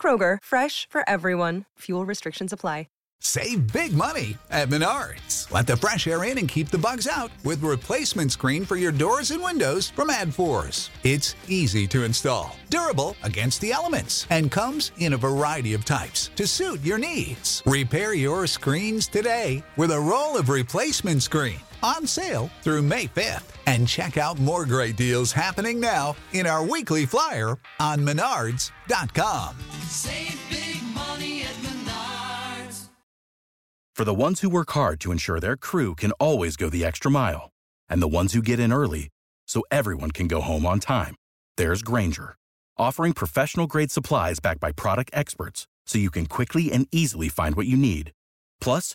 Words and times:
Kroger, 0.00 0.38
fresh 0.42 0.88
for 0.88 1.02
everyone. 1.06 1.64
Fuel 1.78 2.06
restrictions 2.06 2.52
apply. 2.52 2.86
Save 3.20 3.72
big 3.72 3.92
money 3.92 4.38
at 4.50 4.68
Menards. 4.68 5.50
Let 5.50 5.66
the 5.66 5.76
fresh 5.76 6.06
air 6.06 6.22
in 6.24 6.38
and 6.38 6.48
keep 6.48 6.68
the 6.68 6.78
bugs 6.78 7.08
out 7.08 7.30
with 7.44 7.62
replacement 7.62 8.30
screen 8.30 8.64
for 8.64 8.76
your 8.76 8.92
doors 8.92 9.32
and 9.32 9.42
windows 9.42 9.90
from 9.90 10.08
AdForce. 10.08 10.90
It's 11.02 11.34
easy 11.48 11.88
to 11.88 12.04
install, 12.04 12.56
durable 12.70 13.16
against 13.24 13.60
the 13.60 13.72
elements, 13.72 14.26
and 14.30 14.52
comes 14.52 14.92
in 14.98 15.14
a 15.14 15.16
variety 15.18 15.74
of 15.74 15.84
types 15.84 16.30
to 16.36 16.46
suit 16.46 16.80
your 16.84 16.98
needs. 16.98 17.62
Repair 17.66 18.14
your 18.14 18.46
screens 18.46 19.08
today 19.08 19.64
with 19.76 19.90
a 19.90 20.00
roll 20.00 20.36
of 20.36 20.48
replacement 20.48 21.22
screen 21.22 21.58
on 21.82 22.06
sale 22.06 22.50
through 22.62 22.82
May 22.82 23.06
5th. 23.06 23.44
And 23.66 23.86
check 23.86 24.16
out 24.16 24.38
more 24.38 24.64
great 24.64 24.96
deals 24.96 25.32
happening 25.32 25.80
now 25.80 26.16
in 26.32 26.46
our 26.46 26.64
weekly 26.64 27.04
flyer 27.04 27.58
on 27.80 27.98
menards.com. 28.00 29.56
Save 29.88 30.40
big 30.48 30.82
money 30.94 31.42
at 31.42 31.54
Menards. 31.64 32.86
For 33.94 34.04
the 34.04 34.14
ones 34.14 34.40
who 34.40 34.48
work 34.48 34.70
hard 34.70 35.00
to 35.00 35.12
ensure 35.12 35.40
their 35.40 35.56
crew 35.56 35.94
can 35.94 36.12
always 36.12 36.56
go 36.56 36.70
the 36.70 36.84
extra 36.84 37.10
mile, 37.10 37.50
and 37.88 38.00
the 38.00 38.08
ones 38.08 38.32
who 38.32 38.40
get 38.40 38.60
in 38.60 38.72
early 38.72 39.08
so 39.46 39.62
everyone 39.70 40.12
can 40.12 40.28
go 40.28 40.40
home 40.40 40.64
on 40.64 40.78
time, 40.78 41.16
there's 41.56 41.82
Granger, 41.82 42.36
offering 42.76 43.12
professional 43.12 43.66
grade 43.66 43.90
supplies 43.90 44.38
backed 44.40 44.60
by 44.60 44.72
product 44.72 45.10
experts 45.12 45.66
so 45.84 45.98
you 45.98 46.10
can 46.10 46.26
quickly 46.26 46.70
and 46.70 46.86
easily 46.92 47.28
find 47.28 47.56
what 47.56 47.66
you 47.66 47.76
need. 47.76 48.12
Plus, 48.60 48.94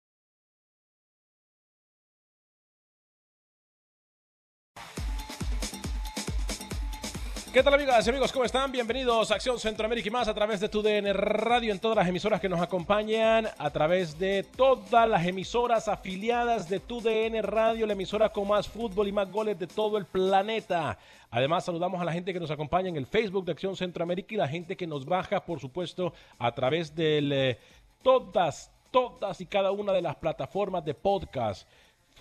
¿Qué 7.53 7.61
tal 7.61 7.73
amigas 7.73 8.07
y 8.07 8.09
amigos? 8.09 8.31
¿Cómo 8.31 8.45
están? 8.45 8.71
Bienvenidos 8.71 9.29
a 9.29 9.35
Acción 9.35 9.59
Centroamérica 9.59 10.07
y 10.07 10.11
más 10.11 10.29
a 10.29 10.33
través 10.33 10.61
de 10.61 10.69
tu 10.69 10.81
DN 10.81 11.11
Radio 11.11 11.73
en 11.73 11.79
todas 11.79 11.97
las 11.97 12.07
emisoras 12.07 12.39
que 12.39 12.47
nos 12.47 12.61
acompañan, 12.61 13.45
a 13.57 13.69
través 13.71 14.17
de 14.17 14.43
todas 14.55 15.09
las 15.09 15.25
emisoras 15.25 15.89
afiliadas 15.89 16.69
de 16.69 16.79
tu 16.79 17.01
DN 17.01 17.41
Radio, 17.41 17.85
la 17.85 17.91
emisora 17.91 18.29
con 18.29 18.47
más 18.47 18.69
fútbol 18.69 19.09
y 19.09 19.11
más 19.11 19.29
goles 19.29 19.59
de 19.59 19.67
todo 19.67 19.97
el 19.97 20.05
planeta. 20.05 20.97
Además, 21.29 21.65
saludamos 21.65 21.99
a 21.99 22.05
la 22.05 22.13
gente 22.13 22.31
que 22.31 22.39
nos 22.39 22.51
acompaña 22.51 22.87
en 22.87 22.95
el 22.95 23.05
Facebook 23.05 23.43
de 23.43 23.51
Acción 23.51 23.75
Centroamérica 23.75 24.33
y 24.33 24.37
la 24.37 24.47
gente 24.47 24.77
que 24.77 24.87
nos 24.87 25.05
baja, 25.05 25.43
por 25.43 25.59
supuesto, 25.59 26.13
a 26.39 26.53
través 26.53 26.95
de 26.95 27.59
todas, 28.01 28.71
todas 28.91 29.41
y 29.41 29.45
cada 29.45 29.71
una 29.71 29.91
de 29.91 30.01
las 30.01 30.15
plataformas 30.15 30.85
de 30.85 30.93
podcast. 30.93 31.67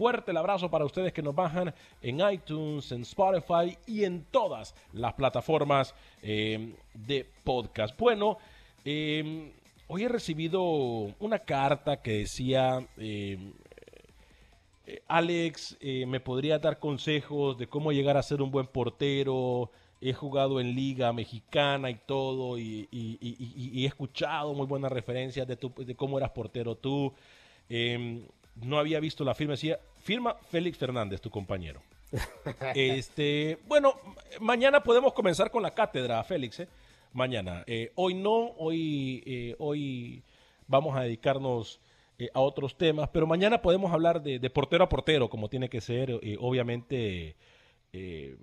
Fuerte 0.01 0.31
el 0.31 0.39
abrazo 0.39 0.71
para 0.71 0.87
ustedes 0.87 1.13
que 1.13 1.21
nos 1.21 1.35
bajan 1.35 1.75
en 2.01 2.21
iTunes, 2.33 2.91
en 2.91 3.03
Spotify 3.03 3.77
y 3.87 4.05
en 4.05 4.25
todas 4.31 4.75
las 4.95 5.13
plataformas 5.13 5.95
eh, 6.23 6.73
de 6.95 7.27
podcast. 7.45 7.95
Bueno, 7.99 8.39
eh, 8.83 9.53
hoy 9.89 10.05
he 10.05 10.09
recibido 10.09 10.63
una 10.63 11.41
carta 11.41 12.01
que 12.01 12.13
decía, 12.21 12.83
eh, 12.97 13.53
eh, 14.87 15.03
Alex, 15.07 15.77
eh, 15.83 16.07
me 16.07 16.19
podría 16.19 16.59
dar 16.59 16.79
consejos 16.79 17.59
de 17.59 17.67
cómo 17.67 17.93
llegar 17.93 18.17
a 18.17 18.23
ser 18.23 18.41
un 18.41 18.51
buen 18.51 18.69
portero. 18.69 19.71
He 20.01 20.15
jugado 20.15 20.63
en 20.63 20.75
liga 20.75 21.13
mexicana 21.13 21.91
y 21.91 21.97
todo 22.07 22.57
y, 22.59 22.89
he 22.91 23.85
escuchado 23.85 24.55
muy 24.55 24.67
buenas 24.67 24.91
referencias 24.93 25.47
de, 25.47 25.57
tu- 25.57 25.75
de 25.77 25.95
cómo 25.95 26.17
eras 26.17 26.31
portero 26.31 26.75
tú. 26.75 27.13
No 28.57 28.79
había 28.79 29.01
visto 29.01 29.25
la 29.25 29.35
firma, 29.35 29.53
decía, 29.53 29.79
firma 30.03 30.37
Félix 30.51 30.79
Fernández, 30.79 31.21
tu 31.21 31.31
compañero. 31.31 31.83
Este, 32.75 33.59
bueno, 33.67 33.95
mañana 34.41 34.83
podemos 34.83 35.13
comenzar 35.13 35.51
con 35.51 35.63
la 35.63 35.73
cátedra, 35.73 36.23
Félix. 36.25 36.61
¿eh? 36.61 36.69
Mañana. 37.13 37.65
Eh, 37.67 37.93
hoy 37.95 38.15
no, 38.15 38.53
hoy, 38.59 39.23
eh, 39.27 39.55
hoy 39.59 40.23
vamos 40.67 40.97
a 40.97 41.03
dedicarnos 41.03 41.81
a 42.35 42.41
otros 42.41 42.77
temas, 42.77 43.09
pero 43.09 43.27
mañana 43.27 43.63
podemos 43.63 43.91
hablar 43.93 44.23
de, 44.23 44.39
de 44.39 44.51
portero 44.51 44.85
a 44.85 44.89
portero, 44.91 45.31
como 45.31 45.49
tiene 45.49 45.71
que 45.71 45.81
ser. 45.81 46.21
obviamente, 46.39 47.35
eh, 47.93 48.37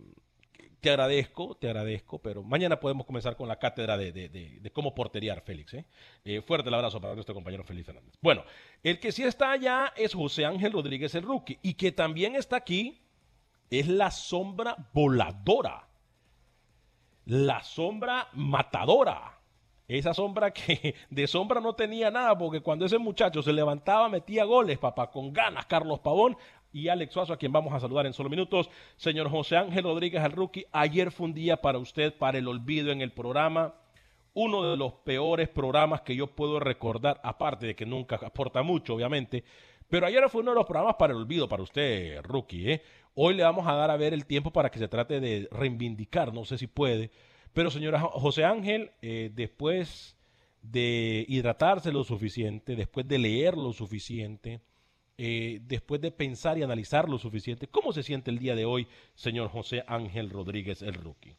te 0.87 0.91
agradezco, 0.91 1.55
te 1.55 1.67
agradezco, 1.67 2.19
pero 2.19 2.43
mañana 2.43 2.79
podemos 2.79 3.05
comenzar 3.05 3.35
con 3.35 3.49
la 3.49 3.59
cátedra 3.59 3.97
de, 3.97 4.13
de- 4.13 4.71
cómo 4.71 4.95
porterear, 4.95 5.41
Félix. 5.41 5.73
¿eh? 5.73 5.85
Eh, 6.23 6.41
fuerte 6.41 6.69
el 6.69 6.75
abrazo 6.75 7.01
para 7.01 7.13
nuestro 7.13 7.35
compañero 7.35 7.65
Félix 7.65 7.87
Fernández. 7.87 8.13
Bueno, 8.21 8.45
el 8.83 8.97
que 8.97 9.11
sí 9.11 9.23
está 9.23 9.51
allá 9.51 9.91
es 9.97 10.13
José 10.13 10.45
Ángel 10.45 10.71
Rodríguez 10.71 11.13
el 11.15 11.23
Rookie, 11.23 11.59
y 11.61 11.73
que 11.73 11.91
también 11.91 12.37
está 12.37 12.55
aquí 12.55 13.01
es 13.69 13.89
la 13.89 14.11
sombra 14.11 14.77
voladora, 14.93 15.89
la 17.25 17.61
sombra 17.63 18.29
matadora. 18.31 19.33
Esa 19.89 20.13
sombra 20.13 20.51
que 20.51 20.95
de 21.09 21.27
sombra 21.27 21.59
no 21.59 21.73
tenía 21.75 22.11
nada, 22.11 22.37
porque 22.37 22.61
cuando 22.61 22.85
ese 22.85 22.97
muchacho 22.97 23.41
se 23.41 23.51
levantaba 23.51 24.07
metía 24.07 24.45
goles, 24.45 24.77
papá, 24.77 25.11
con 25.11 25.33
ganas, 25.33 25.65
Carlos 25.65 25.99
Pavón 25.99 26.37
y 26.73 26.87
Alex 26.89 27.13
Suazo, 27.13 27.33
a 27.33 27.37
quien 27.37 27.51
vamos 27.51 27.73
a 27.73 27.79
saludar 27.79 28.05
en 28.05 28.13
solo 28.13 28.29
minutos. 28.29 28.69
Señor 28.95 29.29
José 29.29 29.57
Ángel 29.57 29.83
Rodríguez 29.83 30.21
al 30.21 30.31
rookie, 30.33 30.65
ayer 30.71 31.11
fue 31.11 31.25
un 31.27 31.33
día 31.33 31.57
para 31.57 31.77
usted, 31.79 32.13
para 32.13 32.37
el 32.37 32.47
olvido 32.47 32.91
en 32.91 33.01
el 33.01 33.11
programa. 33.11 33.75
Uno 34.33 34.69
de 34.69 34.77
los 34.77 34.93
peores 34.93 35.49
programas 35.49 36.01
que 36.01 36.15
yo 36.15 36.27
puedo 36.27 36.59
recordar, 36.59 37.19
aparte 37.23 37.65
de 37.65 37.75
que 37.75 37.85
nunca 37.85 38.17
aporta 38.23 38.61
mucho, 38.61 38.93
obviamente. 38.93 39.43
Pero 39.89 40.05
ayer 40.05 40.29
fue 40.29 40.41
uno 40.41 40.51
de 40.51 40.55
los 40.57 40.65
programas 40.65 40.95
para 40.99 41.13
el 41.13 41.19
olvido 41.19 41.47
para 41.49 41.63
usted, 41.63 42.21
rookie. 42.21 42.71
¿eh? 42.71 42.81
Hoy 43.15 43.33
le 43.33 43.43
vamos 43.43 43.65
a 43.65 43.73
dar 43.73 43.89
a 43.89 43.97
ver 43.97 44.13
el 44.13 44.25
tiempo 44.25 44.51
para 44.51 44.69
que 44.69 44.77
se 44.77 44.87
trate 44.87 45.19
de 45.19 45.47
reivindicar, 45.51 46.33
no 46.33 46.45
sé 46.45 46.57
si 46.57 46.67
puede. 46.67 47.09
Pero 47.53 47.71
señora 47.71 47.99
Jo- 47.99 48.09
José 48.11 48.43
Ángel, 48.45 48.91
eh, 49.01 49.31
después 49.33 50.15
de 50.61 51.25
hidratarse 51.29 51.91
lo 51.91 52.03
suficiente, 52.03 52.75
después 52.75 53.07
de 53.07 53.17
leer 53.17 53.55
lo 53.57 53.73
suficiente, 53.73 54.59
eh, 55.17 55.59
después 55.63 55.99
de 55.99 56.11
pensar 56.11 56.57
y 56.57 56.63
analizar 56.63 57.09
lo 57.09 57.17
suficiente, 57.17 57.67
¿cómo 57.67 57.91
se 57.91 58.03
siente 58.03 58.31
el 58.31 58.39
día 58.39 58.55
de 58.55 58.65
hoy, 58.65 58.87
señor 59.15 59.49
José 59.49 59.83
Ángel 59.87 60.29
Rodríguez, 60.29 60.81
el 60.81 60.93
rookie? 60.93 61.35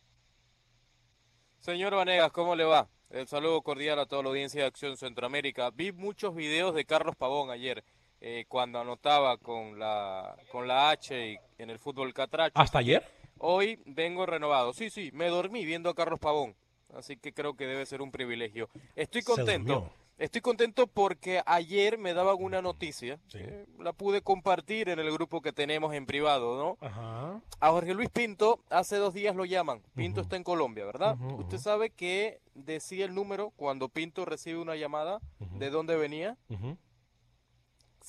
Señor 1.58 1.94
Vanegas, 1.94 2.32
¿cómo 2.32 2.56
le 2.56 2.64
va? 2.64 2.88
El 3.10 3.26
saludo 3.26 3.62
cordial 3.62 3.98
a 3.98 4.06
toda 4.06 4.22
la 4.22 4.28
audiencia 4.30 4.62
de 4.62 4.66
Acción 4.66 4.96
Centroamérica. 4.96 5.70
Vi 5.70 5.92
muchos 5.92 6.34
videos 6.34 6.74
de 6.74 6.84
Carlos 6.84 7.16
Pavón 7.16 7.50
ayer, 7.50 7.84
eh, 8.20 8.44
cuando 8.48 8.80
anotaba 8.80 9.38
con 9.38 9.78
la, 9.78 10.36
con 10.50 10.66
la 10.66 10.90
H 10.90 11.32
y 11.32 11.38
en 11.62 11.70
el 11.70 11.78
fútbol 11.78 12.12
catracho. 12.12 12.58
¿Hasta 12.58 12.78
ayer? 12.80 13.04
Hoy 13.38 13.80
vengo 13.86 14.26
renovado. 14.26 14.72
Sí, 14.72 14.90
sí, 14.90 15.10
me 15.12 15.28
dormí 15.28 15.64
viendo 15.64 15.88
a 15.88 15.94
Carlos 15.94 16.18
Pavón. 16.18 16.54
Así 16.94 17.16
que 17.16 17.32
creo 17.32 17.54
que 17.54 17.66
debe 17.66 17.86
ser 17.86 18.02
un 18.02 18.10
privilegio. 18.10 18.68
Estoy 18.96 19.22
contento. 19.22 19.92
Estoy 20.18 20.40
contento 20.40 20.88
porque 20.88 21.42
ayer 21.46 21.96
me 21.96 22.12
daban 22.12 22.36
una 22.40 22.60
noticia. 22.60 23.20
eh, 23.34 23.66
la 23.78 23.92
pude 23.92 24.20
compartir 24.20 24.88
en 24.88 24.98
el 24.98 25.12
grupo 25.12 25.40
que 25.40 25.52
tenemos 25.52 25.94
en 25.94 26.06
privado, 26.06 26.58
¿no? 26.58 26.86
Ajá. 26.86 27.40
A 27.60 27.70
Jorge 27.70 27.94
Luis 27.94 28.10
Pinto 28.10 28.58
hace 28.68 28.96
dos 28.96 29.14
días 29.14 29.36
lo 29.36 29.44
llaman. 29.44 29.80
Pinto 29.94 30.20
está 30.20 30.34
en 30.36 30.42
Colombia, 30.42 30.84
¿verdad? 30.84 31.16
Usted 31.38 31.58
sabe 31.58 31.90
que 31.90 32.40
decía 32.54 33.04
el 33.04 33.14
número 33.14 33.50
cuando 33.56 33.88
Pinto 33.88 34.24
recibe 34.24 34.58
una 34.58 34.74
llamada. 34.74 35.20
¿De 35.58 35.70
dónde 35.70 35.96
venía? 35.96 36.36
Ujú. 36.50 36.76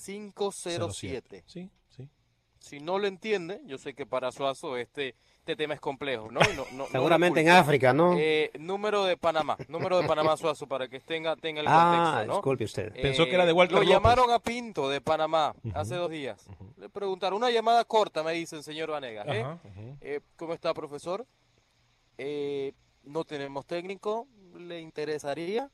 507. 0.03 1.43
Sí, 1.45 1.61
sí. 1.61 1.69
Si 2.59 2.79
no 2.79 2.99
lo 2.99 3.07
entiende, 3.07 3.61
yo 3.65 3.77
sé 3.77 3.93
que 3.93 4.05
para 4.05 4.31
Suazo 4.31 4.77
este, 4.77 5.15
este 5.39 5.55
tema 5.55 5.73
es 5.73 5.79
complejo, 5.79 6.29
¿no? 6.29 6.41
Seguramente 6.91 7.39
en. 7.41 7.49
África, 7.49 7.93
¿no? 7.93 8.15
Eh, 8.17 8.51
número 8.59 9.05
de 9.05 9.17
Panamá, 9.17 9.57
número 9.69 9.99
de 10.01 10.07
Panamá 10.07 10.37
Suazo 10.37 10.67
para 10.67 10.87
que 10.87 10.99
tenga, 10.99 11.35
tenga 11.35 11.61
el 11.61 11.67
ah, 11.67 11.91
contexto, 11.91 12.27
¿no? 12.27 12.33
disculpe 12.33 12.63
usted. 12.65 12.93
Pensó 13.01 13.25
que 13.25 13.33
era 13.33 13.45
de 13.45 13.53
Walter 13.53 13.75
Lo 13.75 13.81
López. 13.81 13.95
llamaron 13.95 14.31
a 14.31 14.39
Pinto 14.39 14.89
de 14.89 15.01
Panamá 15.01 15.55
hace 15.73 15.95
dos 15.95 16.11
días. 16.11 16.45
Le 16.77 16.89
preguntaron, 16.89 17.37
una 17.37 17.49
llamada 17.49 17.83
corta, 17.85 18.23
me 18.23 18.33
dicen, 18.33 18.61
señor 18.61 18.91
Vanegas. 18.91 19.25
¿eh? 19.29 19.45
Eh, 20.01 20.19
¿Cómo 20.35 20.53
está, 20.53 20.73
profesor? 20.73 21.25
Eh, 22.17 22.73
no 23.03 23.23
tenemos 23.23 23.65
técnico, 23.65 24.27
¿le 24.57 24.81
interesaría? 24.81 25.71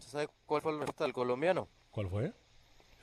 ¿Sabe 0.00 0.28
cuál 0.46 0.60
fue 0.60 0.72
la 0.72 0.78
respuesta 0.78 1.04
del 1.04 1.12
colombiano? 1.12 1.68
¿Cuál 1.90 2.08
fue? 2.08 2.32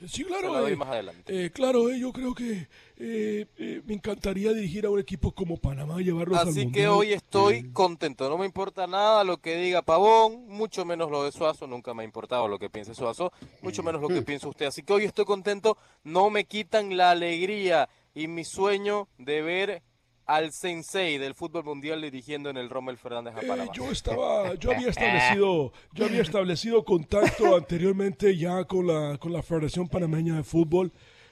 Sí, 0.06 0.24
Se 0.24 0.30
la 0.30 0.38
claro. 0.38 0.60
doy 0.62 0.72
eh, 0.72 0.76
más 0.76 0.88
adelante. 0.88 1.44
eh, 1.44 1.50
claro, 1.50 1.90
eh, 1.90 1.98
yo 1.98 2.12
creo 2.12 2.34
que 2.34 2.68
eh, 2.96 3.46
eh, 3.56 3.82
me 3.86 3.94
encantaría 3.94 4.52
dirigir 4.52 4.86
a 4.86 4.90
un 4.90 4.98
equipo 4.98 5.32
como 5.32 5.56
Panamá, 5.56 6.00
llevarlos 6.00 6.38
al 6.38 6.48
Así 6.48 6.60
que 6.60 6.64
Mundial. 6.64 6.88
hoy 6.90 7.12
estoy 7.12 7.72
contento. 7.72 8.28
No 8.28 8.38
me 8.38 8.46
importa 8.46 8.86
nada 8.86 9.24
lo 9.24 9.38
que 9.38 9.56
diga 9.56 9.82
Pavón, 9.82 10.46
mucho 10.48 10.84
menos 10.84 11.10
lo 11.10 11.24
de 11.24 11.32
Suazo. 11.32 11.66
Nunca 11.66 11.94
me 11.94 12.02
ha 12.02 12.04
importado 12.04 12.48
lo 12.48 12.58
que 12.58 12.70
piense 12.70 12.94
Suazo, 12.94 13.32
mucho 13.62 13.82
menos 13.82 14.00
lo 14.00 14.08
que 14.08 14.22
piensa 14.22 14.48
usted. 14.48 14.66
Así 14.66 14.82
que 14.82 14.92
hoy 14.92 15.04
estoy 15.04 15.24
contento. 15.24 15.76
No 16.04 16.30
me 16.30 16.44
quitan 16.44 16.96
la 16.96 17.10
alegría 17.10 17.88
y 18.14 18.28
mi 18.28 18.44
sueño 18.44 19.08
de 19.18 19.42
ver 19.42 19.82
al 20.36 20.50
sensei 20.52 21.18
del 21.18 21.34
fútbol 21.34 21.64
mundial 21.64 22.00
dirigiendo 22.00 22.48
en 22.50 22.56
el 22.56 22.70
Rommel 22.70 22.96
Fernández 22.96 23.34
a 23.36 23.40
Eh, 23.40 23.46
Panamá. 23.46 23.72
yo 23.74 23.90
estaba, 23.90 24.54
yo 24.54 24.72
había 24.72 24.88
establecido, 24.96 25.72
yo 25.92 26.04
había 26.06 26.22
establecido 26.22 26.84
contacto 26.84 27.54
anteriormente 27.56 28.36
ya 28.36 28.64
con 28.64 28.86
la, 28.86 29.18
con 29.18 29.32
la 29.32 29.42
Federación 29.42 29.88
Panameña 29.88 30.36
de 30.36 30.42
Fútbol, 30.44 30.90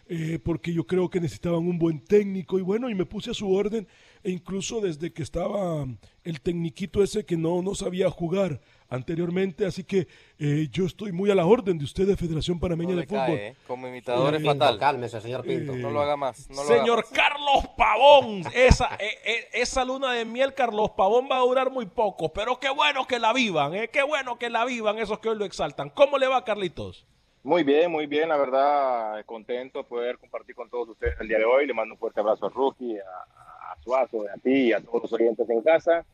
eh, 0.08 0.38
porque 0.42 0.72
yo 0.74 0.86
creo 0.86 1.08
que 1.08 1.20
necesitaban 1.20 1.60
un 1.68 1.78
buen 1.78 2.00
técnico 2.04 2.58
y 2.58 2.62
bueno, 2.62 2.90
y 2.90 2.94
me 2.94 3.06
puse 3.06 3.30
a 3.30 3.34
su 3.34 3.50
orden 3.52 3.86
e 4.22 4.30
incluso 4.32 4.80
desde 4.80 5.12
que 5.12 5.22
estaba 5.22 5.86
el 6.24 6.40
tecniquito 6.40 7.02
ese 7.02 7.24
que 7.24 7.36
no, 7.36 7.62
no 7.62 7.74
sabía 7.74 8.10
jugar 8.10 8.60
anteriormente, 8.90 9.64
así 9.64 9.84
que 9.84 10.06
eh, 10.38 10.68
yo 10.70 10.84
estoy 10.84 11.12
muy 11.12 11.30
a 11.30 11.34
la 11.34 11.46
orden 11.46 11.78
de 11.78 11.84
ustedes, 11.84 12.18
Federación 12.18 12.60
Panameña 12.60 12.90
No 12.94 13.00
de 13.00 13.06
Fútbol. 13.06 13.26
cae, 13.26 13.46
¿eh? 13.48 13.56
Como 13.66 13.88
imitador 13.88 14.34
es 14.34 14.42
Eh, 14.42 14.44
fatal. 14.44 14.78
Cálmese, 14.78 15.20
señor 15.20 15.42
Pinto. 15.44 15.74
No 15.76 15.90
lo 15.90 16.00
haga 16.02 16.16
más. 16.16 16.48
no 16.50 16.56
lo 16.56 16.62
haga 16.62 16.78
Señor 16.78 16.96
más. 16.98 17.10
Carlos 17.10 17.68
Pavón, 17.76 18.42
esa, 18.54 18.94
eh, 18.96 19.08
eh, 19.24 19.48
esa 19.54 19.84
luna 19.84 20.12
de 20.12 20.24
miel, 20.24 20.52
Carlos 20.54 20.90
Pavón, 20.96 21.28
va 21.30 21.36
a 21.38 21.40
durar 21.40 21.70
muy 21.70 21.86
poco, 21.86 22.32
pero 22.32 22.58
qué 22.60 22.68
bueno 22.70 23.06
que 23.06 23.18
la 23.18 23.32
vivan, 23.32 23.74
eh, 23.74 23.88
qué 23.92 24.02
bueno 24.02 24.38
que 24.38 24.50
la 24.50 24.64
vivan 24.64 24.98
esos 24.98 25.18
que 25.20 25.28
hoy 25.30 25.38
lo 25.38 25.44
exaltan. 25.44 25.90
¿Cómo 25.90 26.18
le 26.18 26.26
va, 26.26 26.44
Carlitos? 26.44 27.06
Muy 27.42 27.62
bien, 27.62 27.90
muy 27.90 28.06
bien, 28.06 28.28
la 28.28 28.36
verdad, 28.36 29.24
contento 29.24 29.78
de 29.78 29.84
poder 29.84 30.18
compartir 30.18 30.54
con 30.54 30.68
todos 30.68 30.90
ustedes 30.90 31.14
el 31.20 31.28
día 31.28 31.38
de 31.38 31.46
hoy. 31.46 31.66
Le 31.66 31.72
mando 31.72 31.94
un 31.94 31.98
fuerte 31.98 32.20
abrazo 32.20 32.44
a 32.46 32.48
Rookie, 32.50 32.98
a, 32.98 33.72
a 33.72 33.76
Suazo, 33.82 34.24
a 34.28 34.36
ti 34.42 34.50
y 34.68 34.72
a 34.74 34.80
todos 34.82 35.02
los 35.04 35.12
oyentes 35.14 35.48
en 35.48 35.62
casa. 35.62 36.04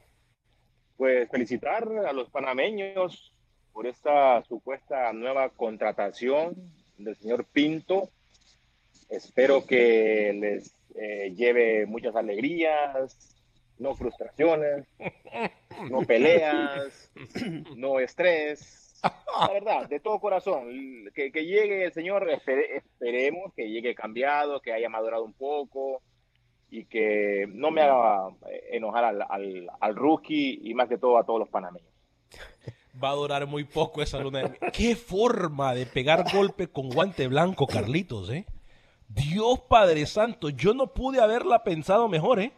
Pues 0.97 1.29
felicitar 1.31 1.87
a 2.07 2.13
los 2.13 2.31
panameños 2.31 3.33
por 3.73 3.87
esta 3.87 4.43
supuesta 4.45 5.13
nueva 5.13 5.51
contratación 5.51 6.55
del 6.97 7.17
señor 7.17 7.45
Pinto. 7.45 8.09
Espero 9.11 9.67
que 9.67 10.33
les 10.33 10.75
eh, 10.95 11.33
lleve 11.37 11.85
muchas 11.87 12.17
alegrías, 12.17 13.37
no 13.79 13.95
frustraciones, 13.95 14.87
no 15.91 16.01
peleas, 16.03 17.11
no 17.77 18.01
estrés. 18.01 18.83
La 19.39 19.53
verdad, 19.53 19.89
de 19.89 20.01
todo 20.01 20.19
corazón, 20.19 21.11
que, 21.15 21.31
que 21.31 21.45
llegue 21.45 21.85
el 21.85 21.93
Señor, 21.93 22.29
espere- 22.31 22.79
esperemos 22.79 23.53
que 23.55 23.69
llegue 23.69 23.95
cambiado, 23.95 24.61
que 24.61 24.73
haya 24.73 24.89
madurado 24.89 25.23
un 25.23 25.35
poco 25.35 26.01
y 26.71 26.85
que 26.87 27.47
no 27.49 27.71
me 27.71 27.83
haga 27.83 28.29
eh, 28.51 28.69
enojar 28.73 29.05
al, 29.05 29.23
al, 29.29 29.69
al 29.81 29.97
rookie 29.97 30.61
y 30.63 30.75
más 30.75 30.89
que 30.89 30.99
todo 30.99 31.19
a 31.19 31.25
todos 31.25 31.39
los 31.41 31.49
panameños. 31.49 31.89
Va 33.03 33.11
a 33.11 33.15
durar 33.15 33.47
muy 33.47 33.65
poco 33.65 34.01
esa 34.03 34.19
luna 34.21 34.39
de 34.41 34.45
miel. 34.49 34.73
Qué 34.73 34.97
forma 34.97 35.75
de 35.75 35.85
pegar 35.87 36.25
golpe 36.33 36.69
con 36.69 36.89
guante 36.89 37.29
blanco, 37.29 37.67
Carlitos, 37.67 38.31
¿eh? 38.31 38.47
Dios 39.09 39.61
Padre 39.69 40.07
Santo, 40.07 40.49
yo 40.49 40.73
no 40.75 40.89
pude 40.89 41.21
haberla 41.21 41.63
pensado 41.63 42.09
mejor, 42.09 42.41
¿eh? 42.41 42.53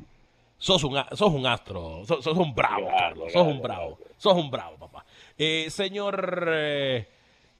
Sos 0.57 0.83
un, 0.85 0.97
sos 1.13 1.33
un 1.33 1.47
astro, 1.47 2.05
sos, 2.05 2.23
sos 2.25 2.37
un 2.39 2.55
bravo, 2.55 2.87
Carlos, 2.89 3.33
sos 3.33 3.47
un 3.47 3.61
bravo, 3.61 3.99
sos 4.17 4.35
un 4.35 4.51
bravo, 4.51 4.77
papá. 4.77 5.05
Eh, 5.37 5.67
señor 5.71 6.49
eh, 6.53 7.07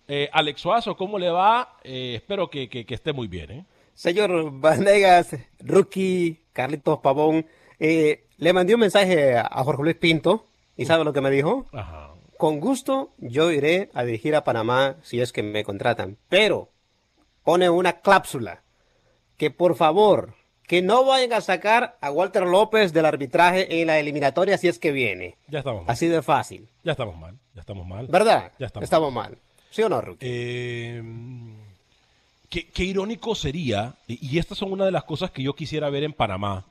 eh, 0.09 0.29
Alex 0.33 0.61
Suazo, 0.61 0.97
¿cómo 0.97 1.19
le 1.19 1.31
va? 1.31 1.77
Espero 1.85 2.49
que, 2.49 2.69
que- 2.69 2.87
que 2.87 2.95
esté 2.95 3.13
muy 3.13 3.27
bien, 3.29 3.51
¿eh? 3.51 3.65
Señor 3.99 4.53
Vanegas, 4.61 5.35
Rookie, 5.59 6.45
Carlitos 6.53 7.01
Pavón, 7.01 7.47
eh, 7.81 8.27
le 8.37 8.53
mandé 8.53 8.75
un 8.75 8.81
mensaje 8.81 9.37
a 9.37 9.65
Jorge 9.65 9.83
Luis 9.83 9.97
Pinto 9.97 10.47
y 10.77 10.85
¿sabe 10.87 11.03
lo 11.05 11.13
que 11.13 11.21
me 11.21 11.33
dijo? 11.33 11.67
Ajá. 11.73 12.11
Con 12.37 12.61
gusto 12.61 13.11
yo 13.19 13.51
iré 13.51 13.91
a 13.95 14.05
dirigir 14.05 14.37
a 14.37 14.45
Panamá 14.45 14.99
si 15.03 15.21
es 15.21 15.33
que 15.33 15.43
me 15.43 15.65
contratan, 15.65 16.17
pero 16.29 16.69
pone 17.43 17.69
una 17.71 17.95
cláusula 17.95 18.63
que 19.37 19.51
por 19.51 19.75
favor 19.75 20.35
que 20.63 20.81
no 20.81 21.05
vayan 21.05 21.33
a 21.33 21.41
sacar 21.41 21.99
a 22.01 22.13
Walter 22.13 22.45
López 22.47 22.93
del 22.93 23.05
arbitraje 23.05 23.81
en 23.81 23.89
la 23.89 23.99
eliminatoria 23.99 24.59
si 24.59 24.69
es 24.69 24.79
que 24.79 24.93
viene. 24.93 25.39
Ya 25.49 25.59
estamos 25.59 25.85
mal. 25.85 25.91
Así 25.93 26.07
de 26.07 26.23
fácil, 26.23 26.69
Ya 26.85 26.93
estamos 26.93 27.17
mal, 27.17 27.37
ya 27.53 27.63
estamos 27.63 27.85
mal. 27.85 28.07
¿verdad? 28.07 28.53
Ya 28.61 28.67
estamos. 28.81 29.13
mal. 29.13 29.39
¿Sí 29.71 29.83
o 29.83 29.89
no, 29.89 30.01
Rookie? 30.01 30.25
Eh, 30.25 31.03
qué, 32.49 32.85
irónico 32.85 33.35
sería, 33.35 33.97
y 34.07 34.35
y 34.35 34.39
estas 34.39 34.59
son 34.59 34.73
una 34.73 34.85
de 34.85 34.93
las 34.93 35.05
cosas 35.05 35.31
que 35.31 35.43
yo 35.43 35.55
quisiera 35.55 35.91
ver 35.91 36.05
en 36.05 36.13
Panamá, 36.13 36.67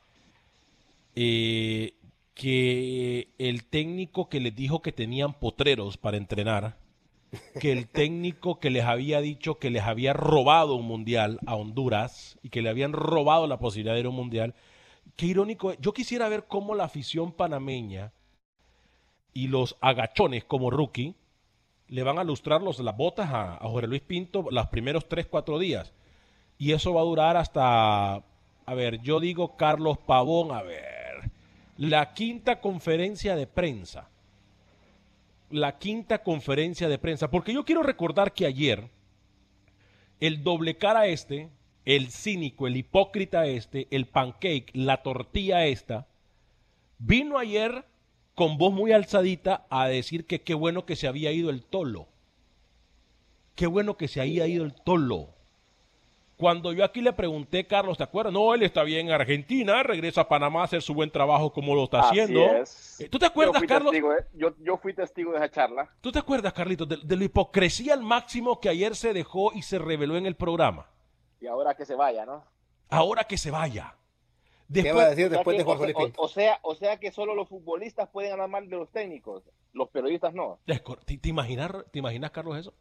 eh, 1.16 1.94
que 2.34 3.30
el 3.38 3.64
técnico 3.64 4.30
que 4.30 4.40
les 4.40 4.56
dijo 4.56 4.82
que 4.82 4.92
tenían 4.92 5.34
potreros 5.34 5.98
para 5.98 6.18
entrenar, 6.18 6.78
que 7.60 7.72
el 7.72 7.88
técnico 7.88 8.60
que 8.60 8.70
les 8.70 8.86
había 8.86 9.22
dicho 9.22 9.56
que 9.56 9.70
les 9.70 9.84
había 9.84 10.14
robado 10.14 10.76
un 10.76 10.86
mundial 10.86 11.40
a 11.46 11.56
Honduras 11.56 12.38
y 12.44 12.50
que 12.50 12.62
le 12.62 12.70
habían 12.70 12.94
robado 12.94 13.48
la 13.48 13.60
posibilidad 13.60 13.94
de 13.96 14.02
ir 14.02 14.06
a 14.06 14.10
un 14.10 14.16
mundial, 14.16 14.56
qué 15.16 15.26
irónico. 15.26 15.74
Yo 15.80 15.94
quisiera 15.94 16.30
ver 16.30 16.46
cómo 16.48 16.76
la 16.76 16.86
afición 16.86 17.32
panameña 17.32 18.14
y 19.34 19.48
los 19.48 19.76
agachones 19.82 20.46
como 20.46 20.70
rookie 20.70 21.16
le 21.90 22.04
van 22.04 22.20
a 22.20 22.24
lustrar 22.24 22.62
los, 22.62 22.80
las 22.80 22.96
botas 22.96 23.30
a, 23.30 23.56
a 23.56 23.70
Jorge 23.70 23.88
Luis 23.88 24.02
Pinto 24.02 24.48
los 24.50 24.68
primeros 24.68 25.08
3, 25.08 25.28
4 25.28 25.60
días. 25.60 25.94
Y 26.58 26.72
eso 26.72 26.94
va 26.94 27.02
a 27.02 27.06
durar 27.06 27.38
hasta, 27.38 28.16
a 28.16 28.74
ver, 28.76 29.02
yo 29.02 29.20
digo 29.20 29.56
Carlos 29.56 29.98
Pavón, 30.00 30.52
a 30.52 30.64
ver, 30.64 31.32
la 31.78 32.14
quinta 32.14 32.60
conferencia 32.60 33.36
de 33.36 33.48
prensa. 33.48 34.10
La 35.50 35.78
quinta 35.78 36.24
conferencia 36.24 36.90
de 36.90 36.98
prensa. 36.98 37.30
Porque 37.30 37.54
yo 37.54 37.64
quiero 37.64 37.84
recordar 37.84 38.34
que 38.34 38.46
ayer 38.46 38.90
el 40.20 40.44
doble 40.44 40.78
cara 40.78 41.08
este, 41.08 41.50
el 41.86 42.10
cínico, 42.10 42.68
el 42.68 42.76
hipócrita 42.76 43.46
este, 43.46 43.88
el 43.92 44.08
pancake, 44.08 44.72
la 44.74 45.04
tortilla 45.04 45.66
esta, 45.68 46.08
vino 46.98 47.38
ayer 47.38 47.86
con 48.38 48.60
voz 48.60 48.72
muy 48.72 48.92
alzadita 48.92 49.66
a 49.72 49.88
decir 49.88 50.28
que 50.28 50.44
qué 50.44 50.54
bueno 50.54 50.86
que 50.86 50.96
se 50.96 51.08
había 51.08 51.32
ido 51.32 51.50
el 51.50 51.64
tolo. 51.64 52.06
Qué 53.56 53.66
bueno 53.66 53.98
que 53.98 54.08
se 54.08 54.22
había 54.22 54.46
ido 54.46 54.64
el 54.64 54.76
tolo. 54.76 55.30
Cuando 56.38 56.72
yo 56.72 56.84
aquí 56.86 57.02
le 57.02 57.14
pregunté, 57.14 57.66
Carlos, 57.66 57.98
¿te 57.98 58.04
acuerdas? 58.04 58.32
No, 58.32 58.54
él 58.54 58.62
está 58.62 58.84
bien 58.84 59.08
en 59.08 59.14
Argentina, 59.14 59.82
regresa 59.82 60.22
a 60.22 60.28
Panamá 60.28 60.62
a 60.62 60.66
hacer 60.66 60.84
su 60.84 60.94
buen 60.94 61.10
trabajo 61.10 61.52
como 61.52 61.74
lo 61.74 61.86
está 61.86 62.02
Así 62.02 62.20
haciendo. 62.20 62.46
es. 62.58 63.02
Eh, 63.02 63.10
¿Tú 63.10 63.18
te 63.18 63.26
acuerdas, 63.26 63.60
yo 63.60 63.68
Carlos? 63.68 63.92
Testigo 63.92 64.14
yo, 64.36 64.54
yo 64.64 64.78
fui 64.78 64.94
testigo 64.94 65.32
de 65.32 65.38
esa 65.38 65.50
charla. 65.50 65.90
¿Tú 66.00 66.12
te 66.12 66.20
acuerdas, 66.20 66.54
Carlitos, 66.54 66.88
de, 66.88 66.98
de 67.04 67.16
la 67.18 67.24
hipocresía 67.24 67.96
al 67.96 68.04
máximo 68.04 68.60
que 68.60 68.70
ayer 68.70 68.96
se 68.96 69.14
dejó 69.14 69.52
y 69.52 69.64
se 69.64 69.80
reveló 69.80 70.16
en 70.16 70.28
el 70.28 70.36
programa? 70.36 70.86
Y 71.42 71.48
ahora 71.48 71.74
que 71.74 71.86
se 71.88 71.96
vaya, 71.96 72.24
¿no? 72.24 72.44
Ahora 72.88 73.24
que 73.24 73.40
se 73.40 73.50
vaya. 73.50 73.96
¿Qué 74.74 74.92
va 74.92 75.04
a 75.04 75.10
decir 75.12 75.26
O 75.28 75.30
sea, 75.30 75.38
después 75.38 75.58
de 75.58 75.64
o, 75.64 75.78
sea- 75.78 75.88
Pinto? 75.96 76.22
o- 76.22 76.26
o 76.26 76.28
sea, 76.28 76.60
o 76.64 76.76
sea 76.76 76.98
que 77.00 77.12
solo 77.12 77.34
los 77.36 77.48
futbolistas 77.48 78.10
pueden 78.10 78.34
hablar 78.34 78.50
mal 78.50 78.68
de 78.70 78.76
los 78.76 78.92
técnicos, 78.92 79.44
los 79.74 79.90
periodistas 79.90 80.34
no. 80.34 80.60
¿Te, 80.66 81.18
te 81.18 81.30
imaginas, 81.30 81.72
¿Te 81.92 82.00
imaginas, 82.00 82.32
Carlos, 82.32 82.58
eso? 82.58 82.74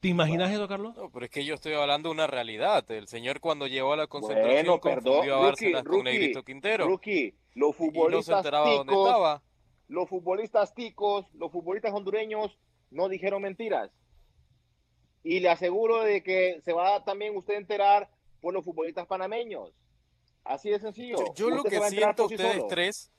¿Te 0.00 0.08
imaginas 0.08 0.50
eso, 0.52 0.68
Carlos? 0.68 0.94
No, 0.96 1.10
pero 1.10 1.24
es 1.24 1.30
que 1.30 1.44
yo 1.46 1.54
estoy 1.54 1.72
hablando 1.74 2.10
de 2.10 2.14
una 2.14 2.26
realidad. 2.26 2.84
El 2.90 3.08
señor 3.08 3.40
cuando 3.40 3.66
llegó 3.66 3.94
a 3.94 3.96
la 3.96 4.06
concentración 4.06 4.66
Bueno, 4.66 4.80
perdón, 4.80 5.02
confundió 5.04 5.34
a 5.36 5.38
Bárcenas 5.40 5.82
con 5.82 5.92
rookie, 5.92 6.04
Negrito 6.04 6.42
Quintero. 6.44 6.86
rookie, 6.86 7.34
los 7.54 7.54
y 7.54 7.56
no 7.56 7.72
se 7.72 7.76
futbolistas 7.76 8.36
enteraba 8.38 8.70
dónde 8.70 8.92
ticos, 8.92 9.06
estaba. 9.08 9.42
los 9.88 10.08
futbolistas 10.10 10.74
ticos, 10.74 11.26
los 11.34 11.50
futbolistas 11.50 11.92
hondureños 11.94 12.58
no 12.90 13.08
dijeron 13.08 13.40
mentiras. 13.40 13.90
Y 15.22 15.40
le 15.40 15.48
aseguro 15.48 16.00
de 16.02 16.22
que 16.22 16.60
se 16.64 16.74
va 16.74 16.96
a 16.96 17.04
también 17.04 17.34
usted 17.34 17.54
a 17.54 17.58
enterar 17.58 18.10
por 18.42 18.52
los 18.52 18.62
futbolistas 18.64 19.06
panameños. 19.06 19.70
Así 20.44 20.70
de 20.70 20.78
sencillo. 20.78 21.16
Yo, 21.18 21.34
yo 21.34 21.50
lo 21.50 21.64
que 21.64 21.80
siento 21.88 22.24
ustedes 22.26 22.56
solo. 22.56 22.66
tres, 22.68 23.10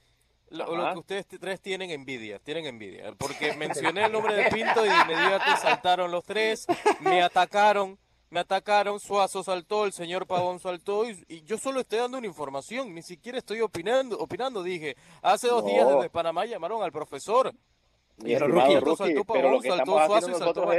lo, 0.50 0.94
que 0.94 1.00
ustedes 1.00 1.26
tres 1.28 1.60
tienen 1.62 1.90
envidia, 1.92 2.40
tienen 2.40 2.66
envidia, 2.68 3.14
porque 3.18 3.54
mencioné 3.56 4.06
el 4.06 4.12
nombre 4.12 4.36
de 4.36 4.52
Pinto 4.52 4.86
y 4.86 4.90
de 4.90 4.96
inmediato 4.96 5.46
saltaron 5.62 6.12
los 6.12 6.24
tres, 6.24 6.68
me 7.00 7.24
atacaron, 7.24 7.98
me 8.30 8.40
atacaron, 8.42 9.00
Suazo 9.00 9.44
saltó, 9.44 9.86
el 9.86 9.94
señor 9.94 10.28
Pavón 10.28 10.60
saltó 10.60 11.10
y, 11.10 11.24
y 11.28 11.42
yo 11.44 11.58
solo 11.58 11.80
estoy 11.80 12.00
dando 12.00 12.18
una 12.20 12.28
información, 12.28 12.94
ni 12.94 13.02
siquiera 13.02 13.40
estoy 13.40 13.62
opinando, 13.62 14.18
opinando, 14.20 14.62
dije. 14.62 14.96
Hace 15.22 15.48
dos 15.48 15.64
No. 15.64 15.70
días 15.70 15.88
desde 15.88 16.10
Panamá 16.10 16.46
llamaron 16.46 16.84
al 16.84 16.92
profesor. 16.92 17.52
Y 18.24 18.38
Rookie, 18.38 18.74
saltó 18.96 18.96
pero 18.98 19.26
Pavón, 19.26 19.52
lo 19.52 19.62
que 19.62 19.70
saltó 19.70 20.06
Suazo 20.06 20.30
y 20.30 20.34
saltó. 20.36 20.72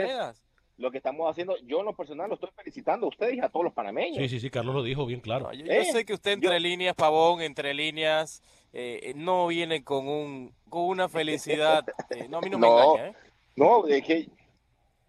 Lo 0.78 0.90
que 0.90 0.99
estamos 0.99 1.30
haciendo, 1.30 1.56
yo 1.64 1.80
en 1.80 1.87
lo 1.87 1.95
personal 1.97 2.28
lo 2.28 2.35
estoy 2.35 2.50
felicitando 2.54 3.06
a 3.06 3.09
ustedes 3.09 3.35
y 3.37 3.40
a 3.40 3.49
todos 3.49 3.64
los 3.64 3.73
panameños. 3.73 4.18
Sí, 4.18 4.28
sí, 4.28 4.40
sí, 4.40 4.50
Carlos 4.50 4.75
lo 4.75 4.83
dijo 4.83 5.06
bien 5.06 5.21
claro. 5.21 5.47
No, 5.47 5.52
yo, 5.54 5.64
yo 5.64 5.73
Eh, 5.73 5.85
sé 5.87 6.04
que 6.04 6.12
usted 6.12 6.33
entre 6.33 6.61
líneas, 6.61 6.95
Pavón, 6.95 7.40
entre 7.40 7.73
líneas, 7.73 8.42
eh, 8.75 9.14
no 9.16 9.47
viene 9.47 9.83
con 9.85 10.06
un 10.06 10.54
con 10.68 10.83
una 10.85 11.09
felicidad. 11.09 11.83
eh, 12.11 12.28
no, 12.28 12.38
a 12.38 12.40
mí 12.42 12.50
no, 12.50 12.59
me 12.59 12.66
No. 12.71 12.95
engaña, 12.97 13.09
¿eh? 13.09 13.14
No, 13.56 13.87
es 13.87 14.04
que 14.04 14.28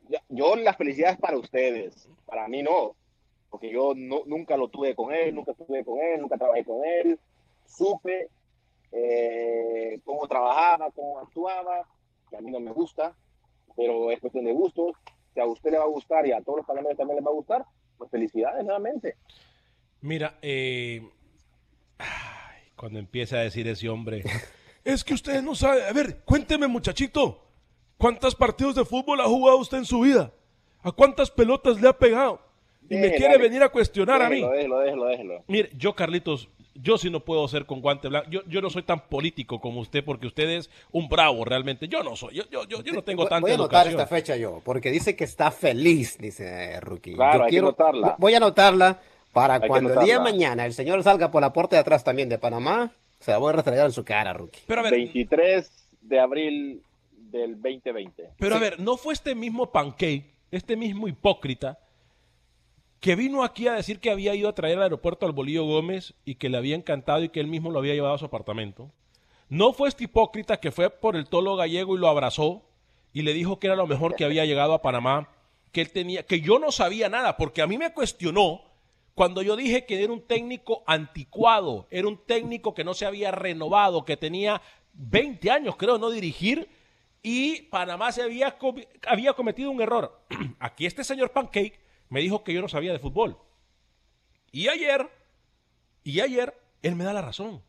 ya- 0.07 0.23
yo 0.29 0.55
la 0.55 0.73
felicidad 0.73 1.11
es 1.11 1.17
para 1.19 1.37
ustedes, 1.37 2.07
para 2.25 2.47
mí 2.47 2.63
no, 2.63 2.95
porque 3.49 3.69
yo 3.69 3.91
no- 3.93 4.23
nunca 4.25 4.55
lo 4.55 4.69
tuve 4.69 4.95
con 4.95 5.13
él, 5.13 5.35
nunca 5.35 5.51
estuve 5.51 5.83
con 5.83 5.99
él, 5.99 6.21
nunca 6.21 6.37
trabajé 6.37 6.63
con 6.63 6.85
él, 6.85 7.19
supe 7.65 8.29
eh, 8.93 9.99
cómo 10.05 10.27
trabajaba, 10.29 10.89
cómo 10.91 11.19
actuaba, 11.19 11.85
que 12.29 12.37
a 12.37 12.41
mí 12.41 12.51
no 12.51 12.61
me 12.61 12.71
gusta, 12.71 13.13
pero 13.75 14.11
es 14.11 14.19
cuestión 14.21 14.45
de 14.45 14.53
gustos, 14.53 14.93
si 15.37 15.41
a 15.41 15.45
usted 15.45 15.69
le 15.69 15.77
va 15.77 15.83
a 15.83 15.87
gustar 15.87 16.25
y 16.25 16.31
a 16.31 16.41
todos 16.41 16.57
los 16.57 16.65
panameños 16.65 16.97
también 16.97 17.17
les 17.17 17.25
va 17.25 17.29
a 17.29 17.33
gustar, 17.33 17.63
pues 17.95 18.09
felicidades 18.09 18.65
nuevamente. 18.65 19.17
Mira, 20.01 20.39
eh, 20.41 21.07
ay, 21.99 22.71
cuando 22.75 22.97
empieza 22.97 23.37
a 23.37 23.41
decir 23.41 23.67
ese 23.67 23.87
hombre, 23.87 24.23
Es 24.87 25.03
que 25.03 25.13
ustedes 25.13 25.43
no 25.43 25.53
saben. 25.53 25.83
A 25.83 25.91
ver, 25.91 26.19
cuénteme, 26.23 26.65
muchachito. 26.65 27.43
¿Cuántos 27.97 28.33
partidos 28.35 28.73
de 28.73 28.85
fútbol 28.85 29.19
ha 29.19 29.25
jugado 29.25 29.57
usted 29.57 29.79
en 29.79 29.85
su 29.85 29.99
vida? 29.99 30.31
¿A 30.81 30.93
cuántas 30.93 31.29
pelotas 31.29 31.81
le 31.81 31.89
ha 31.89 31.97
pegado? 31.97 32.39
Y 32.89 32.95
me 32.95 33.11
quiere 33.13 33.37
venir 33.37 33.61
a 33.63 33.69
cuestionar 33.69 34.21
a 34.21 34.29
mí. 34.29 34.41
Déjelo, 34.41 34.55
déjelo, 34.55 34.79
déjelo, 34.79 35.05
déjelo. 35.07 35.43
mire, 35.47 35.71
yo 35.75 35.93
Carlitos, 35.93 36.47
yo 36.81 36.97
sí 36.97 37.09
no 37.09 37.19
puedo 37.21 37.47
ser 37.47 37.65
con 37.65 37.81
guante 37.81 38.07
blanco. 38.07 38.29
Yo, 38.29 38.41
yo 38.47 38.61
no 38.61 38.69
soy 38.69 38.83
tan 38.83 39.07
político 39.07 39.59
como 39.59 39.79
usted 39.81 40.03
porque 40.03 40.27
usted 40.27 40.49
es 40.49 40.69
un 40.91 41.07
bravo 41.09 41.43
realmente. 41.45 41.87
Yo 41.87 42.03
no 42.03 42.15
soy. 42.15 42.35
Yo, 42.35 42.43
yo, 42.49 42.65
yo, 42.67 42.81
yo 42.83 42.93
no 42.93 43.03
tengo 43.03 43.23
Voy- 43.23 43.29
tanta 43.29 43.41
Voy 43.41 43.51
a 43.51 43.55
anotar 43.55 43.87
educación. 43.87 44.01
esta 44.01 44.15
fecha 44.15 44.35
yo, 44.37 44.61
porque 44.63 44.91
dice 44.91 45.15
que 45.15 45.23
está 45.23 45.51
feliz, 45.51 46.17
dice 46.19 46.79
Rookie. 46.79 47.13
Claro, 47.15 47.39
yo 47.39 47.43
hay 47.45 47.51
que 47.51 47.59
anotarla. 47.59 48.15
Voy 48.19 48.33
a 48.33 48.37
anotarla 48.37 48.99
para 49.33 49.55
Hay 49.55 49.67
cuando 49.67 49.93
el 49.93 50.05
día 50.05 50.15
de 50.17 50.23
mañana 50.23 50.65
el 50.65 50.73
señor 50.73 51.03
salga 51.03 51.29
por 51.31 51.41
la 51.41 51.53
puerta 51.53 51.75
de 51.75 51.81
atrás 51.81 52.03
también 52.03 52.29
de 52.29 52.37
Panamá, 52.39 52.91
se 53.19 53.31
la 53.31 53.37
voy 53.37 53.49
a 53.49 53.53
restregar 53.57 53.85
en 53.85 53.91
su 53.91 54.03
cara, 54.03 54.33
Rookie. 54.33 54.61
Pero 54.67 54.81
a 54.81 54.83
ver, 54.83 54.93
23 54.93 55.71
de 56.01 56.19
abril 56.19 56.81
del 57.11 57.53
2020. 57.61 58.29
Pero 58.39 58.55
a 58.55 58.59
ver, 58.59 58.79
¿no 58.79 58.97
fue 58.97 59.13
este 59.13 59.35
mismo 59.35 59.71
pancake, 59.71 60.25
este 60.51 60.75
mismo 60.75 61.07
hipócrita, 61.07 61.77
que 62.99 63.15
vino 63.15 63.43
aquí 63.43 63.67
a 63.67 63.73
decir 63.73 63.99
que 63.99 64.11
había 64.11 64.35
ido 64.35 64.49
a 64.49 64.55
traer 64.55 64.77
al 64.77 64.83
aeropuerto 64.83 65.25
al 65.25 65.31
Bolillo 65.31 65.65
Gómez 65.65 66.15
y 66.25 66.35
que 66.35 66.49
le 66.49 66.57
había 66.57 66.75
encantado 66.75 67.23
y 67.23 67.29
que 67.29 67.39
él 67.39 67.47
mismo 67.47 67.71
lo 67.71 67.79
había 67.79 67.93
llevado 67.93 68.15
a 68.15 68.19
su 68.19 68.25
apartamento? 68.25 68.91
¿No 69.49 69.71
fue 69.73 69.89
este 69.89 70.05
hipócrita 70.05 70.59
que 70.59 70.71
fue 70.71 70.89
por 70.89 71.15
el 71.15 71.27
tolo 71.27 71.55
gallego 71.55 71.95
y 71.95 71.99
lo 71.99 72.07
abrazó 72.07 72.63
y 73.13 73.21
le 73.21 73.33
dijo 73.33 73.59
que 73.59 73.67
era 73.67 73.75
lo 73.75 73.87
mejor 73.87 74.15
que 74.15 74.25
había 74.25 74.45
llegado 74.45 74.73
a 74.73 74.81
Panamá? 74.81 75.29
Que 75.71 75.81
él 75.81 75.91
tenía, 75.91 76.23
que 76.23 76.41
yo 76.41 76.59
no 76.59 76.71
sabía 76.71 77.07
nada, 77.07 77.37
porque 77.37 77.61
a 77.61 77.67
mí 77.67 77.77
me 77.77 77.93
cuestionó 77.93 78.61
cuando 79.13 79.41
yo 79.41 79.55
dije 79.55 79.85
que 79.85 80.03
era 80.03 80.13
un 80.13 80.21
técnico 80.21 80.83
anticuado, 80.85 81.87
era 81.89 82.07
un 82.07 82.17
técnico 82.25 82.73
que 82.73 82.83
no 82.83 82.93
se 82.93 83.05
había 83.05 83.31
renovado, 83.31 84.05
que 84.05 84.17
tenía 84.17 84.61
20 84.93 85.49
años, 85.49 85.75
creo, 85.75 85.97
no 85.97 86.09
dirigir, 86.09 86.69
y 87.23 87.63
Panamá 87.63 88.11
se 88.11 88.21
había, 88.21 88.57
había 89.07 89.33
cometido 89.33 89.71
un 89.71 89.81
error. 89.81 90.21
Aquí 90.59 90.85
este 90.85 91.03
señor 91.03 91.31
Pancake 91.31 91.79
me 92.09 92.21
dijo 92.21 92.43
que 92.43 92.53
yo 92.53 92.61
no 92.61 92.67
sabía 92.69 92.91
de 92.93 92.99
fútbol. 92.99 93.37
Y 94.51 94.67
ayer, 94.69 95.07
y 96.03 96.19
ayer, 96.21 96.53
él 96.81 96.95
me 96.95 97.03
da 97.03 97.13
la 97.13 97.21
razón. 97.21 97.61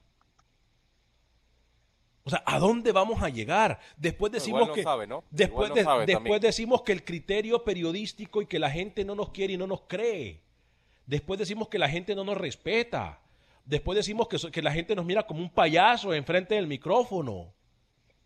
O 2.25 2.31
sea, 2.31 2.43
¿a 2.45 2.59
dónde 2.59 2.93
vamos 2.93 3.23
a 3.23 3.31
llegar? 3.31 3.79
Después 3.97 4.31
decimos 4.31 4.59
Igual 4.61 4.69
no 4.69 4.75
que 4.75 4.83
sabe, 4.83 5.07
¿no? 5.07 5.25
después, 5.31 5.71
Igual 5.71 5.85
no 5.87 6.01
de- 6.01 6.07
después 6.07 6.25
también. 6.25 6.41
decimos 6.41 6.83
que 6.83 6.93
el 6.93 7.03
criterio 7.05 7.65
periodístico 7.65 8.43
y 8.43 8.47
que 8.47 8.59
la 8.59 8.71
gente 8.71 9.05
no 9.05 9.15
nos 9.15 9.31
quiere 9.31 9.55
y 9.55 9.57
no 9.57 9.67
nos 9.67 9.83
cree. 9.83 10.43
Después 11.07 11.39
decimos 11.39 11.69
que 11.69 11.79
la 11.79 11.89
gente 11.89 12.15
no 12.15 12.25
nos 12.25 12.37
respeta. 12.37 13.21
Después 13.65 13.97
decimos 13.97 14.29
que, 14.29 14.37
que 14.51 14.61
la 14.63 14.73
gente 14.73 14.95
nos 14.95 15.07
mira 15.07 15.23
como 15.27 15.41
un 15.41 15.49
payaso 15.51 16.13
enfrente 16.13 16.55
del 16.55 16.67
micrófono. 16.67 17.55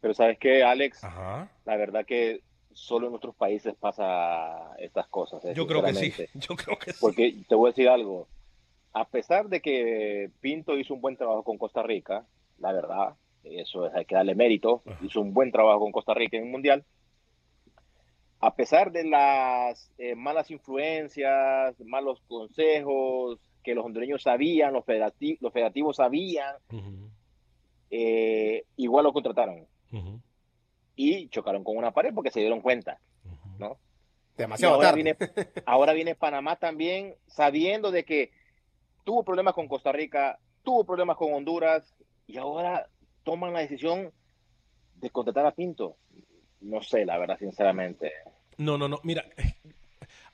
Pero 0.00 0.14
¿sabes 0.14 0.37
qué, 0.40 0.64
Alex? 0.64 1.04
Ajá. 1.04 1.49
La 1.64 1.76
verdad 1.76 2.04
que 2.04 2.42
solo 2.75 3.07
en 3.07 3.12
nuestros 3.12 3.35
países 3.37 3.75
pasa 3.79 4.75
estas 4.79 5.07
cosas. 5.09 5.45
eh, 5.45 5.52
Yo 5.55 5.67
creo 5.67 5.83
que 5.83 5.95
sí. 5.95 6.12
Yo 6.35 6.57
creo 6.57 6.79
que 6.79 6.93
sí. 6.93 6.99
Porque 7.00 7.37
te 7.49 7.55
voy 7.55 7.69
a 7.69 7.73
decir 7.73 7.88
algo. 7.88 8.29
A 8.93 9.09
pesar 9.09 9.49
de 9.49 9.61
que 9.61 10.31
Pinto 10.41 10.76
hizo 10.79 10.93
un 10.95 11.00
buen 11.00 11.17
trabajo 11.17 11.45
con 11.45 11.57
Costa 11.59 11.83
Rica, 11.83 12.26
la 12.59 12.73
verdad, 12.73 13.14
eso 13.43 13.87
es, 13.87 13.95
hay 13.95 14.05
que 14.05 14.14
darle 14.14 14.35
mérito, 14.35 14.83
hizo 15.00 15.21
un 15.21 15.33
buen 15.33 15.50
trabajo 15.50 15.81
con 15.81 15.93
Costa 15.93 16.12
Rica 16.14 16.37
en 16.37 16.45
el 16.45 16.50
Mundial. 16.50 16.85
A 18.41 18.55
pesar 18.55 18.91
de 18.93 19.05
las 19.05 19.93
eh, 19.99 20.14
malas 20.17 20.50
influencias, 20.50 21.79
malos 21.81 22.21
consejos 22.26 23.38
que 23.62 23.75
los 23.75 23.85
hondureños 23.87 24.23
sabían, 24.23 24.73
los, 24.73 24.85
federati- 24.85 25.38
los 25.41 25.52
federativos 25.52 25.97
sabían, 25.97 26.57
Ujú, 26.71 27.09
eh, 27.91 28.64
igual 28.76 29.05
lo 29.05 29.12
contrataron 29.12 29.67
ujú, 29.93 30.21
y 30.97 31.29
chocaron 31.29 31.65
con 31.65 31.77
una 31.77 31.93
pared 31.93 32.13
porque 32.15 32.31
se 32.31 32.41
dieron 32.41 32.61
cuenta. 32.61 32.99
¿no? 33.59 33.79
Demasiado 34.37 34.75
ahora 34.75 34.89
tarde. 34.89 35.03
viene, 35.03 35.17
ahora 35.67 35.93
viene 35.93 36.15
Panamá 36.15 36.57
también 36.57 37.15
sabiendo 37.27 37.91
de 37.91 38.05
que 38.05 38.33
tuvo 39.05 39.25
problemas 39.25 39.55
con 39.55 39.69
Costa 39.69 39.93
Rica, 39.93 40.39
tuvo 40.63 40.85
problemas 40.85 41.17
con 41.17 41.33
Honduras 41.33 41.95
y 42.27 42.39
ahora 42.39 42.89
toman 43.25 43.53
la 43.53 43.61
decisión 43.61 44.13
de 44.97 45.11
contratar 45.11 45.47
a 45.47 45.53
Pinto. 45.53 45.97
No 46.61 46.83
sé, 46.83 47.05
la 47.05 47.19
verdad, 47.19 47.39
sinceramente. 47.39 48.13
No, 48.57 48.79
no, 48.79 48.89
no. 48.89 49.01
Mira, 49.03 49.25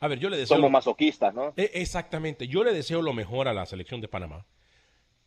a 0.01 0.09
ver, 0.09 0.19
yo 0.19 0.29
le 0.29 0.37
deseo. 0.37 0.57
Somos 0.57 0.71
masoquistas, 0.71 1.35
¿no? 1.35 1.55
Eh, 1.57 1.71
Exactamente. 1.75 2.47
Yo 2.49 2.63
le 2.65 2.73
deseo 2.73 3.03
lo 3.03 3.13
mejor 3.13 3.49
a 3.49 3.55
la 3.55 3.67
selección 3.67 4.01
de 4.01 4.09
Panamá. 4.09 4.45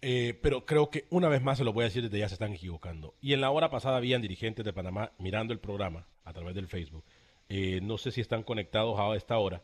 Eh, 0.02 0.40
pero 0.42 0.66
creo 0.66 0.90
que 0.90 1.06
una 1.12 1.30
vez 1.30 1.44
más 1.44 1.60
se 1.60 1.64
lo 1.64 1.74
voy 1.74 1.84
a 1.84 1.86
decir 1.86 2.04
desde 2.04 2.20
ya 2.20 2.28
se 2.28 2.36
están 2.36 2.54
equivocando. 2.54 3.14
Y 3.22 3.34
en 3.34 3.42
la 3.42 3.52
hora 3.52 3.70
pasada 3.70 3.98
habían 3.98 4.22
dirigentes 4.22 4.66
de 4.66 4.74
Panamá 4.74 5.12
mirando 5.20 5.54
el 5.54 5.60
programa 5.60 6.08
a 6.24 6.34
través 6.34 6.56
del 6.56 6.68
Facebook. 6.68 7.04
Eh, 7.50 7.82
no 7.84 7.98
sé 7.98 8.12
si 8.12 8.22
están 8.22 8.44
conectados 8.44 9.00
a 9.00 9.16
esta 9.16 9.38
hora. 9.38 9.62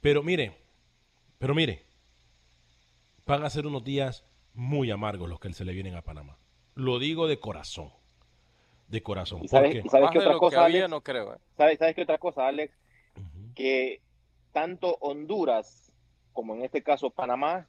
Pero 0.00 0.22
mire, 0.22 0.56
pero 1.38 1.54
mire, 1.54 1.84
van 3.24 3.44
a 3.44 3.50
ser 3.50 3.66
unos 3.66 3.84
días 3.84 4.24
muy 4.54 4.90
amargos 4.90 5.28
los 5.28 5.38
que 5.38 5.52
se 5.52 5.64
le 5.64 5.72
vienen 5.72 5.94
a 5.94 6.02
Panamá. 6.02 6.38
Lo 6.74 6.98
digo 6.98 7.28
de 7.28 7.38
corazón. 7.38 7.92
De 8.88 9.02
corazón. 9.02 9.44
¿Y 9.44 9.48
sabes, 9.48 9.82
sabes 9.90 10.10
qué 10.10 10.18
otra 10.18 10.32
que 10.32 10.38
cosa, 10.38 10.64
había, 10.64 10.80
Alex? 10.80 10.90
no 10.90 11.00
creo. 11.02 11.34
¿eh? 11.34 11.38
¿Sabes, 11.56 11.78
¿Sabes 11.78 11.94
qué 11.94 12.02
otra 12.02 12.18
cosa, 12.18 12.46
Alex? 12.46 12.74
Que 13.54 14.02
tanto 14.52 14.96
Honduras 15.00 15.92
como 16.32 16.54
en 16.54 16.62
este 16.62 16.82
caso 16.82 17.10
Panamá 17.10 17.68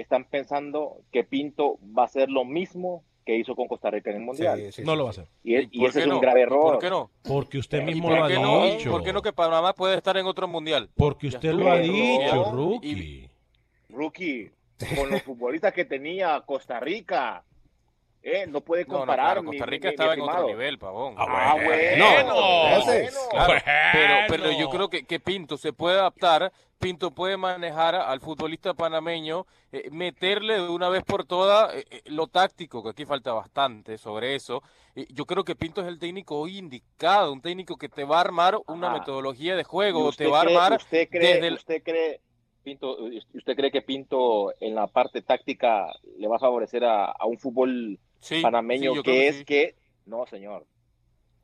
están 0.00 0.24
pensando 0.24 0.98
que 1.12 1.24
Pinto 1.24 1.78
va 1.96 2.02
a 2.02 2.06
hacer 2.06 2.28
lo 2.30 2.44
mismo 2.44 3.02
que 3.24 3.36
hizo 3.36 3.54
con 3.54 3.68
Costa 3.68 3.90
Rica 3.90 4.10
en 4.10 4.16
el 4.16 4.22
Mundial. 4.22 4.58
Sí, 4.58 4.72
sí, 4.72 4.82
no 4.84 4.92
sí, 4.92 4.96
lo 4.98 5.04
va 5.04 5.10
a 5.10 5.12
hacer. 5.12 5.26
Y, 5.44 5.84
ese 5.84 6.00
es 6.00 6.06
un 6.06 6.12
no? 6.14 6.20
grave 6.20 6.40
¿Y 6.40 6.42
error. 6.44 6.72
¿Por 6.72 6.78
qué 6.78 6.88
no? 6.90 7.10
Porque 7.22 7.58
usted 7.58 7.82
¿Y 7.82 7.84
mismo 7.84 8.08
¿Por 8.08 8.16
lo 8.18 8.24
ha 8.24 8.28
no? 8.30 8.64
dicho. 8.64 8.90
¿Por 8.90 9.02
qué 9.02 9.12
no 9.12 9.20
que 9.20 9.32
Panamá 9.34 9.74
puede 9.74 9.96
estar 9.96 10.16
en 10.16 10.24
otro 10.26 10.48
mundial? 10.48 10.88
Porque 10.96 11.26
usted 11.28 11.52
lo 11.52 11.70
ha 11.70 11.76
dicho. 11.78 12.50
Rookie. 12.52 13.28
Rookie, 13.90 14.50
con 14.96 15.10
los 15.10 15.22
futbolistas 15.22 15.72
que 15.74 15.84
tenía 15.84 16.40
Costa 16.46 16.80
Rica, 16.80 17.44
eh, 18.22 18.46
no 18.46 18.60
puede 18.62 18.84
No, 18.84 18.92
no, 18.94 18.98
comparar. 19.00 19.26
claro, 19.26 19.44
Costa 19.44 19.66
Rica 19.66 19.88
mi 19.88 19.94
estaba 19.94 20.14
en 20.14 20.20
otro 20.20 20.46
nivel, 20.46 20.78
pavón. 20.78 21.14
Ah, 21.18 21.54
bueno. 21.62 22.24
No, 22.28 22.68
ese- 22.78 23.10
Claro, 23.30 23.54
pero, 23.92 24.14
pero 24.28 24.42
Bueno. 24.44 24.58
yo 24.60 24.70
creo 24.70 24.88
que, 24.88 25.04
que 25.04 25.20
Pinto 25.20 25.56
se 25.56 25.72
puede 25.72 25.98
adaptar, 25.98 26.52
Pinto 26.78 27.10
puede 27.10 27.36
manejar 27.36 27.96
al 27.96 28.20
futbolista 28.20 28.72
panameño, 28.72 29.46
eh, 29.72 29.88
meterle 29.90 30.54
de 30.54 30.68
una 30.68 30.88
vez 30.88 31.02
por 31.02 31.24
todas 31.24 31.74
eh, 31.74 31.84
eh, 31.90 32.02
lo 32.06 32.28
táctico, 32.28 32.82
que 32.84 32.90
aquí 32.90 33.04
falta 33.04 33.32
bastante 33.32 33.98
sobre 33.98 34.36
eso. 34.36 34.62
Yo 35.10 35.26
creo 35.26 35.44
que 35.44 35.56
Pinto 35.56 35.80
es 35.80 35.88
el 35.88 35.98
técnico 35.98 36.38
hoy 36.38 36.58
indicado, 36.58 37.32
un 37.32 37.40
técnico 37.40 37.76
que 37.76 37.88
te 37.88 38.04
va 38.04 38.18
a 38.18 38.20
armar 38.20 38.58
una 38.68 38.86
Ajá. 38.88 38.98
metodología 39.00 39.56
de 39.56 39.62
¿Y 39.62 39.64
juego, 39.64 40.12
te 40.12 40.26
va 40.28 40.38
a 40.38 40.42
armar 40.42 40.76
usted 40.76 41.08
cree, 41.08 41.34
desde 41.34 41.46
el- 41.48 41.54
usted 41.54 41.82
cree, 41.82 42.20
Pinto, 42.62 42.96
usted 43.34 43.56
cree 43.56 43.70
que 43.70 43.82
Pinto 43.82 44.52
en 44.60 44.74
la 44.74 44.86
parte 44.86 45.22
táctica 45.22 45.86
le 46.18 46.28
va 46.28 46.36
a 46.36 46.40
favorecer 46.40 46.84
a, 46.84 47.06
a 47.06 47.26
un 47.26 47.38
fútbol 47.38 47.98
Sí, 48.20 48.40
panameño 48.42 48.94
sí, 48.94 49.02
que 49.02 49.10
que 49.10 49.28
es 49.28 49.36
sí. 49.36 49.44
que 49.44 49.76
no, 50.06 50.26
señor. 50.26 50.66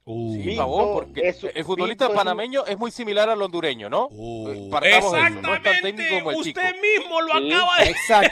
Uh. 0.06 0.34
Sí, 0.34 0.54
pavón, 0.56 0.92
porque 0.92 1.34
el 1.54 1.64
futbolista 1.64 2.06
Pinto 2.08 2.18
panameño 2.18 2.66
es 2.66 2.76
muy 2.78 2.90
similar 2.90 3.30
al 3.30 3.40
hondureño, 3.40 3.88
¿no? 3.88 4.08
Uh, 4.11 4.68
partamos 4.68 5.12
de 5.12 5.18
eso, 5.18 5.30
no 5.30 5.54
es 5.54 5.62
tan 5.62 5.73
Exactamente, 5.73 5.82
técnico 5.82 6.14
como 6.18 6.30
el 6.30 6.37
usted 6.37 6.52
chico. 6.52 6.80
mismo 6.82 7.20
lo 7.23 7.32
Sí. 7.38 7.52
acaba 7.52 7.78
de 7.78 7.90
Exacto. 7.90 8.30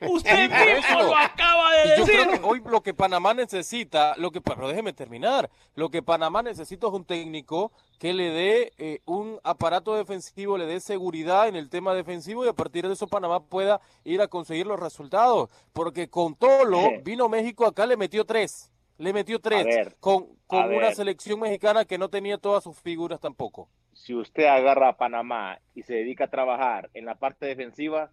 usted 0.08 0.50
mismo 0.50 1.02
lo 1.02 1.16
acaba 1.16 1.72
de 1.72 1.84
Y 1.84 1.88
yo 1.98 2.04
decir. 2.06 2.20
creo 2.26 2.30
que 2.32 2.46
hoy 2.46 2.62
lo 2.66 2.80
que 2.82 2.92
Panamá 2.94 3.34
necesita, 3.34 4.14
lo 4.16 4.32
que, 4.32 4.40
pero 4.40 4.66
déjeme 4.66 4.92
terminar, 4.92 5.48
lo 5.76 5.90
que 5.90 6.02
Panamá 6.02 6.42
necesita 6.42 6.88
es 6.88 6.92
un 6.92 7.04
técnico 7.04 7.70
que 8.00 8.12
le 8.12 8.30
dé 8.30 8.72
eh, 8.78 9.00
un 9.06 9.38
aparato 9.44 9.94
defensivo, 9.94 10.58
le 10.58 10.66
dé 10.66 10.80
seguridad 10.80 11.46
en 11.46 11.54
el 11.54 11.68
tema 11.70 11.94
defensivo 11.94 12.44
y 12.44 12.48
a 12.48 12.52
partir 12.52 12.86
de 12.86 12.94
eso 12.94 13.06
Panamá 13.06 13.40
pueda 13.44 13.80
ir 14.04 14.20
a 14.22 14.26
conseguir 14.26 14.66
los 14.66 14.80
resultados. 14.80 15.50
Porque 15.72 16.08
con 16.08 16.34
Tolo 16.34 16.80
vino 17.04 17.28
México 17.28 17.64
acá, 17.66 17.86
le 17.86 17.96
metió 17.96 18.24
tres, 18.24 18.70
le 18.98 19.12
metió 19.12 19.40
tres, 19.40 19.64
ver, 19.64 19.96
con, 20.00 20.26
con 20.46 20.64
una 20.66 20.88
ver. 20.88 20.94
selección 20.94 21.40
mexicana 21.40 21.84
que 21.84 21.98
no 21.98 22.10
tenía 22.10 22.36
todas 22.38 22.64
sus 22.64 22.78
figuras 22.78 23.20
tampoco. 23.20 23.68
Si 23.92 24.14
usted 24.14 24.44
agarra 24.46 24.90
a 24.90 24.96
Panamá 24.96 25.60
y 25.74 25.82
se 25.82 25.94
dedica 25.94 26.24
a 26.24 26.30
trabajar 26.30 26.90
en 26.94 27.04
la 27.04 27.16
parte 27.16 27.46
defensiva, 27.46 28.10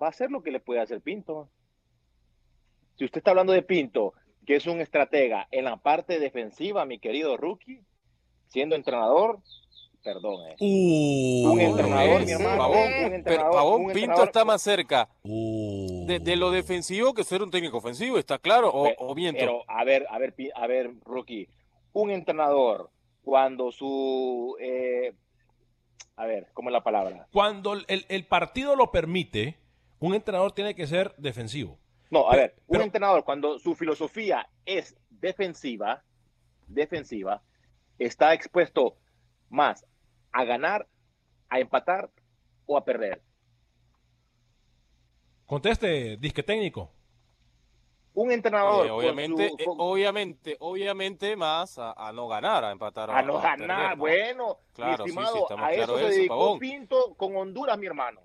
va 0.00 0.06
a 0.06 0.10
hacer 0.10 0.30
lo 0.30 0.42
que 0.42 0.50
le 0.50 0.60
puede 0.60 0.80
hacer 0.80 1.00
Pinto. 1.00 1.48
Si 2.96 3.04
usted 3.04 3.18
está 3.18 3.30
hablando 3.30 3.52
de 3.52 3.62
Pinto, 3.62 4.14
que 4.46 4.56
es 4.56 4.66
un 4.66 4.80
estratega 4.80 5.48
en 5.50 5.64
la 5.64 5.76
parte 5.76 6.18
defensiva, 6.18 6.84
mi 6.84 6.98
querido 6.98 7.36
rookie, 7.36 7.84
siendo 8.48 8.76
entrenador, 8.76 9.40
perdón, 10.02 10.46
eh. 10.48 10.56
Uh, 10.60 11.52
un 11.52 11.60
entrenador, 11.60 12.24
mi 12.24 12.32
hermano, 12.32 12.58
Pavón, 12.58 12.78
un 13.14 13.22
pero 13.24 13.50
Pavón, 13.50 13.80
un 13.82 13.86
Pinto 13.88 14.00
entrenador- 14.00 14.26
está 14.26 14.44
más 14.44 14.62
cerca 14.62 15.08
uh. 15.22 16.06
de, 16.06 16.18
de 16.20 16.36
lo 16.36 16.50
defensivo 16.50 17.14
que 17.14 17.24
ser 17.24 17.42
un 17.42 17.50
técnico 17.50 17.78
ofensivo, 17.78 18.18
está 18.18 18.38
claro, 18.38 18.70
o, 18.72 18.84
Pe- 18.84 18.96
o 18.98 19.14
miento. 19.14 19.40
Pero, 19.40 19.62
a 19.68 19.84
ver, 19.84 20.06
a 20.10 20.18
ver, 20.18 20.34
a 20.54 20.66
ver, 20.66 20.90
rookie, 21.04 21.48
un 21.92 22.10
entrenador 22.10 22.90
cuando 23.22 23.70
su, 23.72 24.56
eh, 24.60 25.12
a 26.16 26.24
ver, 26.26 26.48
¿cómo 26.54 26.70
es 26.70 26.72
la 26.72 26.82
palabra? 26.82 27.26
Cuando 27.32 27.74
el, 27.74 28.26
partido 28.26 28.74
lo 28.76 28.90
permite, 28.90 29.58
un 29.98 30.14
entrenador 30.14 30.52
tiene 30.52 30.74
que 30.74 30.86
ser 30.86 31.14
defensivo. 31.18 31.78
No, 32.10 32.30
a 32.30 32.36
ver, 32.36 32.54
un 32.66 32.72
pero- 32.72 32.84
entrenador 32.84 33.24
cuando 33.24 33.58
su 33.58 33.74
filosofía 33.74 34.48
es 34.64 34.96
defensiva, 35.10 36.02
defensiva, 36.66 37.42
está 37.98 38.32
expuesto 38.32 38.96
más 39.50 39.84
a 40.32 40.44
ganar, 40.44 40.86
a 41.48 41.58
empatar 41.60 42.10
o 42.66 42.76
a 42.76 42.84
perder. 42.84 43.22
Conteste, 45.46 46.16
disque 46.18 46.42
técnico. 46.42 46.92
Un 48.14 48.32
entrenador 48.32 48.86
Eh, 48.86 48.88
con 48.88 48.98
obviamente, 48.98 49.48
su- 49.48 49.56
eh, 49.58 49.64
con- 49.64 49.76
obviamente, 49.80 50.56
obviamente 50.60 51.36
más 51.36 51.78
a, 51.78 51.92
a 51.92 52.12
no 52.12 52.26
ganar, 52.28 52.64
a 52.64 52.72
empatar. 52.72 53.10
a 53.10 53.22
no 53.22 53.40
perder, 53.40 53.58
ganar, 53.60 53.96
¿no? 53.96 54.00
bueno, 54.02 54.58
Claro, 54.74 55.04
mi 55.04 55.10
sí, 55.12 55.16
sí, 55.16 55.20
estimado, 55.20 55.36
estamos 55.42 55.64
a 55.66 55.72
eso 55.72 55.76
claros 55.76 55.98
se 56.00 56.02
de 56.04 56.08
eso, 56.10 56.18
dedicó 56.18 56.36
Pavón. 56.36 56.58
Pinto 56.58 57.14
con 57.14 57.36
Honduras, 57.36 57.78
mi 57.78 57.86
hermano, 57.86 58.20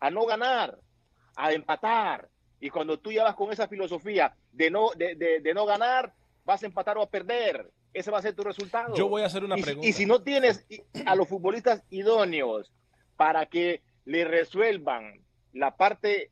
a 0.00 0.10
no 0.10 0.24
ganar, 0.26 0.78
a 1.34 1.52
empatar. 1.52 2.28
Y 2.60 2.70
cuando 2.70 2.98
tú 2.98 3.12
ya 3.12 3.24
vas 3.24 3.34
con 3.34 3.52
esa 3.52 3.68
filosofía 3.68 4.34
de 4.52 4.70
no, 4.70 4.90
de, 4.96 5.14
de- 5.16 5.40
de 5.40 5.54
no 5.54 5.66
ganar, 5.66 6.14
vas 6.44 6.62
a 6.62 6.66
empatar 6.66 6.96
o 6.96 7.02
a 7.02 7.10
perder. 7.10 7.70
Ese 7.96 8.10
va 8.10 8.18
a 8.18 8.22
ser 8.22 8.34
tu 8.34 8.42
resultado. 8.42 8.94
Yo 8.94 9.08
voy 9.08 9.22
a 9.22 9.26
hacer 9.26 9.42
una 9.44 9.58
y, 9.58 9.62
pregunta. 9.62 9.88
y 9.88 9.92
si 9.92 10.04
no 10.06 10.22
tienes 10.22 10.66
a 11.06 11.14
los 11.14 11.26
futbolistas 11.28 11.82
idóneos 11.90 12.72
para 13.16 13.46
que 13.46 13.82
le 14.04 14.24
resuelvan 14.24 15.24
la 15.52 15.76
parte 15.76 16.30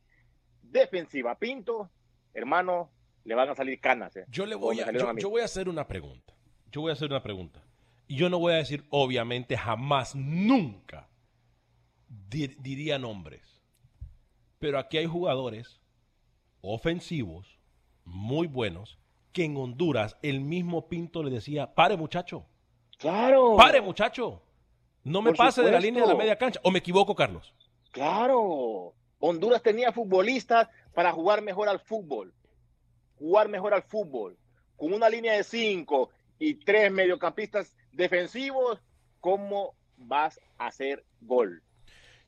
defensiva 0.62 1.38
Pinto, 1.38 1.90
hermano, 2.34 2.90
le 3.24 3.34
van 3.34 3.48
a 3.48 3.54
salir 3.54 3.80
canas. 3.80 4.14
¿eh? 4.16 4.24
Yo 4.28 4.44
le 4.44 4.54
voy 4.54 4.80
a, 4.80 4.84
salieron 4.84 5.06
yo, 5.06 5.10
a 5.10 5.14
mí. 5.14 5.22
yo 5.22 5.30
voy 5.30 5.40
a 5.40 5.46
hacer 5.46 5.68
una 5.68 5.86
pregunta. 5.88 6.34
Yo 6.70 6.82
voy 6.82 6.90
a 6.90 6.92
hacer 6.92 7.08
una 7.08 7.22
pregunta. 7.22 7.62
Y 8.06 8.16
yo 8.16 8.28
no 8.28 8.38
voy 8.38 8.52
a 8.52 8.56
decir, 8.56 8.84
obviamente, 8.90 9.56
jamás, 9.56 10.14
nunca 10.14 11.08
dir- 12.28 12.56
diría 12.58 12.98
nombres. 12.98 13.62
Pero 14.58 14.78
aquí 14.78 14.98
hay 14.98 15.06
jugadores 15.06 15.80
ofensivos 16.60 17.58
muy 18.04 18.46
buenos 18.46 18.98
que 19.34 19.44
en 19.44 19.56
Honduras 19.58 20.16
el 20.22 20.40
mismo 20.40 20.88
Pinto 20.88 21.22
le 21.22 21.30
decía, 21.30 21.74
pare 21.74 21.98
muchacho, 21.98 22.46
Claro. 22.98 23.56
pare 23.56 23.82
muchacho, 23.82 24.40
no 25.02 25.20
me 25.20 25.30
Por 25.32 25.36
pase 25.38 25.60
de 25.62 25.70
la 25.72 25.80
línea 25.80 26.02
de 26.02 26.08
la 26.08 26.14
media 26.14 26.38
cancha. 26.38 26.60
¿O 26.62 26.70
me 26.70 26.78
equivoco, 26.78 27.14
Carlos? 27.14 27.52
Claro. 27.90 28.94
Honduras 29.18 29.62
tenía 29.62 29.92
futbolistas 29.92 30.68
para 30.94 31.12
jugar 31.12 31.42
mejor 31.42 31.68
al 31.68 31.80
fútbol. 31.80 32.32
Jugar 33.18 33.48
mejor 33.48 33.74
al 33.74 33.82
fútbol. 33.82 34.38
Con 34.76 34.92
una 34.92 35.08
línea 35.08 35.32
de 35.34 35.44
cinco 35.44 36.10
y 36.38 36.54
tres 36.54 36.90
mediocampistas 36.92 37.74
defensivos, 37.92 38.80
¿cómo 39.20 39.74
vas 39.96 40.40
a 40.58 40.66
hacer 40.66 41.04
gol? 41.20 41.62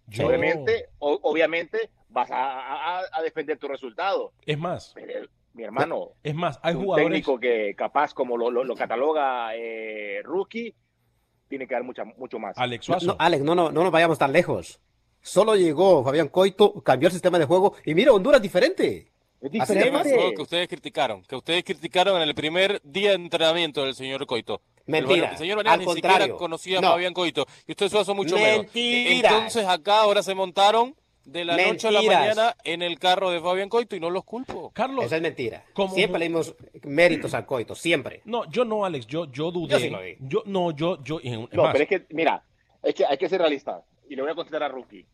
Yo- 0.08 0.26
Obviamente, 0.28 0.88
o- 0.98 1.18
obviamente 1.22 1.90
vas 2.08 2.30
a, 2.30 2.98
a- 2.98 3.04
a 3.12 3.22
defender 3.22 3.58
tu 3.58 3.68
resultado. 3.68 4.32
Es 4.44 4.58
más, 4.58 4.92
Pero, 4.94 5.28
mi 5.56 5.64
hermano, 5.64 6.10
es 6.22 6.34
más, 6.34 6.60
hay 6.62 6.74
un 6.74 6.84
jugadores... 6.84 7.08
técnico 7.08 7.40
que 7.40 7.74
capaz 7.74 8.12
como 8.14 8.36
lo, 8.36 8.50
lo- 8.50 8.62
lo 8.64 8.74
cataloga 8.76 9.56
eh, 9.56 10.20
rookie, 10.22 10.74
tiene 11.48 11.66
que 11.66 11.74
dar 11.74 11.82
mucha, 11.82 12.04
mucho 12.04 12.38
más. 12.38 12.56
Alex 12.58 12.88
No, 12.88 12.94
Suazo. 13.00 13.06
no, 13.06 13.16
Alex, 13.18 13.42
no, 13.42 13.54
no, 13.54 13.70
no 13.72 13.82
nos 13.82 13.90
vayamos 13.92 14.18
tan 14.18 14.32
lejos. 14.32 14.80
Solo 15.20 15.56
llegó 15.56 16.04
Fabián 16.04 16.28
Coito, 16.28 16.80
cambió 16.82 17.08
el 17.08 17.12
sistema 17.12 17.38
de 17.38 17.46
juego 17.46 17.74
y 17.84 17.94
mira, 17.94 18.12
Honduras 18.12 18.40
diferente. 18.40 19.10
Es 19.40 19.50
diferente. 19.50 19.90
juego 20.14 20.32
que 20.34 20.42
ustedes 20.42 20.68
criticaron, 20.68 21.22
que 21.22 21.36
ustedes 21.36 21.62
criticaron 21.64 22.20
en 22.22 22.28
el 22.28 22.34
primer 22.34 22.80
día 22.82 23.10
de 23.10 23.16
entrenamiento 23.16 23.84
del 23.84 23.94
señor 23.94 24.24
Coito. 24.26 24.60
Mentira, 24.86 25.30
El, 25.32 25.36
señor 25.38 25.56
Vanegas 25.56 25.74
al 25.74 25.80
ni 25.80 25.84
contrario. 25.86 26.16
siquiera 26.18 26.38
conocía 26.38 26.78
a. 26.78 26.82
Fabián 26.82 27.12
Coito. 27.12 27.44
Y 27.66 27.72
usted 27.72 27.88
Suazo 27.88 28.14
mucho 28.14 28.36
menos. 28.36 28.58
Mentiras. 28.66 29.32
Entonces 29.32 29.66
acá 29.66 30.02
ahora 30.02 30.22
se 30.22 30.34
montaron 30.34 30.94
de 31.26 31.44
la 31.44 31.56
noche 31.56 31.88
a 31.88 31.90
la 31.90 32.02
mañana 32.02 32.56
en 32.64 32.82
el 32.82 32.98
carro 32.98 33.30
de 33.30 33.40
Fabián 33.40 33.68
Coito 33.68 33.96
y 33.96 34.00
no 34.00 34.10
los 34.10 34.24
culpo. 34.24 34.70
Carlos, 34.72 35.04
Esa 35.04 35.16
es 35.16 35.22
mentira. 35.22 35.64
¿Cómo? 35.74 35.92
Siempre 35.94 36.20
le 36.20 36.26
dimos 36.26 36.54
méritos 36.84 37.34
al 37.34 37.44
Coito, 37.44 37.74
siempre. 37.74 38.22
no, 38.24 38.48
yo 38.50 38.64
no, 38.64 38.84
Alex, 38.84 39.06
yo, 39.06 39.30
yo 39.30 39.50
dudé. 39.50 39.72
Yo 39.72 39.78
sí 39.80 39.90
lo 39.90 40.00
vi. 40.00 40.16
Yo, 40.20 40.42
no, 40.46 40.70
yo, 40.70 41.02
yo, 41.02 41.20
No, 41.52 41.64
más, 41.64 41.72
pero 41.72 41.82
es 41.84 41.88
que, 41.88 42.06
mira, 42.10 42.42
es 42.82 42.94
que 42.94 43.04
hay 43.04 43.18
que 43.18 43.28
ser 43.28 43.40
realista. 43.40 43.84
Y 44.08 44.14
le 44.14 44.22
voy 44.22 44.30
a 44.30 44.34
contestar 44.34 44.62
a 44.62 44.68
Rookie. 44.68 45.06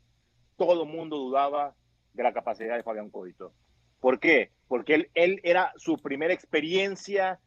Todo 0.56 0.82
el 0.82 0.88
mundo 0.88 1.16
dudaba 1.16 1.74
de 2.12 2.22
la 2.22 2.32
capacidad 2.32 2.76
de 2.76 2.82
Fabián 2.82 3.08
Coito. 3.08 3.52
¿Por 3.98 4.20
qué? 4.20 4.50
Porque 4.68 4.94
él, 4.94 5.10
él 5.14 5.40
era 5.42 5.72
su 5.76 5.96
primera 5.96 6.34
experiencia 6.34 7.40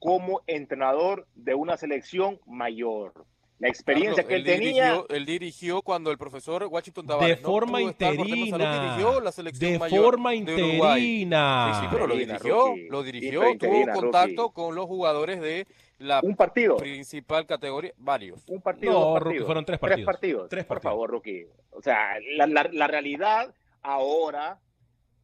como 0.00 0.42
entrenador 0.46 1.28
de 1.34 1.54
una 1.54 1.76
selección 1.76 2.40
mayor. 2.46 3.26
La 3.60 3.68
experiencia 3.68 4.22
Carlos, 4.22 4.28
que 4.28 4.34
él, 4.36 4.40
él 4.48 4.56
tenía. 4.60 4.84
Dirigió, 4.92 5.08
él 5.08 5.26
dirigió 5.26 5.82
cuando 5.82 6.10
el 6.12 6.18
profesor 6.18 6.64
Washington 6.70 7.06
Tavares 7.08 7.36
de 7.38 7.42
no 7.42 7.48
forma 7.48 7.80
por 7.80 7.94
salud, 7.96 8.18
interina. 8.26 8.82
dirigió 8.94 9.20
la 9.20 9.32
selección 9.32 9.72
De 9.72 9.78
mayor 9.80 10.04
forma 10.04 10.30
de 10.30 10.36
Uruguay. 10.42 11.02
interina. 11.22 11.72
Sí, 11.74 11.80
sí, 11.80 11.86
pero 11.90 12.06
lo 12.06 12.14
dirigió, 12.14 12.66
Rookie. 12.68 12.88
lo 12.88 13.02
dirigió, 13.02 13.50
interina, 13.50 13.92
tuvo 13.92 14.02
contacto 14.02 14.42
Rookie. 14.42 14.54
con 14.54 14.74
los 14.76 14.86
jugadores 14.86 15.40
de 15.40 15.66
la 15.98 16.20
Un 16.22 16.36
partido. 16.36 16.76
principal 16.76 17.46
categoría, 17.46 17.92
varios. 17.96 18.44
Un 18.46 18.62
partido, 18.62 18.92
No, 18.92 18.98
dos 19.00 19.08
Rookie, 19.14 19.24
partidos. 19.24 19.46
fueron 19.46 19.64
tres 19.64 19.80
Tres 19.80 19.90
partidos. 19.90 20.06
partidos. 20.06 20.48
Tres 20.50 20.64
Por 20.64 20.76
partidos. 20.76 20.92
favor, 20.92 21.10
Rookie. 21.10 21.46
O 21.72 21.82
sea, 21.82 22.14
la, 22.36 22.46
la- 22.46 22.70
la 22.72 22.86
realidad 22.86 23.52
ahora 23.82 24.60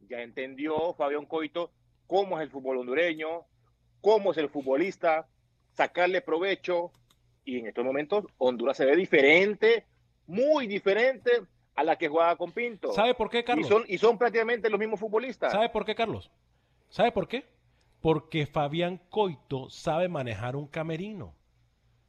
ya 0.09 0.21
entendió 0.21 0.93
Fabián 0.95 1.25
Coito 1.25 1.71
cómo 2.05 2.37
es 2.37 2.43
el 2.43 2.49
fútbol 2.51 2.79
hondureño, 2.79 3.45
cómo 4.01 4.31
es 4.33 4.37
el 4.37 4.49
futbolista, 4.49 5.25
sacarle 5.71 6.19
provecho. 6.21 6.91
Y 7.45 7.59
en 7.59 7.67
estos 7.67 7.85
momentos 7.85 8.25
Honduras 8.37 8.75
se 8.75 8.85
ve 8.85 8.95
diferente, 8.95 9.85
muy 10.27 10.67
diferente 10.67 11.31
a 11.75 11.83
la 11.83 11.97
que 11.97 12.07
jugaba 12.07 12.35
con 12.35 12.51
Pinto. 12.51 12.91
¿Sabe 12.93 13.13
por 13.13 13.29
qué, 13.29 13.39
Y 13.39 13.43
Carlos? 13.43 13.67
son, 13.67 13.83
y 13.87 13.97
son 13.97 14.17
prácticamente 14.17 14.69
los 14.69 14.79
mismos 14.79 14.99
futbolistas. 14.99 15.51
¿Sabe 15.51 15.69
por 15.69 15.85
qué, 15.85 15.93
Carlos? 15.93 16.31
¿Sabe 16.89 17.11
por 17.11 17.27
qué? 17.27 17.45
Porque 18.01 18.45
Fabián 18.45 18.99
Coito 19.09 19.69
sabe 19.69 20.07
manejar 20.07 20.55
un 20.55 20.67
camerino. 20.67 21.35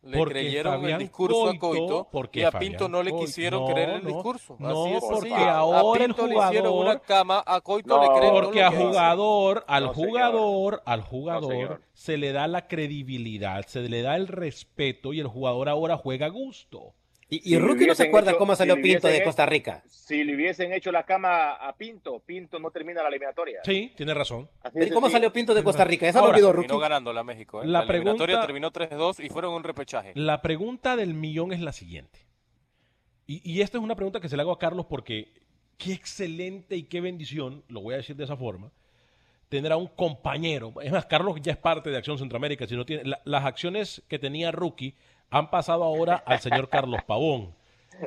Le 0.06 0.18
Porque 0.18 0.34
creyeron 0.34 0.74
Fabián 0.80 0.92
el 0.92 0.98
discurso 1.08 1.48
a 1.48 1.52
Coito- 1.54 1.58
Coito 1.58 2.08
porque 2.12 2.40
y 2.40 2.42
a 2.44 2.52
Fabián 2.52 2.70
Pinto 2.70 2.88
no 2.88 3.02
le 3.02 3.10
Coito- 3.10 3.24
quisieron 3.26 3.60
no, 3.64 3.72
creer 3.72 3.90
el 3.90 4.02
no, 4.04 4.08
discurso. 4.10 4.56
no, 4.60 4.84
Así 4.84 4.94
es 4.94 5.04
porque 5.04 5.34
ahora 5.34 5.78
a 5.78 5.92
el 5.94 5.98
Pinto 6.14 6.26
le 6.28 6.34
hicieron 6.36 6.72
jugador- 6.72 6.84
una 6.94 6.98
cama, 7.00 7.42
a 7.44 7.60
Coito 7.60 7.96
No, 7.96 8.02
le 8.02 8.08
creen 8.20 8.32
todo 8.32 8.42
Porque 8.44 8.62
a 8.62 8.70
jugador, 8.70 9.64
al 9.66 9.84
No, 9.86 9.94
señor. 9.94 10.08
jugador, 10.08 10.82
al 10.86 11.00
jugador 11.02 11.82
se 11.92 12.16
le 12.18 12.32
da 12.32 12.46
la 12.46 12.68
credibilidad, 12.68 13.66
se 13.66 13.80
le 13.88 14.02
da 14.02 14.14
el 14.16 14.28
respeto 14.28 15.12
y 15.12 15.18
el 15.20 15.26
jugador 15.26 15.68
ahora 15.68 15.96
juega 15.96 16.26
a 16.26 16.30
gusto. 16.30 16.94
Y, 17.28 17.36
y 17.38 17.40
Si 17.40 17.58
Rookie 17.58 17.86
no 17.86 17.94
se 17.96 18.04
acuerda 18.04 18.30
hecho- 18.30 18.38
cómo 18.38 18.54
si 18.54 18.58
salió 18.58 18.76
le 18.76 18.82
Pinto 18.82 19.08
de 19.08 19.24
Costa 19.24 19.46
Rica. 19.46 19.82
Si 19.88 20.22
le 20.22 20.36
hubiesen 20.36 20.72
hecho 20.72 20.92
la 20.92 21.02
cama 21.04 21.54
a 21.54 21.76
Pinto, 21.76 22.20
Pinto 22.20 22.60
no 22.60 22.70
termina 22.70 23.02
la 23.02 23.08
eliminatoria. 23.08 23.60
Sí, 23.64 23.92
tiene 23.96 24.14
razón. 24.14 24.48
¿Y 24.74 24.90
¿Cómo 24.90 25.10
salió 25.10 25.32
Pinto 25.32 25.52
de 25.52 25.64
Costa 25.64 25.84
Rica? 25.84 26.06
Eso 26.08 26.18
lo 26.18 26.26
Ahora, 26.26 26.36
olvidó 26.36 26.52
Terminó 26.52 26.72
Rookie. 26.74 26.82
ganando 26.82 27.12
la 27.12 27.24
México. 27.24 27.62
¿eh? 27.62 27.66
La 27.66 27.80
La, 27.80 27.84
eliminatoria 27.92 28.40
pregunta- 28.40 28.46
terminó 28.46 28.70
3-2 28.70 29.24
y 29.24 29.28
fueron 29.28 29.54
un 29.54 29.64
repechaje. 29.64 30.12
La 30.14 30.40
pregunta 30.40 30.94
del 30.94 31.14
millón 31.14 31.52
es 31.52 31.60
la 31.60 31.72
siguiente. 31.72 32.20
Y, 33.26 33.40
y 33.50 33.60
esta 33.60 33.78
es 33.78 33.82
una 33.82 33.96
pregunta 33.96 34.20
que 34.20 34.28
se 34.28 34.36
le 34.36 34.42
hago 34.42 34.52
a 34.52 34.58
Carlos 34.60 34.86
porque 34.88 35.32
qué 35.78 35.92
excelente 35.94 36.76
y 36.76 36.84
qué 36.84 37.00
bendición, 37.00 37.64
lo 37.68 37.80
voy 37.80 37.94
a 37.94 37.96
decir 37.96 38.14
de 38.14 38.22
esa 38.22 38.36
forma, 38.36 38.70
tener 39.48 39.72
a 39.72 39.76
un 39.76 39.88
compañero. 39.88 40.72
Es 40.80 40.92
más, 40.92 41.06
Carlos 41.06 41.36
ya 41.42 41.50
es 41.52 41.58
parte 41.58 41.90
de 41.90 41.96
Acción 41.96 42.18
Centroamérica. 42.18 42.68
Si 42.68 42.76
no 42.76 42.84
tiene, 42.86 43.02
la- 43.04 43.20
las 43.24 43.44
acciones 43.44 44.02
que 44.08 44.20
tenía 44.20 44.52
Rookie 44.52 44.94
han 45.30 45.50
pasado 45.50 45.84
ahora 45.84 46.16
al 46.26 46.40
señor 46.40 46.68
Carlos 46.68 47.02
Pavón. 47.04 47.54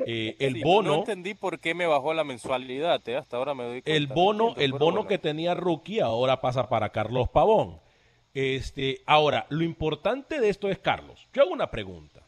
eh, 0.06 0.36
el 0.40 0.54
Sí, 0.54 0.62
bono... 0.62 0.90
No 0.92 0.98
entendí 1.00 1.34
por 1.34 1.58
qué 1.60 1.74
me 1.74 1.86
bajó 1.86 2.14
la 2.14 2.24
mensualidad, 2.24 3.06
¿eh? 3.08 3.16
hasta 3.16 3.36
ahora 3.36 3.54
me 3.54 3.64
doy 3.64 3.82
cuenta. 3.82 3.92
El 3.92 4.08
no 4.08 4.14
bono, 4.14 4.54
el 4.56 4.72
bono 4.72 4.84
bueno. 4.84 5.06
que 5.06 5.18
tenía 5.18 5.54
Rookie 5.54 6.00
ahora 6.00 6.40
pasa 6.40 6.68
para 6.68 6.90
Carlos 6.90 7.28
Pavón. 7.28 7.78
Este, 8.32 9.00
ahora, 9.06 9.46
lo 9.50 9.64
importante 9.64 10.40
de 10.40 10.48
esto 10.50 10.68
es, 10.68 10.78
Carlos, 10.78 11.26
yo 11.34 11.42
hago 11.42 11.50
una 11.52 11.70
pregunta. 11.70 12.22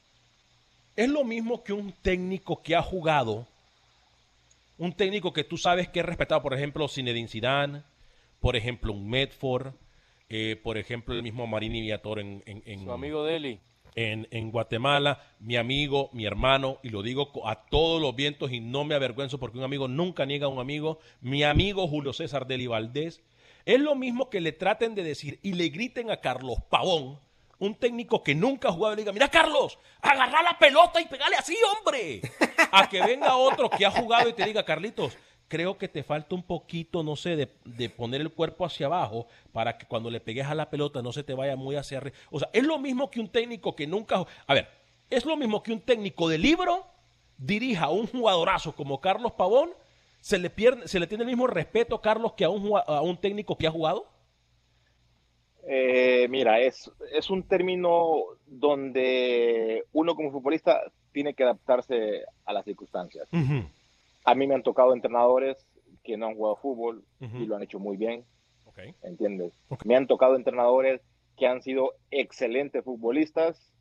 ¿Es 0.96 1.09
lo 1.09 1.24
mismo 1.24 1.62
que 1.62 1.72
un 1.72 1.92
técnico 2.02 2.61
que 2.62 2.74
ha 2.76 2.83
jugado, 2.83 3.46
un 4.78 4.92
técnico 4.92 5.33
que 5.33 5.44
tú 5.44 5.57
sabes 5.57 5.88
que 5.88 6.00
es 6.00 6.07
respetado, 6.07 6.42
por 6.42 6.55
ejemplo, 6.55 6.88
Zinedine 6.88 7.28
Zidane, 7.28 7.83
por 8.40 8.57
ejemplo, 8.57 8.92
un 8.92 9.09
Medford, 9.09 9.72
eh, 10.28 10.61
por 10.62 10.76
ejemplo, 10.76 11.14
el 11.14 11.22
mismo 11.22 11.46
Marini 11.46 11.81
Viator 11.81 12.18
en, 12.18 12.42
en, 12.46 12.62
en- 12.66 12.85
Su 12.85 12.92
amigo 12.92 13.24
Deli. 13.24 13.61
En, 13.94 14.50
Guatemala, 14.50 15.22
mi 15.40 15.57
amigo, 15.57 16.11
mi 16.12 16.24
hermano, 16.24 16.78
y 16.83 16.88
lo 16.88 17.02
digo 17.02 17.31
a 17.46 17.66
todos 17.66 18.00
los 18.00 18.14
vientos 18.14 18.52
y 18.52 18.61
no 18.61 18.85
me 18.85 18.94
avergüenzo 18.94 19.38
porque 19.38 19.59
un 19.59 19.64
amigo 19.64 19.88
nunca 19.88 20.24
niega 20.24 20.46
a 20.46 20.50
un 20.50 20.61
amigo, 20.61 20.98
mi 21.20 21.42
amigo 21.44 21.87
Julio 21.88 22.12
César 22.12 22.46
Deli 22.46 22.66
Valdés, 22.66 23.22
es 23.64 23.81
lo 23.81 23.94
mismo 23.94 24.31
que 24.31 24.40
le 24.40 24.52
traten 24.52 24.94
de 24.94 25.05
decir 25.05 25.38
y 25.42 25.52
le 25.52 25.68
griten 25.68 26.11
a 26.11 26.18
Carlos 26.18 26.59
Pavón, 26.68 27.20
un 27.59 27.76
técnico 27.76 28.24
que 28.24 28.35
nunca 28.35 28.68
ha 28.68 28.72
jugado, 28.72 28.96
le 28.96 29.02
diga, 29.02 29.12
mira 29.12 29.28
Carlos, 29.28 29.78
agarra 30.00 30.42
la 30.42 30.59
pelota 30.59 31.00
y 31.00 31.07
pegale 31.07 31.37
así, 31.37 31.57
hombre. 31.76 32.20
A 32.72 32.88
que 32.88 33.00
venga 33.02 33.37
otro 33.37 33.70
que 33.70 33.87
ha 33.87 33.90
jugado 33.90 34.28
y 34.28 34.33
te 34.33 34.44
diga, 34.44 34.64
Carlitos, 34.64 35.16
creo 35.53 35.77
que 35.77 35.87
te 35.87 36.03
falta 36.03 36.35
un 36.35 36.43
poquito, 36.43 37.03
no 37.03 37.15
sé, 37.15 37.37
de, 37.37 37.51
de 37.67 37.91
poner 37.91 38.23
el 38.23 38.31
cuerpo 38.31 38.65
hacia 38.65 38.87
abajo 38.87 39.27
para 39.53 39.77
que 39.77 39.85
cuando 39.85 40.09
le 40.09 40.19
pegues 40.19 40.47
a 40.47 40.55
la 40.55 40.71
pelota 40.71 41.03
no 41.03 41.12
se 41.12 41.25
te 41.25 41.35
vaya 41.35 41.57
muy 41.57 41.77
hacia 41.77 41.99
arriba. 41.99 42.17
O 42.31 42.38
sea, 42.38 42.49
es 42.55 42.65
lo 42.65 42.79
mismo 42.79 43.11
que 43.11 43.21
un 43.21 43.29
técnico 43.29 43.77
que 43.77 43.87
nunca... 43.87 44.25
A 44.47 44.55
ver, 44.55 44.67
es 45.11 45.27
lo 45.27 45.37
mismo 45.37 45.62
que 45.62 45.73
un 45.73 45.81
técnico 45.81 46.27
de 46.31 46.38
libro 46.38 46.87
dirija 47.37 47.85
a 47.85 47.91
un 47.91 48.07
jugadorazo 48.07 48.75
como 48.75 49.03
Carlos 49.03 49.33
Pavón, 49.33 49.69
se 50.21 50.38
le, 50.38 50.49
pierde, 50.49 50.88
se 50.88 50.99
le 50.99 51.07
tiene 51.07 51.25
el 51.25 51.29
mismo 51.29 51.47
respeto, 51.47 52.01
Carlos, 52.01 52.33
que 52.33 52.47
a 52.47 52.49
un, 52.49 52.73
a 52.75 53.03
un 53.03 53.19
técnico 53.19 53.59
que 53.59 53.67
ha 53.67 53.71
jugado. 53.71 54.07
Eh, 55.69 56.29
mira, 56.31 56.61
es, 56.61 56.91
es 57.12 57.29
un 57.29 57.43
término 57.43 58.23
donde 58.47 59.85
uno 59.93 60.15
como 60.15 60.33
futbolista 60.33 60.81
tiene 61.12 61.35
que 61.35 61.43
adaptarse 61.43 62.23
a 62.47 62.55
las 62.55 62.65
circunstancias. 62.65 63.29
A 64.24 64.35
mí 64.35 64.46
me 64.46 64.54
han 64.54 64.62
tocado 64.62 64.92
entrenadores 64.94 65.66
que 66.04 66.16
no 66.16 66.26
han 66.26 66.35
jugado 66.35 66.56
fútbol 66.56 67.04
y 67.20 67.46
lo 67.46 67.56
han 67.56 67.62
hecho 67.62 67.78
muy 67.78 67.96
bien, 67.96 68.24
Ok. 68.66 68.78
¿entiendes? 69.02 69.52
Me 69.85 69.96
han 69.96 70.06
tocado 70.06 70.37
entrenadores 70.37 71.00
que 71.37 71.46
han 71.46 71.62
sido 71.62 71.94
excelentes 72.11 72.85
futbolistas 72.85 73.72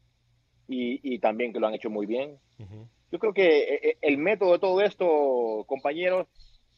y, 0.67 0.99
y 1.03 1.19
también 1.19 1.51
que 1.53 1.59
lo 1.59 1.67
han 1.67 1.73
hecho 1.73 1.89
muy 1.89 2.05
bien. 2.05 2.37
Yo 3.11 3.19
creo 3.19 3.33
que 3.33 3.59
eh, 3.75 3.79
eh, 3.83 3.97
el 4.01 4.17
método 4.17 4.53
de 4.53 4.59
todo 4.59 4.81
esto, 4.81 5.63
compañeros, 5.67 6.27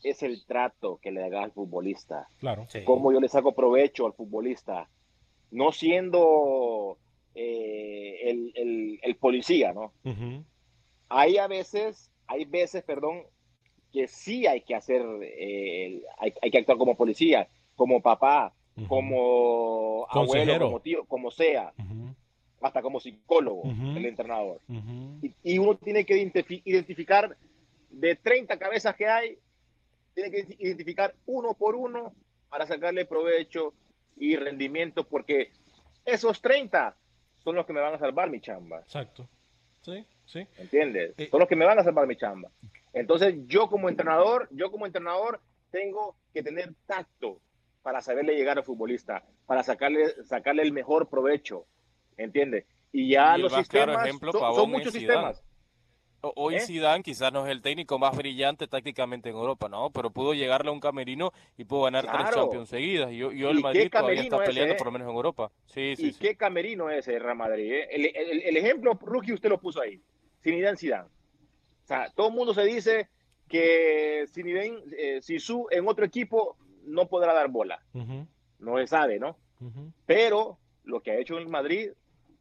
es 0.04 0.24
el 0.24 0.46
trato 0.46 0.98
que 1.02 1.12
le 1.12 1.24
haga 1.24 1.44
al 1.44 1.52
futbolista. 1.52 2.28
Claro. 2.40 2.66
Sí. 2.70 2.84
Cómo 2.84 3.12
yo 3.14 3.20
le 3.20 3.28
saco 3.30 3.54
provecho 3.54 4.06
al 4.06 4.14
futbolista. 4.14 4.90
No 5.52 5.72
siendo 5.72 6.98
eh, 7.36 8.30
el, 8.30 8.52
el- 8.56 9.00
el 9.04 9.16
policía, 9.18 9.74
¿no? 9.74 9.94
Hay 11.10 11.38
a 11.38 11.48
veces, 11.48 12.12
hay 12.28 12.46
veces, 12.46 12.84
perdón, 12.84 13.24
que 13.94 14.08
sí 14.08 14.46
hay 14.48 14.62
que 14.62 14.76
hacer, 14.76 15.02
eh, 15.22 16.02
hay, 16.18 16.34
hay 16.42 16.52
que 16.52 16.58
actuar 16.58 16.78
como 16.78 16.96
policía, 16.98 17.48
como 17.76 18.02
papá, 18.02 18.52
como 18.88 20.08
abuelo, 20.10 20.54
como 20.66 20.80
tío, 20.80 21.06
como 21.06 21.30
sea, 21.32 21.74
hasta 22.62 22.82
como 22.82 23.00
psicólogo, 23.00 23.64
el 23.98 24.06
entrenador. 24.06 24.60
Y, 25.22 25.32
y 25.44 25.58
uno 25.60 25.76
tiene 25.78 26.06
que 26.06 26.16
identifi- 26.16 26.62
identificar 26.66 27.38
de 27.92 28.16
30 28.16 28.58
cabezas 28.58 28.96
que 28.96 29.06
hay, 29.08 29.38
tiene 30.16 30.32
que 30.32 30.56
identificar 30.60 31.14
uno 31.26 31.54
por 31.54 31.76
uno 31.76 32.14
para 32.50 32.66
sacarle 32.66 33.06
provecho 33.06 33.74
y 34.18 34.36
rendimiento, 34.38 35.04
porque 35.04 35.52
esos 36.06 36.42
30 36.42 36.96
son 37.44 37.56
los 37.56 37.66
que 37.66 37.74
me 37.74 37.82
van 37.82 37.94
a 37.96 38.00
salvar 38.00 38.30
mi 38.30 38.40
chamba. 38.40 38.80
Exacto. 38.80 39.28
Sí, 39.82 40.06
sí. 40.26 40.48
¿entiendes? 40.58 41.14
Eh. 41.18 41.28
Son 41.30 41.40
los 41.42 41.50
que 41.50 41.56
me 41.56 41.66
van 41.66 41.78
a 41.80 41.84
salvar 41.84 42.08
mi 42.08 42.16
chamba. 42.16 42.50
Entonces, 42.94 43.36
yo 43.48 43.70
como 43.70 43.90
entrenador, 43.90 44.48
yo 44.52 44.72
como 44.72 44.86
entrenador 44.86 45.42
tengo 45.72 46.16
que 46.34 46.44
tener 46.44 46.74
tacto 46.86 47.40
para 47.82 48.02
saberle 48.02 48.36
llegar 48.36 48.58
al 48.58 48.64
futbolista, 48.64 49.24
para 49.46 49.64
sacarle, 49.64 50.24
sacarle 50.24 50.62
el 50.64 50.72
mejor 50.72 51.10
provecho, 51.10 51.66
¿entiendes? 52.18 52.66
Y 52.92 53.10
ya 53.10 53.38
Y 53.38 53.42
los 53.42 53.54
sistemas 53.54 54.06
ejemplo, 54.06 54.32
son, 54.32 54.56
son 54.56 54.70
muchos 54.70 54.94
Zidane. 54.94 55.34
sistemas. 55.34 55.44
Hoy 56.36 56.56
¿Eh? 56.56 56.60
Zidane 56.62 57.04
quizás 57.04 57.34
no 57.34 57.46
es 57.46 57.52
el 57.52 57.62
técnico 57.62 58.00
más 58.00 58.16
brillante 58.16 58.66
tácticamente 58.68 59.30
en 59.30 59.36
Europa, 59.36 59.68
¿no? 59.68 59.90
Pero 59.92 60.10
pudo 60.12 60.34
llegarle 60.34 60.70
a 60.70 60.72
un 60.72 60.80
camerino 60.80 61.34
y 61.58 61.66
pudo 61.66 61.82
ganar 61.84 62.06
tres 62.06 62.30
Claro. 62.30 62.36
Champions 62.44 62.70
seguidas. 62.70 63.12
Y, 63.12 63.18
yo 63.18 63.32
¿Y 63.34 63.44
el 63.44 63.60
Madrid 63.60 63.90
todavía 63.92 64.22
está 64.22 64.42
peleando 64.42 64.74
eh? 64.74 64.78
por 64.78 64.86
lo 64.88 64.92
menos 64.94 65.10
en 65.10 65.16
Europa. 65.16 65.52
Sí, 65.66 65.96
sí, 65.98 66.08
¿Y 66.08 66.14
sí. 66.14 66.20
qué 66.22 66.38
camerino 66.38 66.90
es 66.90 67.08
el 67.10 67.20
Real 67.20 67.36
Madrid? 67.36 67.74
eh? 67.74 67.88
El, 67.92 68.06
el- 68.16 68.42
el 68.44 68.58
ejemplo, 68.58 68.98
Rookie, 69.02 69.34
usted 69.34 69.50
lo 69.50 69.60
puso 69.60 69.82
ahí. 69.82 70.02
Zinedine 70.42 70.78
Zidane. 70.78 71.10
Sea, 71.94 72.10
todo 72.16 72.30
el 72.30 72.34
mundo 72.34 72.54
se 72.54 72.64
dice 72.64 73.10
que 73.48 74.26
Zinedine, 74.34 74.80
eh, 74.98 75.20
Zizou 75.22 75.68
en 75.70 75.88
otro 75.88 76.04
equipo 76.06 76.58
no 76.86 77.08
podrá 77.08 77.34
dar 77.34 77.50
bola. 77.50 77.84
No 78.60 78.78
se 78.78 78.88
sabe, 78.88 79.20
¿no? 79.20 79.38
Pero 80.06 80.58
lo 80.84 81.02
que 81.02 81.12
ha 81.12 81.18
hecho 81.20 81.36
en 81.36 81.44
el 81.44 81.50
Madrid, 81.50 81.92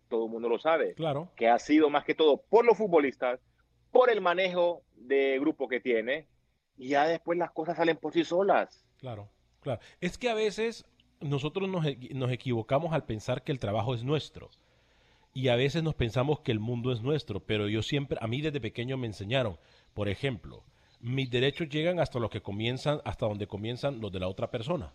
todo 0.09 0.25
el 0.27 0.31
mundo 0.31 0.49
lo 0.49 0.59
sabe, 0.59 0.95
Claro. 0.95 1.31
que 1.37 1.49
ha 1.49 1.59
sido 1.59 1.91
más 1.91 2.05
que 2.05 2.15
todo 2.15 2.39
por 2.49 2.65
los 2.65 2.77
futbolistas, 2.79 3.41
por 3.91 4.11
el 4.11 4.21
manejo 4.21 4.83
de 4.97 5.39
grupo 5.39 5.69
que 5.69 5.81
tiene, 5.81 6.27
y 6.79 6.89
ya 6.89 7.07
después 7.07 7.39
las 7.39 7.51
cosas 7.51 7.77
salen 7.77 7.97
por 7.99 8.13
sí 8.13 8.25
solas. 8.25 8.85
Claro, 8.99 9.29
claro. 9.61 9.81
Es 10.01 10.17
que 10.19 10.29
a 10.31 10.35
veces 10.35 10.85
nosotros 11.21 11.69
nos, 11.69 11.85
nos 12.15 12.33
equivocamos 12.33 12.93
al 12.93 13.05
pensar 13.05 13.45
que 13.45 13.53
el 13.53 13.59
trabajo 13.59 13.95
es 13.95 14.03
nuestro. 14.03 14.49
Y 15.35 15.49
a 15.49 15.57
veces 15.57 15.83
nos 15.83 15.95
pensamos 15.95 16.41
que 16.41 16.53
el 16.53 16.61
mundo 16.61 16.93
es 16.93 17.01
nuestro, 17.01 17.41
pero 17.41 17.69
yo 17.69 17.83
siempre, 17.83 18.19
a 18.21 18.27
mí 18.27 18.41
desde 18.43 18.61
pequeño 18.61 18.99
me 18.99 19.07
enseñaron, 19.07 19.59
por 19.95 20.09
ejemplo, 20.09 20.63
mis 21.01 21.31
derechos 21.31 21.69
llegan 21.69 22.01
hasta 22.01 22.19
los 22.19 22.31
que 22.31 22.43
comienzan, 22.43 23.01
hasta 23.05 23.27
donde 23.27 23.47
comienzan 23.47 24.01
los 24.01 24.13
de 24.13 24.21
la 24.21 24.29
otra 24.29 24.51
persona. 24.51 24.93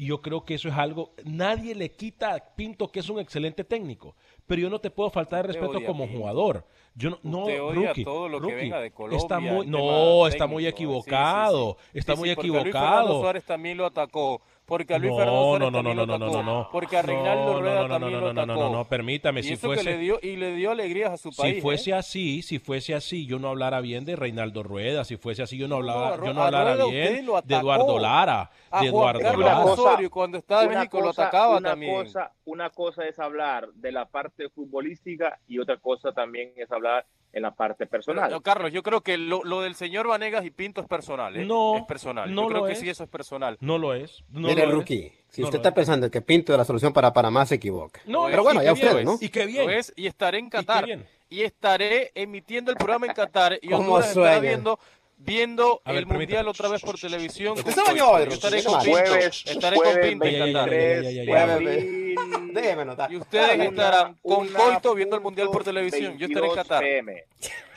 Y 0.00 0.06
yo 0.06 0.22
creo 0.22 0.46
que 0.46 0.54
eso 0.54 0.68
es 0.68 0.74
algo, 0.74 1.12
nadie 1.24 1.74
le 1.74 1.92
quita 1.92 2.34
a 2.34 2.38
Pinto 2.38 2.88
que 2.88 3.00
es 3.00 3.10
un 3.10 3.20
excelente 3.20 3.64
técnico, 3.64 4.16
pero 4.46 4.62
yo 4.62 4.70
no 4.70 4.78
te 4.78 4.90
puedo 4.90 5.10
faltar 5.10 5.46
de 5.46 5.52
respeto 5.52 5.84
como 5.84 6.08
jugador. 6.08 6.64
Yo 6.94 7.10
no, 7.10 7.18
no 7.22 7.72
rookie, 7.72 8.04
todo 8.04 8.26
lo 8.26 8.40
que 8.40 8.44
rookie, 8.44 8.56
venga 8.56 8.80
de 8.80 8.92
Está 9.12 9.38
muy, 9.40 9.66
no, 9.66 10.26
está 10.26 10.46
muy 10.46 10.64
técnico. 10.64 10.78
Sí, 10.78 11.00
sí, 11.02 11.10
sí. 11.10 11.10
equivocado, 11.10 11.76
está 11.92 12.16
muy 12.16 12.30
a 12.30 12.34
Luis 12.34 12.46
Fernando 12.46 12.68
equivocado. 12.70 13.20
Suárez 13.20 13.44
también 13.44 13.76
lo 13.76 13.84
atacó. 13.84 14.40
Porque 14.70 14.94
a 14.94 14.98
Luis 14.98 15.10
No, 15.10 15.16
Fernando 15.18 15.42
Suárez 15.42 15.60
no, 15.60 15.70
no, 15.70 15.78
también 15.78 15.96
no, 15.96 16.06
lo 16.06 16.18
no, 16.18 16.26
no, 16.26 16.32
no, 16.32 16.42
no. 16.44 16.68
Porque 16.70 16.96
a 16.96 17.02
Reinaldo 17.02 17.44
No, 17.44 17.52
no, 17.54 17.60
Rueda 17.60 17.74
no, 17.74 17.82
no, 17.82 17.88
también 17.88 18.12
no, 18.12 18.20
lo 18.20 18.32
no, 18.32 18.46
no, 18.46 18.54
no, 18.54 18.70
no, 18.70 18.84
permítame, 18.84 19.40
y 19.40 19.42
si 19.42 19.52
eso 19.54 19.66
fuese- 19.66 19.82
que 19.82 19.90
le 19.90 19.98
dio, 19.98 20.20
y 20.22 20.36
le 20.36 20.54
dio 20.54 20.70
alegrías 20.70 21.10
a 21.10 21.16
su 21.16 21.32
país. 21.32 21.54
Si 21.54 21.58
¿eh? 21.58 21.60
fuese 21.60 21.92
así, 21.92 22.42
si 22.42 22.60
fuese 22.60 22.94
así, 22.94 23.26
yo 23.26 23.40
no 23.40 23.48
hablara 23.48 23.80
bien 23.80 24.04
de 24.04 24.14
Reinaldo 24.14 24.62
Rueda, 24.62 25.04
si 25.04 25.16
fuese 25.16 25.42
así, 25.42 25.58
yo 25.58 25.66
no 25.66 25.82
No, 25.82 25.90
hablara, 25.90 26.14
a 26.14 26.18
Ru- 26.18 26.26
yo 26.26 26.34
no 26.34 26.42
hablara 26.44 26.74
Rueda 26.76 26.86
bien 26.86 27.26
lo 27.26 27.42
de. 27.42 27.54
Eduardo 27.56 27.98
Lara, 27.98 28.50
A 28.70 28.80
de 28.80 28.86
Eduardo 28.86 29.36
Lara. 29.36 29.64
Osorio, 29.64 30.08
cuando 30.08 30.38
estaba 30.38 30.62
en 30.62 30.68
México, 30.70 31.00
lo 31.00 31.06
cosa- 31.06 31.22
atacaba 31.24 31.56
una 31.58 31.70
también. 31.70 32.04
Cosa, 32.04 32.32
una 32.50 32.70
cosa 32.70 33.06
es 33.06 33.18
hablar 33.18 33.68
de 33.74 33.92
la 33.92 34.06
parte 34.06 34.48
futbolística 34.48 35.38
y 35.46 35.58
otra 35.58 35.76
cosa 35.78 36.12
también 36.12 36.52
es 36.56 36.70
hablar 36.72 37.06
en 37.32 37.42
la 37.42 37.52
parte 37.52 37.86
personal. 37.86 38.28
No, 38.30 38.40
Carlos, 38.40 38.72
yo 38.72 38.82
creo 38.82 39.02
que 39.02 39.16
lo, 39.16 39.44
lo 39.44 39.60
del 39.60 39.76
señor 39.76 40.08
Vanegas 40.08 40.44
y 40.44 40.50
Pinto 40.50 40.80
es 40.80 40.88
personal, 40.88 41.36
¿eh? 41.36 41.44
No, 41.44 41.76
es 41.76 41.84
personal. 41.84 42.34
no 42.34 42.42
yo 42.42 42.48
creo 42.48 42.60
lo 42.62 42.66
que 42.66 42.72
es. 42.72 42.80
sí, 42.80 42.88
eso 42.88 43.04
es 43.04 43.08
personal. 43.10 43.56
No 43.60 43.78
lo 43.78 43.94
es. 43.94 44.24
No 44.30 44.48
Mire, 44.48 44.62
lo 44.62 44.68
es. 44.70 44.74
Rookie, 44.74 45.12
si 45.28 45.40
No 45.42 45.46
usted 45.46 45.58
está 45.58 45.68
es. 45.68 45.74
pensando 45.76 46.10
que 46.10 46.20
Pinto 46.22 46.52
es 46.52 46.58
la 46.58 46.64
solución 46.64 46.92
para 46.92 47.12
Panamá, 47.12 47.46
se 47.46 47.54
equivoca. 47.54 48.00
No, 48.06 48.24
Pero 48.26 48.42
bueno, 48.42 48.62
ya 48.64 48.72
ustedes, 48.72 49.04
¿no? 49.04 49.16
Y 49.20 49.28
qué 49.28 49.46
bien. 49.46 49.66
Lo 49.66 49.70
es, 49.70 49.92
y 49.96 50.06
estaré 50.08 50.38
en 50.38 50.50
qué 50.50 50.58
Qatar. 50.58 50.86
bien. 50.86 51.06
Y 51.28 51.42
estaré 51.42 52.10
emitiendo 52.16 52.72
el 52.72 52.76
programa 52.76 53.06
en 53.06 53.12
Qatar. 53.12 53.60
Y 53.62 53.68
¿Cómo 53.70 53.82
Honduras 53.94 54.08
estará 54.08 54.40
viendo, 54.40 54.80
viendo 55.22 55.80
A 55.84 55.92
ver, 55.92 56.00
el 56.00 56.06
Mundial 56.06 56.26
permítame. 56.44 56.50
otra 56.50 56.68
vez 56.68 56.82
por 56.82 56.98
televisión. 56.98 57.54
Yo 57.56 57.62
estaré 57.68 58.62
con 58.64 58.78
¿qué 58.80 58.84
Pinto. 58.90 59.10
Jueves, 59.10 59.44
Estaré 59.46 59.76
con 59.76 59.84
jueves 59.84 60.08
Pinto 60.08 60.24
en 60.26 60.32
Ya, 60.32 60.38
ya, 60.38 60.46
ya, 60.46 60.52
Qatar. 60.52 60.70
ya, 60.70 60.76
23 60.76 61.04
ya, 61.04 61.10
ya, 61.10 61.20
de 61.20 61.26
ya. 61.26 61.54
abril. 61.54 62.14
Déjeme 62.54 62.84
notar. 62.84 63.12
Y 63.12 63.16
ustedes 63.16 63.54
Una- 63.54 63.64
estarán 63.64 64.14
con 64.22 64.48
Coito 64.48 64.94
viendo 64.94 65.16
el 65.16 65.22
Mundial 65.22 65.48
por 65.50 65.62
televisión. 65.64 66.18
Yo 66.18 66.26
estaré 66.26 66.46
en 66.46 66.54
22 66.54 66.56
Qatar. 66.56 66.80
PM. 66.82 67.24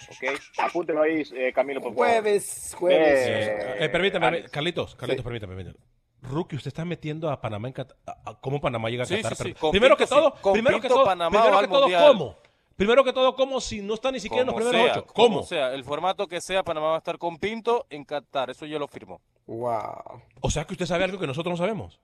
¿Ok? 0.10 0.40
Apúntelo 0.58 1.02
ahí, 1.02 1.24
eh, 1.36 1.52
Camilo, 1.54 1.82
por 1.82 1.94
favor. 1.94 2.08
Jueves, 2.08 2.76
jueves. 2.78 3.28
Eh, 3.28 3.76
Eh, 3.86 3.90
permítame, 3.90 4.28
Alex. 4.28 4.50
Carlitos, 4.52 4.96
Carlitos, 4.96 5.22
Sí. 5.22 5.24
permítame, 5.24 5.56
permítame. 5.56 5.86
Rookie, 6.24 6.56
usted 6.56 6.70
está 6.70 6.86
metiendo 6.86 7.30
a 7.30 7.42
Panamá 7.42 7.68
en 7.68 7.74
Qatar. 7.74 7.98
¿Cómo 8.42 8.62
Panamá 8.62 8.90
llega 8.90 9.04
a 9.04 9.06
Sí, 9.06 9.16
Qatar? 9.22 9.36
sí, 9.38 9.54
sí, 9.60 9.68
Primero 9.72 9.98
que 9.98 10.08
todo, 10.08 10.34
primero 10.54 10.80
que 10.80 10.88
todo, 10.88 11.04
Panamá 11.04 11.30
primero 11.42 11.60
que 11.62 11.68
todo. 11.68 12.08
¿cómo? 12.08 12.38
Primero 12.76 13.04
que 13.04 13.14
todo, 13.14 13.36
¿cómo 13.36 13.62
si 13.62 13.82
no 13.82 13.94
está 13.94 14.12
ni 14.12 14.20
siquiera 14.20 14.42
en 14.42 14.48
los 14.48 14.56
primeros 14.56 14.82
sea, 14.82 14.92
ocho? 14.94 15.06
como 15.06 15.28
¿Cómo? 15.30 15.44
sea, 15.44 15.74
el 15.74 15.84
formato 15.84 16.28
que 16.28 16.42
sea, 16.42 16.64
Panamá 16.64 16.88
va 16.88 16.96
a 16.96 16.98
estar 17.00 17.18
con 17.18 17.38
Pinto 17.38 17.86
en 17.90 18.04
Qatar. 18.04 18.50
Eso 18.50 18.66
yo 18.66 18.80
lo 18.80 18.88
firmo. 18.88 19.22
Wow. 19.46 20.22
O 20.42 20.50
sea 20.50 20.66
que 20.66 20.74
usted 20.74 20.86
sabe 20.86 21.04
algo 21.04 21.20
que 21.20 21.28
nosotros 21.28 21.52
no 21.54 21.58
sabemos. 21.58 22.00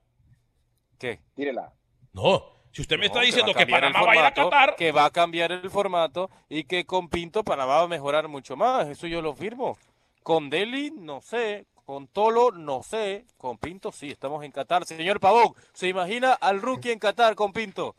¿Qué? 0.98 1.20
Tírela. 1.34 1.72
No, 2.12 2.44
Si 2.72 2.82
usted 2.82 2.98
me 2.98 3.06
está 3.06 3.18
No, 3.20 3.24
diciendo 3.24 3.52
va 3.52 3.56
que 3.56 3.64
el 3.64 3.70
Panamá 3.70 4.02
va 4.02 4.12
a 4.12 4.16
ir 4.16 4.20
a 4.22 4.32
Qatar, 4.34 4.76
Que 4.76 4.92
va 4.92 5.06
a 5.06 5.10
cambiar 5.10 5.50
el 5.50 5.70
formato 5.70 6.30
y 6.48 6.64
que 6.64 6.84
con 6.84 7.08
Pinto 7.08 7.42
Panamá 7.42 7.76
va 7.78 7.82
a 7.82 7.88
mejorar 7.88 8.28
mucho 8.28 8.54
más. 8.56 8.86
Eso 8.88 9.06
yo 9.08 9.20
lo 9.22 9.34
firmo. 9.34 9.76
Con 10.22 10.50
Delhi, 10.50 10.92
no 10.92 11.20
sé. 11.20 11.66
Con 11.84 12.06
Tolo, 12.06 12.52
no 12.52 12.82
sé. 12.84 13.24
Con 13.36 13.58
Pinto, 13.58 13.90
sí, 13.90 14.10
estamos 14.10 14.44
en 14.44 14.52
Qatar. 14.52 14.84
Señor 14.84 15.18
Pavón, 15.18 15.54
¿se 15.72 15.88
imagina 15.88 16.32
al 16.34 16.62
rookie 16.62 16.92
en 16.92 17.00
Qatar 17.00 17.34
con 17.34 17.52
Pinto? 17.52 17.96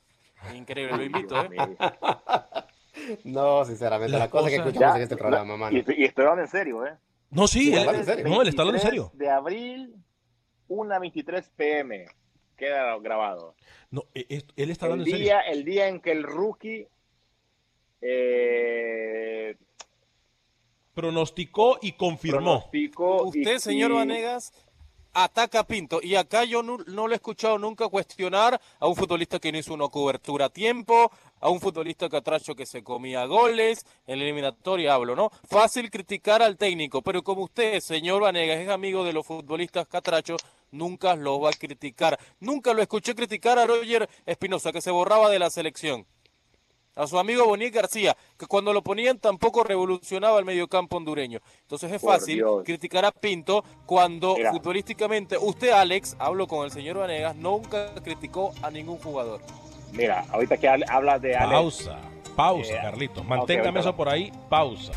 Increíble, 0.56 0.98
lo 0.98 1.04
invito, 1.04 1.42
¿eh? 1.42 1.50
No, 3.24 3.64
sinceramente, 3.66 4.12
Las 4.12 4.22
las 4.22 4.30
cosas 4.30 4.50
que 4.50 4.56
escuchamos 4.58 4.80
Ya, 4.92 4.96
en 4.98 5.02
este 5.04 5.18
programa, 5.18 5.56
y, 5.56 5.58
mano. 5.58 5.78
estoy- 5.78 5.96
y 5.98 6.04
estoy 6.06 6.24
hablando 6.24 6.44
en 6.44 6.48
serio, 6.50 6.86
¿eh? 6.86 6.98
no, 7.30 7.48
sí, 7.48 7.72
él, 7.74 7.80
hablando 7.80 8.00
en 8.02 8.06
serio. 8.06 8.28
no, 8.28 8.42
él 8.42 8.48
está 8.50 8.62
hablando 8.64 8.82
en 8.82 8.84
23 8.84 9.10
serio. 9.12 9.12
De 9.14 9.30
abril, 9.30 9.96
1.23 10.70 11.50
pm. 11.56 12.06
Queda 12.58 12.98
grabado. 13.00 13.56
No, 13.90 14.04
eh, 14.14 14.26
eh, 14.30 14.42
él 14.56 14.70
está 14.70 14.86
El 14.86 14.92
hablando 14.94 15.06
en 15.10 15.12
serio. 15.18 15.26
día, 15.26 15.40
el 15.42 15.64
día 15.66 15.88
en 15.88 16.00
que 16.00 16.12
el 16.12 16.24
rookie 16.24 16.88
eh, 18.02 19.56
Pronosticó 20.94 21.80
y 21.82 21.94
confirmó. 21.94 22.40
pronosticó 22.70 23.32
y- 23.34 23.40
Usted, 23.40 23.58
señor 23.60 23.92
y- 23.92 23.94
Vanegas, 23.96 24.54
ataca 25.14 25.60
a 25.60 25.68
Pinto. 25.68 26.00
Y 26.02 26.16
acá 26.16 26.44
yo 26.44 26.64
no, 26.64 26.78
no 26.88 27.08
le 27.08 27.16
he 27.16 27.18
escuchado 27.18 27.58
nunca 27.58 27.88
cuestionar 27.88 28.60
a 28.80 28.88
un 28.88 28.96
futbolista 28.96 29.40
que 29.40 29.52
no 29.52 29.58
hizo 29.58 29.74
una 29.74 29.90
cobertura 29.90 30.46
a 30.46 30.50
tiempo, 30.50 31.12
a 31.40 31.50
un 31.50 31.60
futbolista 31.60 32.10
catracho 32.10 32.56
que 32.56 32.66
se 32.66 32.84
comía 32.84 33.26
goles. 33.26 33.86
En 34.08 34.20
la 34.20 34.26
eliminatoria 34.26 34.94
hablo, 34.94 35.16
¿no? 35.16 35.32
Fácil 35.50 35.90
criticar 35.90 36.42
al 36.42 36.58
técnico, 36.58 37.02
pero 37.02 37.24
como 37.24 37.44
usted, 37.44 37.80
señor 37.80 38.22
Vanegas, 38.22 38.60
es 38.60 38.70
amigo 38.70 39.04
de 39.04 39.14
los 39.14 39.26
futbolistas 39.26 39.88
catrachos, 39.88 40.42
nunca 40.72 41.16
lo 41.16 41.40
va 41.40 41.50
a 41.50 41.54
criticar. 41.54 42.20
Nunca 42.40 42.74
lo 42.74 42.82
escuché 42.82 43.16
criticar 43.16 43.60
a 43.60 43.66
Roger 43.66 44.10
Espinosa, 44.26 44.72
que 44.72 44.82
se 44.82 44.92
borraba 44.92 45.30
de 45.30 45.40
la 45.40 45.50
selección. 45.50 46.06
A 46.96 47.08
su 47.08 47.18
amigo 47.18 47.46
Boniek 47.46 47.74
García, 47.74 48.18
que 48.38 48.46
cuando 48.48 48.74
lo 48.74 48.82
ponían 48.84 49.18
tampoco 49.18 49.64
revolucionaba 49.64 50.38
el 50.40 50.46
mediocampo 50.46 50.98
hondureño. 50.98 51.40
Entonces 51.62 51.90
es 51.92 52.02
Por 52.02 52.12
fácil 52.14 52.36
Dios. 52.36 52.64
criticar 52.66 53.06
a 53.06 53.12
Pinto 53.12 53.64
cuando 53.86 54.36
Mira. 54.36 54.52
futbolísticamente 54.52 55.38
usted, 55.38 55.70
Alex, 55.70 56.18
hablo 56.20 56.48
con 56.48 56.66
el 56.66 56.72
señor 56.72 56.98
Vanegas, 56.98 57.36
nunca 57.38 57.94
criticó 58.04 58.54
a 58.62 58.70
ningún 58.70 58.98
jugador. 58.98 59.40
Mira, 59.94 60.26
ahorita 60.32 60.58
que 60.58 60.68
hab- 60.70 60.86
hablas 60.90 61.22
de 61.22 61.36
Alex, 61.36 61.52
Pausa, 61.54 62.00
pausa, 62.36 62.74
Eh, 62.74 62.80
Carlitos. 62.82 63.26
Manténgame 63.26 63.68
ahorita 63.70 63.80
eso 63.82 63.96
por 63.96 64.10
ahí, 64.10 64.32
pausa. 64.50 64.92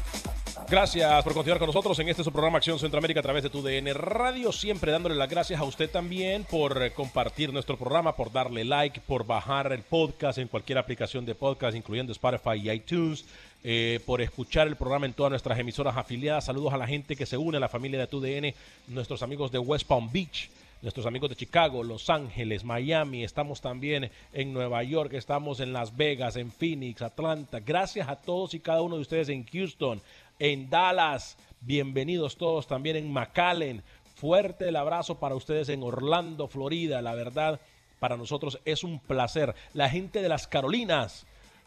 Gracias 0.69 1.23
por 1.23 1.35
continuar 1.35 1.59
con 1.59 1.67
nosotros 1.67 1.99
en 1.99 2.09
este 2.09 2.25
su 2.25 2.33
programa 2.33 2.57
Acción 2.57 2.79
Centroamérica 2.79 3.21
a 3.21 3.23
través 3.23 3.43
de 3.43 3.51
tu 3.51 3.61
DN 3.63 3.93
Radio. 3.93 4.51
Siempre 4.51 4.93
dándole 4.93 5.15
las 5.15 5.29
gracias 5.29 5.61
a 5.61 5.65
usted 5.65 5.91
también 5.91 6.45
por 6.45 6.83
eh, 6.83 6.91
compartir 6.91 7.53
nuestro 7.53 7.77
programa, 7.77 8.17
por 8.17 8.33
darle 8.33 8.65
like, 8.65 9.01
por 9.01 9.27
bajar 9.27 9.73
el 9.73 9.83
podcast 9.83 10.39
en 10.39 10.49
cualquier 10.49 10.79
aplicación 10.79 11.27
de 11.27 11.35
podcast, 11.35 11.77
incluyendo 11.77 12.13
Spotify 12.13 12.57
y 12.57 12.71
iTunes, 12.71 13.27
eh, 13.63 14.01
por 14.07 14.23
escuchar 14.23 14.67
el 14.67 14.77
programa 14.77 15.05
en 15.05 15.13
todas 15.13 15.31
nuestras 15.31 15.59
emisoras 15.59 15.97
afiliadas. 15.99 16.47
Saludos 16.47 16.73
a 16.73 16.79
la 16.79 16.87
gente 16.87 17.15
que 17.15 17.27
se 17.27 17.37
une 17.37 17.59
a 17.59 17.61
la 17.61 17.69
familia 17.69 18.01
de 18.01 18.07
tu 18.07 18.21
DN, 18.21 18.55
nuestros 18.89 19.23
amigos 19.23 19.53
de 19.53 19.59
West 19.59 19.87
Palm 19.87 20.11
Beach, 20.11 20.49
nuestros 20.85 21.07
amigos 21.07 21.31
de 21.31 21.37
Chicago, 21.37 21.83
Los 21.83 22.11
Ángeles, 22.11 22.63
Miami, 22.63 23.25
estamos 23.25 23.63
también 23.63 24.11
en 24.35 24.53
Nueva 24.53 24.83
York, 24.83 25.15
estamos 25.15 25.61
en 25.61 25.73
Las 25.73 25.97
Vegas, 25.97 26.37
en 26.37 26.53
Phoenix, 26.53 27.01
Atlanta. 27.01 27.61
Gracias 27.61 28.07
a 28.07 28.17
todos 28.17 28.53
y 28.53 28.61
cada 28.61 28.83
uno 28.83 28.97
de 28.97 29.01
ustedes 29.01 29.31
en 29.31 29.47
Houston, 29.47 30.03
en 30.39 30.69
Dallas. 30.71 31.37
Bienvenidos 31.61 32.37
todos 32.37 32.67
también 32.67 32.97
en 32.97 33.13
McAllen. 33.13 33.83
Fuerte 34.15 34.69
el 34.69 34.77
abrazo 34.77 35.19
para 35.19 35.35
ustedes 35.35 35.69
en 35.69 35.83
Orlando, 35.83 36.49
Florida. 36.49 37.03
La 37.03 37.15
verdad, 37.15 37.61
para 37.99 38.17
nosotros 38.17 38.59
es 38.65 38.85
un 38.85 38.99
placer. 38.99 39.55
La 39.73 39.89
gente 39.89 40.23
de 40.23 40.29
las 40.29 40.47
Carolinas. 40.47 41.27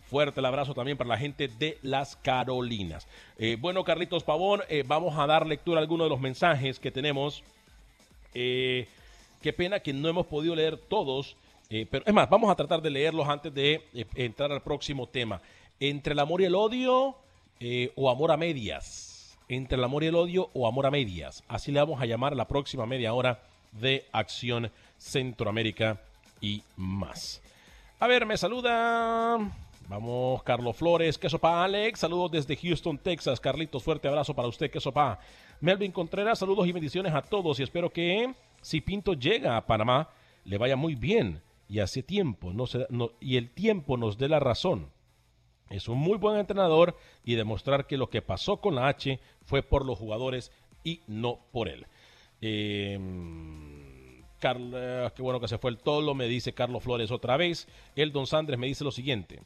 Fuerte 0.10 0.40
el 0.40 0.46
abrazo 0.46 0.74
también 0.74 0.98
para 0.98 1.10
la 1.10 1.18
gente 1.18 1.50
de 1.50 1.78
las 1.82 2.16
Carolinas. 2.16 3.08
Eh, 3.38 3.58
bueno, 3.60 3.84
Carlitos 3.84 4.24
Pavón, 4.24 4.62
eh, 4.70 4.84
vamos 4.88 5.18
a 5.18 5.28
dar 5.28 5.46
lectura 5.46 5.80
a 5.80 5.82
algunos 5.82 6.06
de 6.06 6.10
los 6.10 6.22
mensajes 6.22 6.80
que 6.80 6.92
tenemos. 6.92 7.44
Eh, 8.34 8.88
qué 9.42 9.52
pena 9.52 9.82
que 9.82 9.92
no 9.92 10.08
hemos 10.08 10.26
podido 10.28 10.56
leer 10.56 10.78
todos, 10.78 11.36
pero 11.70 12.06
es 12.06 12.14
más, 12.14 12.30
vamos 12.30 12.50
a 12.50 12.56
tratar 12.56 12.82
de 12.82 12.90
leerlos 12.90 13.28
antes 13.28 13.54
de 13.54 13.84
entrar 14.16 14.50
al 14.54 14.62
próximo 14.62 15.08
tema. 15.08 15.42
Entre 15.82 16.14
el 16.14 16.20
amor 16.20 16.40
y 16.40 16.46
el 16.46 16.56
odio 16.56 17.18
eh, 17.60 17.92
o 17.96 18.10
amor 18.10 18.32
a 18.32 18.38
medias. 18.38 19.38
Entre 19.50 19.78
el 19.78 19.84
amor 19.84 20.04
y 20.04 20.08
el 20.08 20.16
odio 20.16 20.50
o 20.54 20.68
amor 20.68 20.86
a 20.86 20.92
medias. 20.92 21.44
Así 21.48 21.72
le 21.72 21.80
vamos 21.80 22.02
a 22.02 22.06
llamar 22.06 22.36
la 22.36 22.48
próxima 22.48 22.86
media 22.86 23.14
hora 23.14 23.40
de 23.72 24.06
Acción 24.12 24.72
Centroamérica 24.98 26.02
y 26.42 26.64
más. 26.76 27.42
A 28.00 28.08
ver, 28.08 28.26
me 28.26 28.38
saluda. 28.38 29.38
Vamos, 29.88 30.44
Carlos 30.44 30.76
Flores. 30.76 31.18
¿Qué 31.18 31.30
sopa, 31.30 31.64
Alex? 31.64 32.00
Saludos 32.02 32.32
desde 32.32 32.58
Houston, 32.58 32.98
Texas. 32.98 33.40
Carlitos, 33.40 33.84
fuerte 33.84 34.08
abrazo 34.08 34.34
para 34.34 34.48
usted. 34.50 34.70
¿Qué 34.70 34.80
sopa? 34.82 35.20
Melvin 35.62 35.92
Contreras, 35.92 36.40
saludos 36.40 36.68
y 36.68 36.72
bendiciones 36.74 37.14
a 37.14 37.22
todos. 37.22 37.60
Y 37.60 37.64
espero 37.64 37.90
que 37.90 38.34
si 38.62 38.82
Pinto 38.82 39.14
llega 39.14 39.56
a 39.56 39.66
Panamá, 39.66 40.10
le 40.44 40.58
vaya 40.58 40.76
muy 40.76 40.96
bien. 40.96 41.42
Y 41.70 41.80
hace 41.80 42.04
tiempo, 42.04 42.54
no 42.54 42.68
se, 42.68 42.86
no- 42.90 43.12
y 43.20 43.38
el 43.38 43.50
tiempo 43.50 43.98
nos 43.98 44.18
dé 44.18 44.28
la 44.30 44.40
razón. 44.40 44.88
Es 45.70 45.88
un 45.88 45.98
muy 45.98 46.18
buen 46.18 46.38
entrenador 46.38 46.96
y 47.24 47.36
demostrar 47.36 47.88
que 47.88 47.98
lo 47.98 48.10
que 48.10 48.22
pasó 48.22 48.58
con 48.58 48.76
la 48.76 48.88
H 48.88 49.20
fue 49.44 49.64
por 49.64 49.86
los 49.86 49.98
jugadores 49.98 50.52
y 50.84 51.02
no 51.08 51.40
por 51.52 51.68
él. 51.68 51.86
Carl- 54.40 54.72
eh, 54.76 55.10
qué 55.16 55.22
bueno 55.22 55.40
que 55.40 55.48
se 55.48 55.58
fue 55.58 55.72
el 55.72 55.78
tolo, 55.78 56.14
me 56.14 56.28
dice 56.28 56.54
Carlos 56.54 56.84
Flores 56.84 57.12
otra 57.12 57.38
vez. 57.38 57.68
El 57.96 58.12
Don 58.12 58.28
Sandres 58.28 58.60
me 58.60 58.68
dice 58.68 58.84
lo 58.84 58.92
siguiente. 58.92 59.42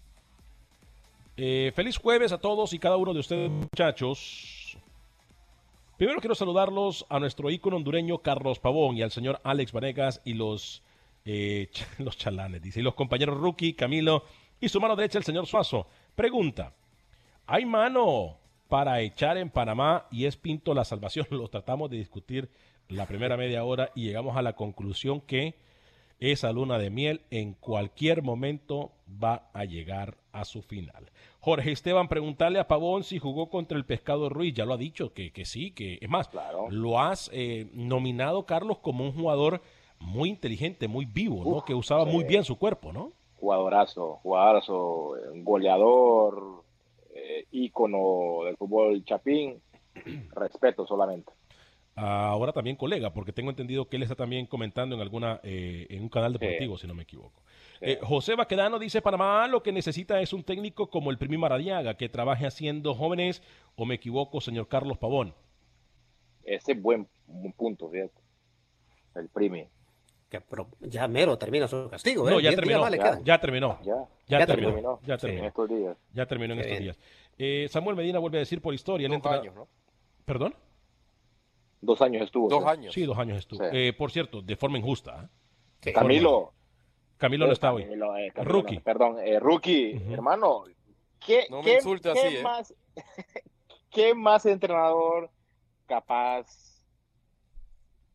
Eh, 1.37 1.71
feliz 1.75 1.97
jueves 1.97 2.31
a 2.33 2.37
todos 2.39 2.73
y 2.73 2.79
cada 2.79 2.97
uno 2.97 3.13
de 3.13 3.19
ustedes, 3.21 3.49
muchachos. 3.49 4.77
Primero 5.97 6.19
quiero 6.19 6.35
saludarlos 6.35 7.05
a 7.09 7.19
nuestro 7.19 7.49
ícono 7.49 7.77
hondureño 7.77 8.17
Carlos 8.19 8.59
Pavón 8.59 8.97
y 8.97 9.01
al 9.01 9.11
señor 9.11 9.39
Alex 9.43 9.71
Vanegas 9.71 10.21
y 10.25 10.33
los, 10.33 10.83
eh, 11.25 11.69
los 11.99 12.17
chalanes, 12.17 12.61
dice, 12.61 12.79
y 12.79 12.83
los 12.83 12.95
compañeros 12.95 13.37
Rookie, 13.39 13.73
Camilo 13.73 14.23
y 14.59 14.67
su 14.69 14.79
mano 14.81 14.95
derecha 14.95 15.17
el 15.17 15.23
señor 15.23 15.47
Suazo. 15.47 15.87
Pregunta, 16.15 16.73
¿hay 17.47 17.65
mano 17.65 18.37
para 18.67 19.01
echar 19.01 19.37
en 19.37 19.49
Panamá 19.49 20.07
y 20.11 20.25
es 20.25 20.37
Pinto 20.37 20.73
la 20.73 20.85
salvación? 20.85 21.25
Lo 21.31 21.47
tratamos 21.47 21.89
de 21.89 21.97
discutir 21.97 22.49
la 22.89 23.05
primera 23.05 23.37
media 23.37 23.63
hora 23.63 23.91
y 23.95 24.03
llegamos 24.05 24.35
a 24.35 24.41
la 24.41 24.53
conclusión 24.53 25.21
que 25.21 25.55
esa 26.19 26.51
luna 26.51 26.77
de 26.77 26.89
miel 26.91 27.21
en 27.31 27.53
cualquier 27.53 28.21
momento 28.21 28.91
va 29.23 29.49
a 29.53 29.65
llegar 29.65 30.17
a 30.33 30.45
su 30.45 30.61
final. 30.61 31.09
Jorge 31.39 31.71
Esteban, 31.71 32.07
preguntarle 32.07 32.59
a 32.59 32.67
Pavón 32.67 33.03
si 33.03 33.17
jugó 33.17 33.49
contra 33.49 33.75
el 33.77 33.85
Pescado 33.85 34.29
Ruiz. 34.29 34.53
Ya 34.53 34.65
lo 34.65 34.73
ha 34.73 34.77
dicho, 34.77 35.13
que, 35.13 35.31
que 35.31 35.45
sí, 35.45 35.71
que 35.71 35.97
es 35.99 36.09
más, 36.09 36.27
Claro. 36.27 36.67
lo 36.69 36.99
has 36.99 37.31
eh, 37.33 37.69
nominado, 37.73 38.45
Carlos, 38.45 38.77
como 38.79 39.03
un 39.03 39.13
jugador 39.13 39.63
muy 39.99 40.29
inteligente, 40.29 40.87
muy 40.87 41.05
vivo, 41.05 41.43
¿no? 41.43 41.57
Uf, 41.57 41.63
que 41.63 41.73
usaba 41.73 42.05
muy 42.05 42.23
bien 42.23 42.43
su 42.43 42.57
cuerpo, 42.57 42.93
¿no? 42.93 43.13
Jugadorazo, 43.41 44.19
jugadorazo, 44.23 45.15
goleador, 45.37 46.63
eh, 47.13 47.45
ícono 47.51 48.45
del 48.45 48.55
fútbol 48.55 49.03
chapín. 49.03 49.61
Respeto 50.35 50.85
solamente. 50.85 51.33
Ahora 51.95 52.53
también 52.53 52.77
colega, 52.77 53.11
porque 53.11 53.33
tengo 53.33 53.49
entendido 53.49 53.89
que 53.89 53.97
él 53.97 54.03
está 54.03 54.15
también 54.15 54.45
comentando 54.45 54.95
en 54.95 55.01
alguna 55.01 55.41
eh, 55.43 55.87
en 55.89 56.03
un 56.03 56.09
canal 56.09 56.31
deportivo, 56.31 56.77
si 56.77 56.87
no 56.87 56.93
me 56.93 57.03
equivoco. 57.03 57.41
Eh, 57.81 57.99
José 58.01 58.35
Baquedano 58.35 58.79
dice, 58.79 59.01
Panamá 59.01 59.47
lo 59.47 59.61
que 59.61 59.73
necesita 59.73 60.21
es 60.21 60.31
un 60.31 60.43
técnico 60.43 60.89
como 60.89 61.11
el 61.11 61.17
Primi 61.17 61.37
Maradiaga, 61.37 61.97
que 61.97 62.07
trabaje 62.07 62.47
haciendo 62.47 62.93
jóvenes, 62.93 63.43
o 63.75 63.85
me 63.85 63.95
equivoco, 63.95 64.39
señor 64.39 64.67
Carlos 64.69 64.99
Pavón. 64.99 65.33
Ese 66.43 66.71
es 66.71 66.81
buen, 66.81 67.07
buen 67.27 67.51
punto, 67.53 67.89
fíjate. 67.89 68.21
El 69.15 69.27
primi. 69.27 69.67
Que 70.31 70.41
ya 70.87 71.09
mero 71.09 71.37
termina 71.37 71.67
su 71.67 71.89
castigo, 71.89 72.25
¿eh? 72.29 72.31
No, 72.31 72.39
ya 72.39 72.49
Diez 72.51 72.61
días 72.61 72.65
terminó, 72.65 72.89
le 72.89 72.97
ya, 72.97 73.03
quedan. 73.03 73.23
ya 73.25 73.39
terminó, 73.41 73.79
Ya, 73.83 73.95
ya, 74.27 74.39
Ya 74.39 74.45
terminó, 74.45 74.67
terminó. 74.69 74.99
ya 75.05 75.13
en 75.15 75.19
terminó, 75.19 75.47
estos 75.47 75.69
días. 75.69 75.97
ya 76.13 76.25
terminó 76.25 76.53
en 76.53 76.59
Qué 76.59 76.61
estos 76.63 76.79
bien. 76.79 76.83
días. 76.83 76.99
Eh, 77.37 77.67
Samuel 77.69 77.95
Medina 77.97 78.19
vuelve 78.19 78.37
a 78.37 78.39
decir 78.39 78.61
por 78.61 78.73
historia, 78.73 79.09
Dos 79.09 79.25
años, 79.25 79.53
¿no? 79.53 79.67
¿Perdón? 80.23 80.55
Dos 81.81 82.01
años 82.01 82.21
estuvo. 82.23 82.47
Dos 82.47 82.65
años. 82.65 82.93
Sí, 82.93 83.03
dos 83.05 83.17
años 83.17 83.39
estuvo. 83.39 83.61
Sí. 83.61 83.69
Eh, 83.73 83.91
por 83.93 84.09
cierto, 84.09 84.41
de 84.41 84.55
forma 84.55 84.77
injusta. 84.77 85.23
¿eh? 85.23 85.27
Sí. 85.81 85.91
Camilo. 85.93 86.53
Camilo 87.17 87.45
no 87.45 87.51
eh, 87.51 87.53
está 87.53 87.73
hoy. 87.73 87.83
Camilo, 87.83 88.15
eh, 88.15 88.31
Camilo, 88.33 88.53
Rookie. 88.53 88.75
no, 88.77 88.81
perdón, 88.83 89.17
eh, 89.19 89.37
rookie, 89.39 90.01
hermano. 90.13 90.63
¿Qué, 91.19 91.45
No 91.49 91.57
me 91.57 91.63
qué- 91.63 91.75
insulte 91.75 92.13
qué 92.13 92.19
así, 92.19 92.35
¿eh? 92.37 92.41
más, 92.41 92.73
¿Qué 93.91 94.13
más 94.15 94.45
entrenador 94.45 95.29
capaz, 95.87 96.81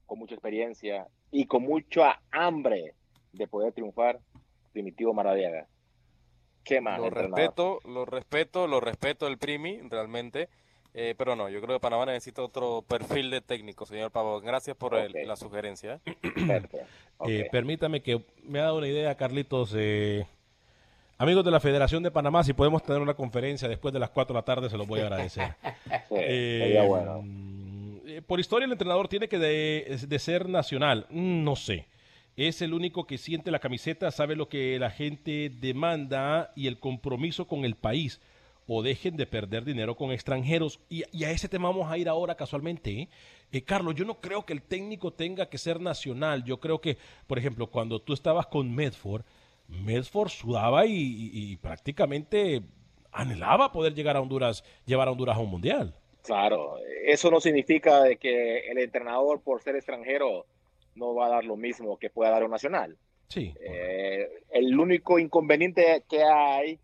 con 0.07 0.19
mucha 0.19 0.35
experiencia 0.35 1.07
y 1.31 1.47
con 1.47 1.63
mucha 1.63 2.21
hambre 2.31 2.95
de 3.33 3.47
poder 3.47 3.73
triunfar? 3.73 4.21
Primitivo 4.73 5.13
Maradiaga. 5.15 5.67
¿Qué 6.65 6.81
más? 6.81 6.99
Lo 6.99 7.07
entrenador? 7.07 7.39
respeto, 7.39 7.79
lo 7.85 8.05
respeto, 8.05 8.67
lo 8.67 8.81
respeto 8.81 9.27
el 9.27 9.39
Primi, 9.39 9.81
realmente. 9.89 10.49
Eh, 10.95 11.15
pero 11.17 11.37
no, 11.37 11.49
yo 11.51 11.61
creo 11.61 11.77
que 11.77 11.81
Panamá 11.81 12.07
necesita 12.07 12.43
otro 12.43 12.83
perfil 12.83 13.31
de 13.31 13.41
técnico, 13.43 13.85
señor 13.87 14.11
Pavón. 14.11 14.43
Gracias 14.45 14.77
por 14.77 14.95
el- 14.95 15.13
la 15.27 15.37
sugerencia. 15.37 16.01
¿eh? 16.07 16.15
Perfecto. 16.47 16.79
Ok. 17.19 17.29
Eh, 17.29 17.49
permítame 17.53 18.03
que 18.03 18.25
me 18.45 18.59
ha 18.61 18.65
dado 18.65 18.79
una 18.79 18.89
idea, 18.89 19.15
Carlitos. 19.15 19.75
eh, 19.77 20.27
Amigos 21.19 21.45
de 21.47 21.51
la 21.51 21.61
Federación 21.61 22.03
de 22.03 22.11
Panamá, 22.11 22.45
si 22.45 22.53
podemos 22.53 22.83
tener 22.83 23.01
una 23.01 23.15
conferencia 23.15 23.69
después 23.69 23.95
de 23.95 24.01
las 24.01 24.11
4 24.11 24.35
de 24.35 24.39
la 24.39 24.45
tarde, 24.45 24.69
se 24.69 24.77
los 24.77 24.87
voy 24.87 25.01
a 25.01 25.05
agradecer. 25.05 25.55
Sí, 26.09 26.15
Eh, 26.19 26.59
sería 26.63 26.83
bueno. 26.83 27.23
Eh, 28.07 28.23
por 28.23 28.41
historia, 28.41 28.67
el 28.67 28.73
entrenador 28.73 29.09
tiene 29.09 29.29
que 29.29 29.39
de, 29.39 29.99
de 30.07 30.19
ser 30.19 30.49
nacional. 30.49 31.07
Mm, 31.11 31.45
No 31.45 31.57
sé. 31.57 31.87
Es 32.37 32.61
el 32.61 32.75
único 32.75 33.07
que 33.07 33.17
siente 33.17 33.51
la 33.51 33.61
camiseta, 33.61 34.11
sabe 34.11 34.37
lo 34.37 34.49
que 34.51 34.79
la 34.79 34.91
gente 34.91 35.51
demanda 35.51 36.53
y 36.55 36.67
el 36.67 36.79
compromiso 36.79 37.47
con 37.47 37.65
el 37.65 37.77
país. 37.77 38.21
O 38.69 38.83
dejen 38.83 39.17
de 39.17 39.27
perder 39.27 39.65
dinero 39.65 39.97
con 39.97 40.11
extranjeros. 40.11 40.81
Y, 40.91 41.05
a 41.25 41.31
ese 41.31 41.49
tema 41.49 41.69
vamos 41.69 41.91
a 41.91 41.97
ir 41.97 42.09
ahora 42.09 42.35
casualmente. 42.35 42.91
¿eh? 42.91 43.09
Eh, 43.53 43.63
Carlos, 43.63 43.95
yo 43.95 44.05
no 44.05 44.21
creo 44.21 44.45
que 44.45 44.53
el 44.53 44.61
técnico 44.63 45.13
tenga 45.13 45.49
que 45.49 45.57
ser 45.57 45.81
nacional. 45.81 46.45
Yo 46.45 46.59
creo 46.61 46.81
que, 46.81 46.99
por 47.27 47.39
ejemplo, 47.39 47.69
cuando 47.69 48.01
tú 48.03 48.13
estabas 48.13 48.47
con 48.49 48.75
Medford, 48.75 49.23
Medford 49.69 50.29
sudaba 50.31 50.85
y- 50.85 51.31
y 51.33 51.57
prácticamente 51.57 52.63
anhelaba 53.13 53.73
poder 53.73 53.95
llegar 53.95 54.17
a 54.17 54.21
Honduras, 54.21 54.63
llevar 54.85 55.09
a 55.09 55.13
Honduras 55.13 55.37
a 55.37 55.41
un 55.41 55.51
mundial. 55.51 55.95
Claro, 56.27 56.77
eso 57.05 57.31
no 57.31 57.41
significa 57.41 58.03
de 58.03 58.17
que 58.17 58.71
el 58.71 58.79
entrenador 58.79 59.41
por 59.41 59.63
ser 59.63 59.77
extranjero 59.77 60.47
no 60.95 61.15
va 61.15 61.27
a 61.27 61.31
dar 61.31 61.45
lo 61.45 61.57
mismo 61.57 61.99
que 61.99 62.11
pueda 62.11 62.31
dar 62.31 62.45
un 62.45 62.51
nacional. 62.51 62.97
Sí. 63.29 63.55
Eh, 63.61 64.29
el 64.51 64.79
único 64.79 65.19
inconveniente 65.19 66.05
que 66.09 66.23
hay 66.25 66.81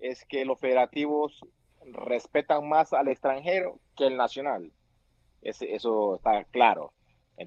es 0.00 0.24
que 0.26 0.44
los 0.44 0.58
federativos 0.58 1.44
respetan 1.84 2.68
más 2.68 2.92
al 2.92 3.08
extranjero 3.08 3.78
que 3.96 4.06
el 4.06 4.16
nacional. 4.16 4.70
Eso 5.42 6.16
está 6.16 6.44
claro. 6.44 6.92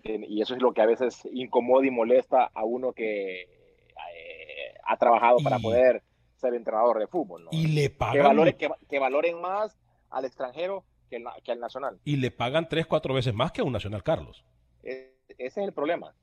Y 0.03 0.41
eso 0.41 0.55
es 0.55 0.61
lo 0.61 0.73
que 0.73 0.81
a 0.81 0.85
veces 0.85 1.21
incomoda 1.33 1.85
y 1.85 1.91
molesta 1.91 2.49
a 2.53 2.63
uno 2.63 2.93
que 2.93 3.41
eh, 3.41 4.73
ha 4.85 4.97
trabajado 4.97 5.37
para 5.43 5.59
poder 5.59 6.01
ser 6.37 6.53
entrenador 6.53 6.99
de 6.99 7.07
fútbol. 7.07 7.43
¿no? 7.43 7.49
Y 7.51 7.67
le 7.67 7.83
Que, 7.83 7.89
pagan, 7.89 8.55
que 8.89 8.99
valoren 8.99 9.41
más 9.41 9.77
al 10.09 10.25
extranjero 10.25 10.85
que, 11.11 11.17
el 11.17 11.25
que 11.43 11.51
al 11.51 11.59
nacional. 11.59 11.99
y 12.05 12.15
le 12.15 12.31
pagan 12.31 12.67
tres, 12.69 12.87
cuatro 12.87 13.13
veces 13.13 13.33
más 13.33 13.51
que 13.51 13.61
a 13.61 13.63
un 13.65 13.73
nacional, 13.73 14.01
Carlos. 14.01 14.43
E- 14.81 15.13
ese 15.27 15.61
es 15.61 15.67
el 15.67 15.73
problema. 15.73 16.15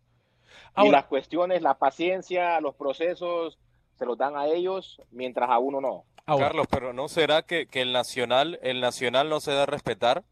y 0.49 0.51
Ahora, 0.75 0.93
las 0.99 1.05
cuestiones, 1.07 1.63
la 1.63 1.79
paciencia, 1.79 2.61
los 2.61 2.75
procesos, 2.75 3.59
se 3.97 4.07
los 4.07 4.17
dan 4.19 4.37
a 4.37 4.47
ellos, 4.47 5.01
mientras 5.11 5.51
a 5.51 5.59
uno 5.59 5.81
no. 5.81 6.05
ahora, 6.27 6.47
Carlos, 6.47 6.67
pero 6.71 6.93
¿no 6.93 7.09
será 7.09 7.43
que, 7.43 7.67
que 7.67 7.83
el 7.83 7.93
nacional, 7.93 8.59
el 8.63 8.81
nacional 8.81 9.29
no 9.29 9.41
se 9.41 9.53
da 9.53 9.65
a 9.65 9.67
respetar? 9.67 10.25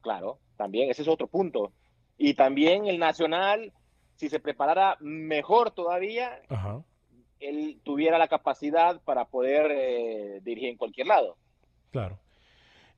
Claro, 0.00 0.38
también 0.56 0.90
ese 0.90 1.02
es 1.02 1.08
otro 1.08 1.26
punto. 1.26 1.72
Y 2.18 2.34
también 2.34 2.86
el 2.86 2.98
Nacional, 2.98 3.72
si 4.14 4.28
se 4.30 4.40
preparara 4.40 4.96
mejor 5.00 5.70
todavía, 5.72 6.40
ajá. 6.48 6.82
él 7.40 7.80
tuviera 7.84 8.16
la 8.18 8.28
capacidad 8.28 9.00
para 9.02 9.26
poder 9.26 9.70
eh, 9.70 10.40
dirigir 10.42 10.70
en 10.70 10.76
cualquier 10.78 11.08
lado. 11.08 11.36
Claro. 11.90 12.18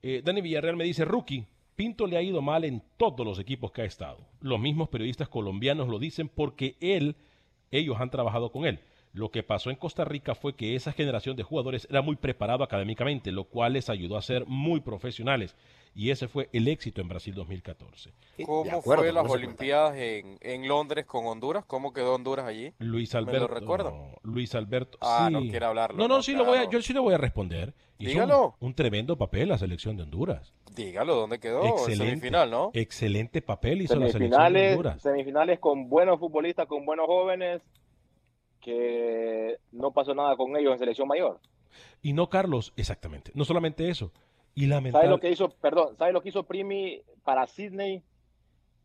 Eh, 0.02 0.22
Dani 0.24 0.40
Villarreal 0.40 0.76
me 0.76 0.84
dice, 0.84 1.04
Rookie, 1.04 1.46
Pinto 1.78 2.08
le 2.08 2.16
ha 2.16 2.22
ido 2.22 2.42
mal 2.42 2.64
en 2.64 2.82
todos 2.96 3.24
los 3.24 3.38
equipos 3.38 3.70
que 3.70 3.82
ha 3.82 3.84
estado. 3.84 4.18
Los 4.40 4.58
mismos 4.58 4.88
periodistas 4.88 5.28
colombianos 5.28 5.88
lo 5.88 6.00
dicen 6.00 6.28
porque 6.28 6.76
él, 6.80 7.14
ellos 7.70 8.00
han 8.00 8.10
trabajado 8.10 8.50
con 8.50 8.66
él. 8.66 8.80
Lo 9.12 9.30
que 9.30 9.44
pasó 9.44 9.70
en 9.70 9.76
Costa 9.76 10.04
Rica 10.04 10.34
fue 10.34 10.54
que 10.54 10.74
esa 10.74 10.92
generación 10.92 11.36
de 11.36 11.44
jugadores 11.44 11.86
era 11.88 12.02
muy 12.02 12.16
preparado 12.16 12.64
académicamente, 12.64 13.30
lo 13.30 13.44
cual 13.44 13.74
les 13.74 13.90
ayudó 13.90 14.16
a 14.16 14.22
ser 14.22 14.44
muy 14.46 14.80
profesionales. 14.80 15.54
Y 15.94 16.10
ese 16.10 16.28
fue 16.28 16.48
el 16.52 16.68
éxito 16.68 17.00
en 17.00 17.08
Brasil 17.08 17.34
2014. 17.34 18.12
¿Cómo 18.44 18.70
acuerdo 18.70 19.02
fue 19.02 19.12
las 19.12 19.28
Olimpiadas 19.30 19.96
en, 19.96 20.38
en 20.40 20.68
Londres 20.68 21.06
con 21.06 21.26
Honduras? 21.26 21.64
¿Cómo 21.66 21.92
quedó 21.92 22.14
Honduras 22.14 22.46
allí? 22.46 22.72
Luis 22.78 23.12
Me 23.14 23.20
lo 23.22 23.26
Alberto. 23.28 23.48
recuerdo. 23.48 24.10
Luis 24.22 24.54
Alberto. 24.54 24.98
Ah, 25.00 25.26
sí. 25.28 25.32
no 25.34 25.40
quiere 25.40 25.66
hablarlo. 25.66 25.96
No, 25.98 26.06
no, 26.06 26.22
sí 26.22 26.32
lo 26.34 26.44
voy 26.44 26.58
a, 26.58 26.60
claro. 26.62 26.70
yo 26.70 26.82
sí 26.82 26.92
le 26.92 27.00
voy 27.00 27.14
a 27.14 27.18
responder. 27.18 27.74
Hizo 27.98 28.10
Dígalo. 28.12 28.56
Un, 28.60 28.68
un 28.68 28.74
tremendo 28.74 29.18
papel 29.18 29.48
la 29.48 29.58
selección 29.58 29.96
de 29.96 30.04
Honduras. 30.04 30.52
Dígalo, 30.76 31.16
¿dónde 31.16 31.40
quedó? 31.40 31.62
En 31.64 31.68
Excelente. 31.70 32.04
semifinal, 32.10 32.50
¿no? 32.50 32.70
Excelente 32.74 33.42
papel 33.42 33.82
hizo 33.82 33.94
la 33.96 34.06
selección 34.08 34.20
de 34.22 34.28
Semifinales, 34.28 34.70
Honduras. 34.76 35.02
semifinales 35.02 35.58
con 35.58 35.88
buenos 35.88 36.20
futbolistas, 36.20 36.66
con 36.68 36.84
buenos 36.86 37.06
jóvenes, 37.06 37.60
que 38.60 39.56
no 39.72 39.92
pasó 39.92 40.14
nada 40.14 40.36
con 40.36 40.56
ellos 40.56 40.72
en 40.72 40.78
selección 40.78 41.08
mayor. 41.08 41.40
Y 42.02 42.12
no 42.12 42.28
Carlos, 42.28 42.72
exactamente. 42.76 43.32
No 43.34 43.44
solamente 43.44 43.88
eso. 43.88 44.12
Y 44.54 44.66
¿Sabes 44.68 45.08
lo 45.08 45.20
que 45.20 45.30
hizo, 45.30 45.50
perdón, 45.50 45.96
¿sabes 45.96 46.12
lo 46.12 46.20
que 46.22 46.30
hizo 46.30 46.42
Primi 46.44 47.02
para 47.24 47.46
Sydney? 47.46 48.02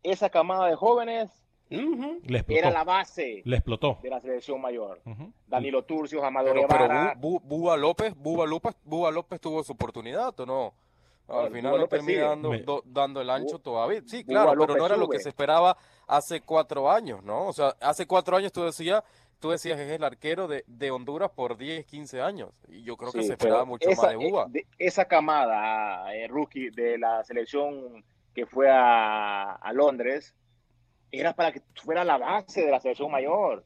Esa 0.02 0.28
camada 0.30 0.66
de 0.68 0.76
jóvenes 0.76 1.30
Le 1.70 2.38
explotó. 2.38 2.58
era 2.58 2.70
la 2.70 2.84
base 2.84 3.40
Le 3.44 3.56
explotó. 3.56 3.98
de 4.02 4.10
la 4.10 4.20
selección 4.20 4.60
mayor. 4.60 5.00
Ujú. 5.06 5.32
Danilo 5.46 5.82
Turcios, 5.84 6.22
Amador 6.22 6.52
Pero, 6.54 6.68
pero 6.68 6.82
Guevara. 6.88 7.14
Bu- 7.16 7.40
Bu- 7.40 7.42
Buba 7.42 7.76
López, 7.76 8.14
Buba 8.14 8.46
López, 8.46 8.76
Buba 8.84 9.10
López 9.10 9.40
tuvo 9.40 9.64
su 9.64 9.72
oportunidad, 9.72 10.38
¿o 10.38 10.46
no? 10.46 10.74
Al 11.28 11.50
final 11.50 11.72
no 11.72 11.78
López 11.78 12.00
termina 12.04 12.28
dando, 12.28 12.50
Me- 12.50 12.62
do- 12.62 12.82
dando 12.84 13.20
el 13.20 13.30
ancho 13.30 13.58
todavía. 13.58 14.02
Sí, 14.06 14.24
claro, 14.24 14.50
pero 14.50 14.60
López 14.62 14.76
no 14.76 14.86
era 14.86 14.96
lo 14.96 15.08
que 15.08 15.18
se 15.20 15.28
esperaba 15.30 15.76
hace 16.06 16.40
cuatro 16.42 16.90
años, 16.90 17.22
¿no? 17.24 17.46
O 17.48 17.52
sea, 17.52 17.74
hace 17.80 18.06
cuatro 18.06 18.36
años 18.36 18.52
tú 18.52 18.62
decías, 18.62 19.02
tú 19.40 19.50
decías 19.50 19.78
es 19.80 19.90
el 19.90 20.04
arquero 20.04 20.46
de, 20.48 20.64
de 20.66 20.90
Honduras 20.90 21.30
por 21.30 21.56
10, 21.56 21.86
15 21.86 22.20
años. 22.20 22.50
Y 22.68 22.82
yo 22.82 22.96
creo 22.98 23.10
que 23.10 23.22
Sí, 23.22 23.26
se 23.28 23.32
esperaba 23.32 23.64
mucho 23.64 23.88
esa, 23.88 24.02
más 24.02 24.18
de 24.18 24.60
de- 24.60 24.66
esa 24.78 25.06
camada 25.06 26.14
eh, 26.14 26.28
rookie 26.28 26.68
de 26.70 26.98
la 26.98 27.24
selección 27.24 28.04
que 28.34 28.44
fue 28.46 28.70
a, 28.70 29.52
a 29.54 29.72
Londres 29.72 30.34
era 31.10 31.32
para 31.34 31.52
que 31.52 31.62
fuera 31.76 32.04
la 32.04 32.18
base 32.18 32.64
de 32.66 32.70
la 32.70 32.80
selección 32.80 33.10
mayor. 33.10 33.64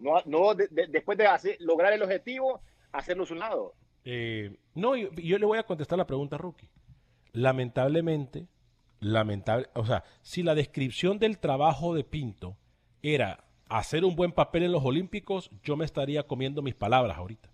No, 0.00 0.14
no 0.24 0.54
de- 0.54 0.68
de- 0.68 0.86
después 0.88 1.16
de 1.18 1.26
hacer- 1.26 1.56
lograr 1.60 1.92
el 1.92 2.02
objetivo, 2.02 2.60
hacerlo 2.92 3.22
a 3.24 3.26
su 3.26 3.34
lado. 3.34 3.74
Eh, 4.04 4.56
no, 4.74 4.96
yo, 4.96 5.10
yo 5.12 5.38
le 5.38 5.44
voy 5.46 5.58
a 5.58 5.64
contestar 5.64 5.98
la 5.98 6.06
pregunta, 6.06 6.38
Rookie. 6.38 6.68
Lamentablemente, 7.32 8.46
lamentable, 9.00 9.68
o 9.74 9.84
sea, 9.84 10.04
si 10.22 10.42
la 10.42 10.54
descripción 10.54 11.18
del 11.18 11.38
trabajo 11.38 11.94
de 11.94 12.04
Pinto 12.04 12.56
era 13.02 13.44
hacer 13.68 14.04
un 14.04 14.16
buen 14.16 14.32
papel 14.32 14.64
en 14.64 14.72
los 14.72 14.84
Olímpicos, 14.84 15.50
yo 15.62 15.76
me 15.76 15.84
estaría 15.84 16.26
comiendo 16.26 16.62
mis 16.62 16.74
palabras 16.74 17.18
ahorita. 17.18 17.50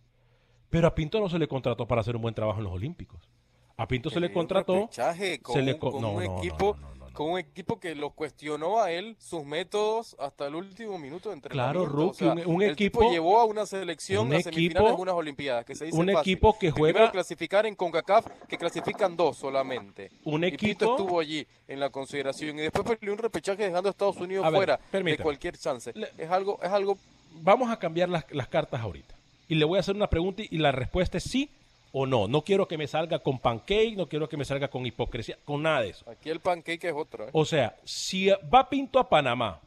Pero 0.71 0.89
a 0.89 0.95
Pinto 0.95 1.21
no 1.21 1.29
se 1.29 1.39
le 1.39 1.49
contrató 1.49 1.87
para 1.87 2.01
hacer 2.01 2.17
un 2.17 2.23
buen 2.23 2.35
trabajo 2.35 2.59
en 2.59 2.65
los 2.65 2.73
Olímpicos. 2.73 3.29
A 3.77 3.89
Pinto 3.89 4.11
se 4.11 4.21
le 4.21 4.33
contrató. 4.33 4.89
se 4.91 5.63
le 5.63 5.79
con 5.79 6.01
no, 6.01 6.13
un 6.13 6.25
no, 6.25 6.39
equipo, 6.39 6.77
no. 6.81 6.94
Con 7.15 7.31
un 7.31 7.39
equipo 7.39 7.81
que 7.81 7.95
lo 7.95 8.11
cuestionó 8.11 8.81
a 8.81 8.91
él 8.93 9.17
sus 9.19 9.45
métodos 9.45 10.17
hasta 10.19 10.47
el 10.47 10.55
último 10.55 10.99
minuto 10.99 11.31
de 11.31 11.41
Claro. 11.41 11.87
Rookie, 11.87 12.25
O 12.25 12.35
sea, 12.35 12.45
un- 12.47 12.57
un 12.57 12.63
el 12.63 12.73
equipo- 12.73 12.99
tipo 13.01 13.11
llevó 13.13 13.41
a 13.41 13.45
una 13.47 13.65
selección 13.65 14.27
un 14.27 14.35
a 14.35 14.41
semifinales 14.43 14.77
equipo- 14.77 14.95
en 14.95 15.01
unas 15.01 15.15
Olimpiadas, 15.15 15.65
que 15.65 15.75
se 15.75 15.87
dice 15.87 15.97
un 15.97 16.07
fácil. 16.07 16.19
equipo 16.21 16.59
que 16.59 16.71
juega- 16.71 16.93
primero 16.95 17.13
clasificar 17.13 17.65
en 17.67 17.75
CONCACAF, 17.75 18.27
que 18.49 18.59
clasifican 18.59 19.17
dos 19.17 19.37
solamente. 19.39 20.11
Un 20.25 20.45
Y 20.45 20.51
Pinto 20.51 20.65
equipo- 20.85 20.97
estuvo 20.97 21.21
allí 21.21 21.47
en 21.69 21.81
la 21.81 21.91
consideración 21.91 22.59
y 22.59 22.63
después 22.63 22.85
perdió 22.85 23.13
un 23.13 23.19
repechaje 23.19 23.63
dejando 23.65 23.89
a 23.89 23.91
Estados 23.91 24.17
Unidos 24.17 24.45
A 24.45 24.51
ver, 24.51 24.59
fuera 24.59 24.81
de 24.93 25.19
cualquier 25.19 25.57
chance. 25.57 25.93
Le- 25.95 26.11
Es 26.19 26.31
algo, 26.31 26.59
es 26.63 26.71
algo 26.71 26.99
Vamos 27.43 27.69
a 27.71 27.79
cambiar 27.79 28.09
las, 28.09 28.25
las 28.31 28.47
cartas 28.49 28.81
ahorita. 28.81 29.15
Y 29.49 29.57
le 29.57 29.65
voy 29.65 29.77
a 29.77 29.81
hacer 29.81 29.95
una 29.97 30.09
pregunta 30.09 30.43
y, 30.43 30.49
y 30.53 30.59
la 30.59 30.71
respuesta 30.73 31.19
es 31.19 31.25
sí 31.25 31.51
o 31.97 32.07
no. 32.07 32.27
No 32.27 32.43
quiero 32.43 32.67
que 32.67 32.77
me 32.77 32.89
salga 32.89 33.21
con 33.21 33.39
pancake, 33.39 33.95
no 33.97 34.09
quiero 34.09 34.29
que 34.29 34.37
me 34.37 34.45
salga 34.45 34.67
con 34.67 34.85
hipocresía, 34.85 35.39
con 35.45 35.63
nada 35.63 35.83
de 35.83 35.91
eso. 35.91 36.11
Aquí 36.11 36.29
el 36.29 36.41
pancake 36.41 36.83
es 36.89 36.93
otro. 36.93 37.25
¿eh? 37.29 37.31
O 37.33 37.45
sea, 37.45 37.77
si 37.85 38.29
va 38.53 38.69
Pinto 38.69 38.99
a 38.99 39.09
Panamá 39.09 39.61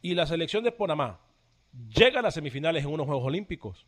y 0.00 0.14
la 0.14 0.26
selección 0.26 0.62
de 0.62 0.70
Panamá 0.70 1.18
llega 1.92 2.20
a 2.20 2.22
las 2.22 2.34
semifinales 2.34 2.84
en 2.84 2.92
unos 2.92 3.06
Juegos 3.06 3.24
Olímpicos, 3.26 3.84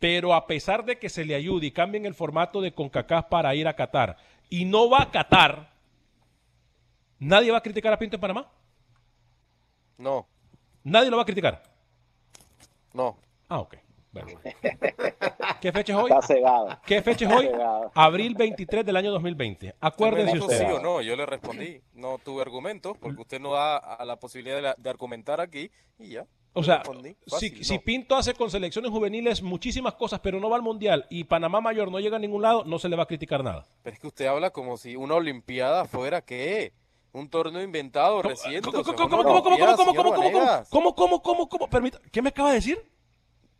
pero 0.00 0.34
a 0.34 0.48
pesar 0.48 0.84
de 0.84 0.98
que 0.98 1.08
se 1.08 1.24
le 1.24 1.36
ayude 1.36 1.66
y 1.66 1.70
cambien 1.70 2.04
el 2.04 2.14
formato 2.14 2.60
de 2.60 2.72
CONCACAF 2.72 3.26
para 3.26 3.54
ir 3.54 3.68
a 3.68 3.76
Qatar 3.76 4.16
y 4.50 4.64
no 4.64 4.90
va 4.90 5.02
a 5.02 5.10
Qatar, 5.12 5.70
¿nadie 7.20 7.52
va 7.52 7.58
a 7.58 7.62
criticar 7.62 7.92
a 7.92 7.98
Pinto 7.98 8.16
en 8.16 8.20
Panamá? 8.20 8.50
No, 9.98 10.26
¿Nadie 10.82 11.10
lo 11.10 11.16
va 11.16 11.22
a 11.22 11.26
criticar? 11.26 11.62
no. 12.92 13.16
Ah, 13.48 13.60
ok. 13.60 13.76
Bueno. 14.12 14.28
¿Qué 15.60 15.72
fecha 15.72 15.92
es 15.94 15.98
hoy? 15.98 16.10
Está 16.10 16.22
cegado. 16.22 16.68
¿Qué 16.86 17.00
fecha 17.02 17.24
es 17.26 17.32
hoy? 17.34 17.50
Abril 17.94 18.34
23 18.34 18.84
del 18.84 18.96
año 18.96 19.10
2020. 19.10 19.74
Acuérdense 19.80 20.38
ustedes. 20.38 20.60
sí 20.68 20.72
o 20.72 20.80
no, 20.80 21.00
yo 21.00 21.16
le 21.16 21.24
respondí. 21.26 21.80
No 21.94 22.18
tuve 22.18 22.42
argumentos 22.42 22.96
porque 22.98 23.20
usted 23.22 23.40
no 23.40 23.52
da 23.52 23.76
a 23.78 24.04
la 24.04 24.16
posibilidad 24.20 24.56
de, 24.56 24.62
la- 24.62 24.74
de 24.76 24.90
argumentar 24.90 25.40
aquí 25.40 25.70
y 25.98 26.08
ya. 26.10 26.26
O 26.54 26.62
sea, 26.62 26.82
si. 27.38 27.78
Pinto 27.78 28.14
hace 28.14 28.34
con 28.34 28.50
selecciones 28.50 28.90
juveniles 28.90 29.42
muchísimas 29.42 29.94
cosas, 29.94 30.20
pero 30.20 30.38
no 30.38 30.50
va 30.50 30.56
al 30.56 30.62
Mundial 30.62 31.06
y 31.08 31.24
Panamá 31.24 31.62
Mayor 31.62 31.90
no 31.90 31.98
llega 31.98 32.16
a 32.16 32.20
ningún 32.20 32.42
lado, 32.42 32.64
no 32.66 32.78
se 32.78 32.90
le 32.90 32.96
va 32.96 33.04
a 33.04 33.06
criticar 33.06 33.42
nada. 33.42 33.64
Pero 33.82 33.94
es 33.94 34.00
que 34.00 34.06
usted 34.08 34.26
habla 34.26 34.50
como 34.50 34.76
si 34.76 34.94
una 34.94 35.14
olimpiada 35.14 35.86
fuera 35.86 36.20
qué? 36.20 36.74
Un 37.14 37.28
torneo 37.30 37.62
inventado 37.62 38.16
¿Cómo, 38.18 38.28
reciente. 38.28 38.60
cómo, 38.70 38.80
o 38.80 38.84
sea, 38.84 38.94
cómo, 38.94 39.08
cómo, 39.08 39.22
cómo, 39.22 39.42
cómo, 39.42 39.56
cómo, 39.58 39.76
cómo, 39.76 39.94
cómo, 39.94 40.14
cómo, 40.14 40.22
Vanegas. 40.32 40.68
cómo, 40.68 40.94
cómo, 40.94 41.22
cómo, 41.22 41.48
cómo? 41.48 41.68
Permita- 41.70 42.00
¿Qué 42.10 42.20
me 42.20 42.28
acaba 42.30 42.50
de 42.50 42.54
decir? 42.56 42.91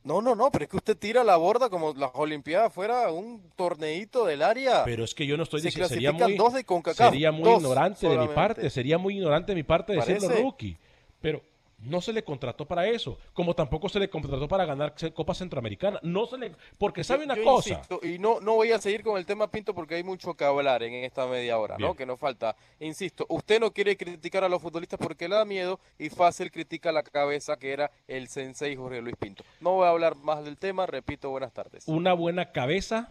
No, 0.05 0.21
no, 0.21 0.35
no, 0.35 0.51
pero 0.51 0.65
es 0.65 0.71
que 0.71 0.77
usted 0.77 0.97
tira 0.97 1.23
la 1.23 1.37
borda 1.37 1.71
como 1.71 1.95
las 1.95 2.11
olimpiadas 2.15 2.73
fuera 2.73 3.11
un 3.13 3.41
torneito 3.55 4.27
del 4.27 4.43
área. 4.43 4.85
Pero 4.85 5.05
es 5.05 5.15
que 5.15 5.27
yo 5.27 5.37
no 5.37 5.45
estoy 5.45 5.61
diciendo, 5.61 5.89
sería 5.89 6.13
muy, 6.13 6.37
dos 6.37 6.55
de 6.55 6.65
CONCACAF, 6.65 7.11
sería 7.11 7.31
muy 7.31 7.49
ignorante 7.51 8.09
de 8.09 8.19
mi 8.19 8.29
parte, 8.29 8.71
sería 8.71 8.99
muy 8.99 9.15
ignorante 9.15 9.53
de 9.53 9.57
mi 9.57 9.63
parte 9.63 9.93
decirlo, 9.93 10.29
rookie. 10.29 10.77
Pero 11.21 11.41
No 11.83 12.01
se 12.01 12.13
le 12.13 12.23
contrató 12.23 12.65
para 12.65 12.87
eso, 12.87 13.19
como 13.33 13.55
tampoco 13.55 13.89
se 13.89 13.99
le 13.99 14.09
contrató 14.09 14.47
para 14.47 14.65
ganar 14.65 14.95
Copa 15.15 15.35
Centroamericana. 15.35 15.99
No 16.03 16.27
se 16.27 16.39
le, 16.39 16.53
porque 16.79 17.03
sabe 17.03 17.25
una 17.25 17.35
Yo 17.35 17.43
cosa. 17.43 17.71
insisto, 17.71 18.01
y 18.05 18.19
no, 18.21 18.39
no 18.41 18.55
voy 18.55 18.71
a 18.71 18.79
seguir 18.79 19.03
con 19.03 19.19
el 19.19 19.27
tema 19.27 19.51
Pinto 19.51 19.75
porque 19.75 19.97
hay 19.97 20.05
mucho 20.05 20.35
que 20.35 20.45
hablar 20.45 20.85
en 20.85 20.95
esta 21.05 21.27
media 21.27 21.59
hora, 21.59 21.77
Bien. 21.77 21.89
¿no? 21.89 21.97
Que 21.97 22.07
nos 22.07 22.21
falta. 22.21 22.55
Insisto, 22.79 23.27
usted 23.29 23.59
no 23.59 23.73
quiere 23.73 23.97
criticar 23.97 24.45
a 24.45 24.49
los 24.49 24.63
futbolistas 24.63 24.99
porque 25.03 25.29
le 25.29 25.35
da 25.35 25.45
miedo 25.45 25.81
y 25.99 26.09
fácil 26.09 26.53
critica 26.53 26.93
la 26.93 27.03
cabeza 27.03 27.57
que 27.59 27.73
era 27.73 27.91
el 28.07 28.29
sensei 28.29 28.77
Jorge 28.77 29.03
Luis 29.03 29.17
Pinto. 29.19 29.43
No 29.61 29.73
voy 29.73 29.87
a 29.87 29.91
hablar 29.91 30.15
más 30.15 30.45
del 30.45 30.57
tema, 30.59 30.87
repito, 30.87 31.31
buenas 31.31 31.53
tardes. 31.53 31.83
Una 31.89 32.13
buena 32.13 32.53
cabeza, 32.53 33.09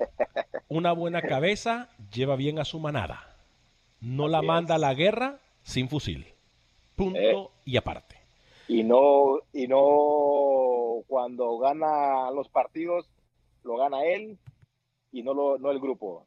una 0.69 0.93
buena 0.93 1.21
cabeza 1.21 1.89
lleva 2.13 2.37
bien 2.37 2.57
a 2.57 2.63
su 2.63 2.79
manada. 2.79 3.35
No 3.99 4.29
la 4.29 4.39
es. 4.39 4.45
manda 4.45 4.75
a 4.75 4.77
la 4.79 4.93
guerra 4.93 5.39
sin 5.63 5.89
fusil. 5.89 6.25
Punto 6.95 7.19
Eh. 7.19 7.47
y 7.65 7.75
aparte. 7.77 8.20
Y 8.71 8.83
no, 8.83 9.39
y 9.51 9.67
no 9.67 11.03
cuando 11.05 11.57
gana 11.57 12.31
los 12.31 12.47
partidos, 12.47 13.05
lo 13.63 13.75
gana 13.75 14.05
él 14.05 14.39
y 15.11 15.23
no, 15.23 15.33
lo, 15.33 15.57
no 15.57 15.71
el 15.71 15.81
grupo. 15.81 16.25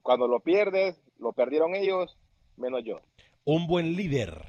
Cuando 0.00 0.28
lo 0.28 0.38
pierdes, 0.38 1.02
lo 1.18 1.32
perdieron 1.32 1.74
ellos, 1.74 2.16
menos 2.56 2.84
yo. 2.84 3.00
Un 3.44 3.66
buen 3.66 3.96
líder 3.96 4.46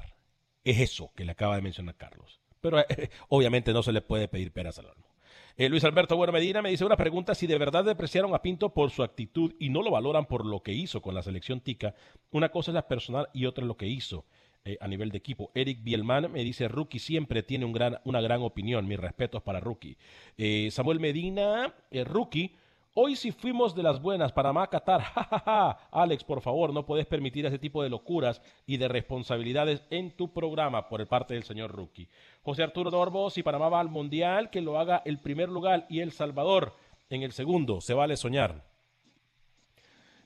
es 0.62 0.78
eso 0.78 1.10
que 1.16 1.24
le 1.24 1.32
acaba 1.32 1.56
de 1.56 1.62
mencionar 1.62 1.96
Carlos. 1.96 2.40
Pero 2.60 2.78
eh, 2.78 2.84
obviamente 3.28 3.72
no 3.72 3.82
se 3.82 3.90
le 3.90 4.00
puede 4.00 4.28
pedir 4.28 4.52
peras 4.52 4.78
al 4.78 4.86
olmo. 4.86 5.08
Eh, 5.56 5.68
Luis 5.68 5.82
Alberto 5.82 6.16
Bueno 6.16 6.32
Medina 6.32 6.62
me 6.62 6.70
dice 6.70 6.84
una 6.84 6.96
pregunta, 6.96 7.34
si 7.34 7.48
de 7.48 7.58
verdad 7.58 7.84
depreciaron 7.84 8.32
a 8.36 8.42
Pinto 8.42 8.72
por 8.72 8.92
su 8.92 9.02
actitud 9.02 9.54
y 9.58 9.70
no 9.70 9.82
lo 9.82 9.90
valoran 9.90 10.26
por 10.26 10.46
lo 10.46 10.62
que 10.62 10.72
hizo 10.72 11.02
con 11.02 11.16
la 11.16 11.22
selección 11.22 11.60
tica, 11.60 11.96
una 12.30 12.50
cosa 12.50 12.70
es 12.70 12.76
la 12.76 12.86
personal 12.86 13.28
y 13.32 13.46
otra 13.46 13.64
es 13.64 13.68
lo 13.68 13.76
que 13.76 13.88
hizo 13.88 14.24
eh, 14.66 14.78
a 14.80 14.88
nivel 14.88 15.10
de 15.10 15.18
equipo. 15.18 15.50
Eric 15.54 15.82
Bielman 15.82 16.32
me 16.32 16.42
dice, 16.42 16.68
Rookie 16.68 16.98
siempre 16.98 17.42
tiene 17.42 17.66
una 17.66 18.20
gran 18.22 18.40
opinión, 18.40 18.88
mis 18.88 18.98
respetos 18.98 19.42
para 19.42 19.60
Rookie. 19.60 19.98
Eh, 20.38 20.70
Samuel 20.70 21.00
Medina, 21.00 21.74
eh, 21.90 22.02
Rookie, 22.04 22.56
Hoy 22.96 23.16
sí 23.16 23.32
fuimos 23.32 23.74
de 23.74 23.82
las 23.82 24.00
buenas, 24.00 24.30
Panamá, 24.30 24.68
Qatar, 24.68 25.02
jajaja. 25.02 25.70
Alex, 25.90 26.22
por 26.22 26.40
favor, 26.40 26.72
no 26.72 26.86
puedes 26.86 27.06
permitir 27.06 27.44
ese 27.44 27.58
tipo 27.58 27.82
de 27.82 27.90
locuras 27.90 28.40
y 28.66 28.76
de 28.76 28.86
responsabilidades 28.86 29.82
en 29.90 30.12
tu 30.16 30.32
programa 30.32 30.88
por 30.88 31.04
parte 31.08 31.34
del 31.34 31.42
señor 31.42 31.72
Rookie. 31.72 32.08
José 32.42 32.62
Arturo 32.62 32.92
Norbo, 32.92 33.30
si 33.30 33.42
Panamá 33.42 33.68
va 33.68 33.80
al 33.80 33.88
Mundial, 33.88 34.48
que 34.48 34.60
lo 34.60 34.78
haga 34.78 35.02
el 35.04 35.18
primer 35.18 35.48
lugar 35.48 35.86
y 35.90 36.00
El 36.00 36.12
Salvador 36.12 36.72
en 37.10 37.22
el 37.24 37.32
segundo. 37.32 37.80
Se 37.80 37.94
vale 37.94 38.16
soñar. 38.16 38.73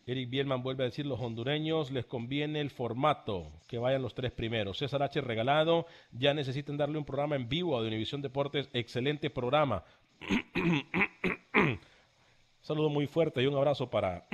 Eric 0.08 0.30
Bielman 0.30 0.62
vuelve 0.62 0.84
a 0.84 0.86
decir, 0.86 1.04
los 1.04 1.20
hondureños 1.20 1.90
les 1.90 2.06
conviene 2.06 2.62
el 2.62 2.70
formato, 2.70 3.52
que 3.68 3.76
vayan 3.76 4.00
los 4.00 4.14
tres 4.14 4.32
primeros. 4.32 4.78
César 4.78 5.02
H. 5.02 5.20
regalado, 5.20 5.84
ya 6.12 6.32
necesitan 6.32 6.78
darle 6.78 6.96
un 6.96 7.04
programa 7.04 7.36
en 7.36 7.46
vivo 7.46 7.76
a 7.76 7.82
de 7.82 7.88
Univisión 7.88 8.22
Deportes, 8.22 8.70
excelente 8.72 9.28
programa. 9.28 9.84
Saludo 12.62 12.88
muy 12.88 13.06
fuerte 13.06 13.42
y 13.42 13.46
un 13.46 13.56
abrazo 13.56 13.90
para 13.90 14.26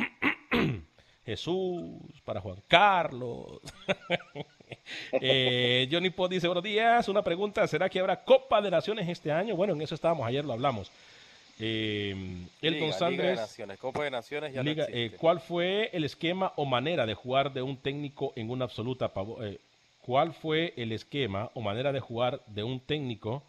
Jesús, 1.27 2.21
para 2.25 2.41
Juan 2.41 2.63
Carlos. 2.69 3.61
Eh, 5.13 5.89
Johnny 5.91 6.11
Pot 6.11 6.31
dice, 6.31 6.47
buenos 6.47 6.65
días, 6.65 7.09
una 7.09 7.23
pregunta, 7.23 7.67
¿será 7.67 7.89
que 7.89 8.01
habrá 8.01 8.23
Copa 8.23 8.61
de 8.61 8.71
Naciones 8.71 9.09
este 9.09 9.33
año? 9.33 9.57
Bueno, 9.57 9.73
en 9.73 9.81
eso 9.81 9.95
estábamos, 9.95 10.27
ayer 10.27 10.45
lo 10.45 10.53
hablamos. 10.53 10.91
Eh, 11.61 12.11
Elton 12.63 12.63
Liga, 12.63 12.71
Liga 12.71 12.87
de 12.87 12.93
Sandres, 12.93 13.37
Naciones, 13.41 13.79
Copa 13.79 14.05
de 14.05 14.11
Naciones 14.11 14.53
ya 14.53 14.63
no 14.63 14.71
Liga, 14.71 14.85
eh, 14.87 15.05
existe. 15.05 15.19
¿cuál 15.19 15.41
fue 15.41 15.89
el 15.93 16.05
esquema 16.05 16.53
o 16.57 16.65
manera 16.65 17.07
de 17.07 17.15
jugar 17.15 17.53
de 17.53 17.63
un 17.63 17.77
técnico 17.77 18.33
en 18.35 18.51
una 18.51 18.65
absoluta 18.65 19.13
eh, 19.43 19.59
¿Cuál 20.05 20.33
fue 20.33 20.75
el 20.77 20.93
esquema 20.93 21.51
o 21.55 21.61
manera 21.61 21.93
de 21.93 22.01
jugar 22.01 22.45
de 22.47 22.65
un 22.65 22.81
técnico 22.81 23.43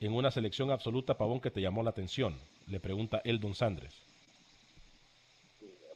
en 0.00 0.14
una 0.14 0.30
selección 0.30 0.70
absoluta 0.70 1.14
pavón 1.16 1.40
que 1.40 1.50
te 1.50 1.60
llamó 1.60 1.82
la 1.82 1.90
atención? 1.90 2.36
Le 2.68 2.78
pregunta 2.78 3.22
Eldon 3.24 3.54
Sandres. 3.54 4.00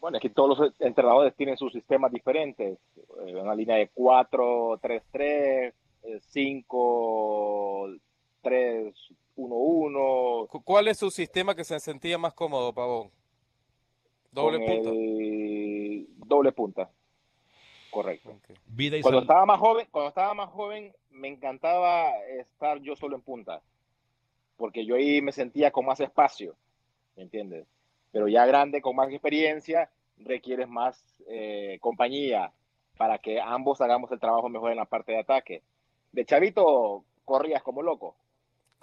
Bueno, 0.01 0.17
es 0.17 0.23
que 0.23 0.31
todos 0.31 0.59
los 0.59 0.73
entrenadores 0.81 1.35
tienen 1.35 1.57
sus 1.57 1.73
sistemas 1.73 2.11
diferentes. 2.11 2.79
Eh, 3.27 3.37
Una 3.37 3.55
línea 3.55 3.77
de 3.77 3.89
4, 3.95 4.79
3, 4.83 5.03
3, 5.13 5.75
5, 6.21 7.89
3, 8.43 8.95
1, 9.37 9.55
1. 9.55 10.47
Cu- 10.49 10.63
¿Cuál 10.63 10.89
es 10.89 10.99
su 10.99 11.11
sistema 11.11 11.55
que 11.55 11.65
se 11.65 11.79
sentía 11.81 12.19
más 12.19 12.35
cómodo, 12.35 12.73
Pavón? 12.73 13.11
Doble 14.31 14.59
con 14.59 14.67
punta. 14.77 14.91
el 14.91 16.07
doble 16.27 16.53
punta. 16.53 16.91
Correcto. 17.91 18.35
Vida 18.67 18.97
y 18.97 19.03
Cuando 19.03 19.21
sal- 19.21 19.25
estaba 19.25 19.47
más 19.47 19.61
joven, 19.61 19.87
cuando 19.91 20.09
estaba 20.09 20.35
más 20.35 20.49
joven, 20.51 20.93
me 21.11 21.29
encantaba 21.29 22.11
estar 22.41 22.81
yo 22.81 22.97
solo 22.97 23.15
en 23.17 23.23
punta, 23.23 23.63
porque 24.57 24.85
yo 24.85 24.97
ahí 24.97 25.23
me 25.23 25.31
sentía 25.31 25.71
con 25.71 25.87
más 25.87 26.01
espacio, 26.01 26.57
¿me 27.17 27.23
entiendes? 27.23 27.67
Pero 28.11 28.27
ya 28.27 28.47
grande, 28.47 28.83
con 28.83 28.97
más 28.97 29.11
experiencia, 29.11 29.91
requieres 30.19 30.69
más 30.69 31.15
eh, 31.29 31.79
compañía 31.81 32.53
para 32.97 33.19
que 33.19 33.41
ambos 33.41 33.81
hagamos 33.81 34.11
el 34.11 34.21
trabajo 34.21 34.49
mejor 34.49 34.71
en 34.73 34.77
la 34.79 34.85
parte 34.87 35.13
de 35.13 35.19
ataque. 35.19 35.63
De 36.13 36.25
chavito 36.25 37.05
corrías 37.25 37.63
como 37.63 37.83
loco. 37.83 38.17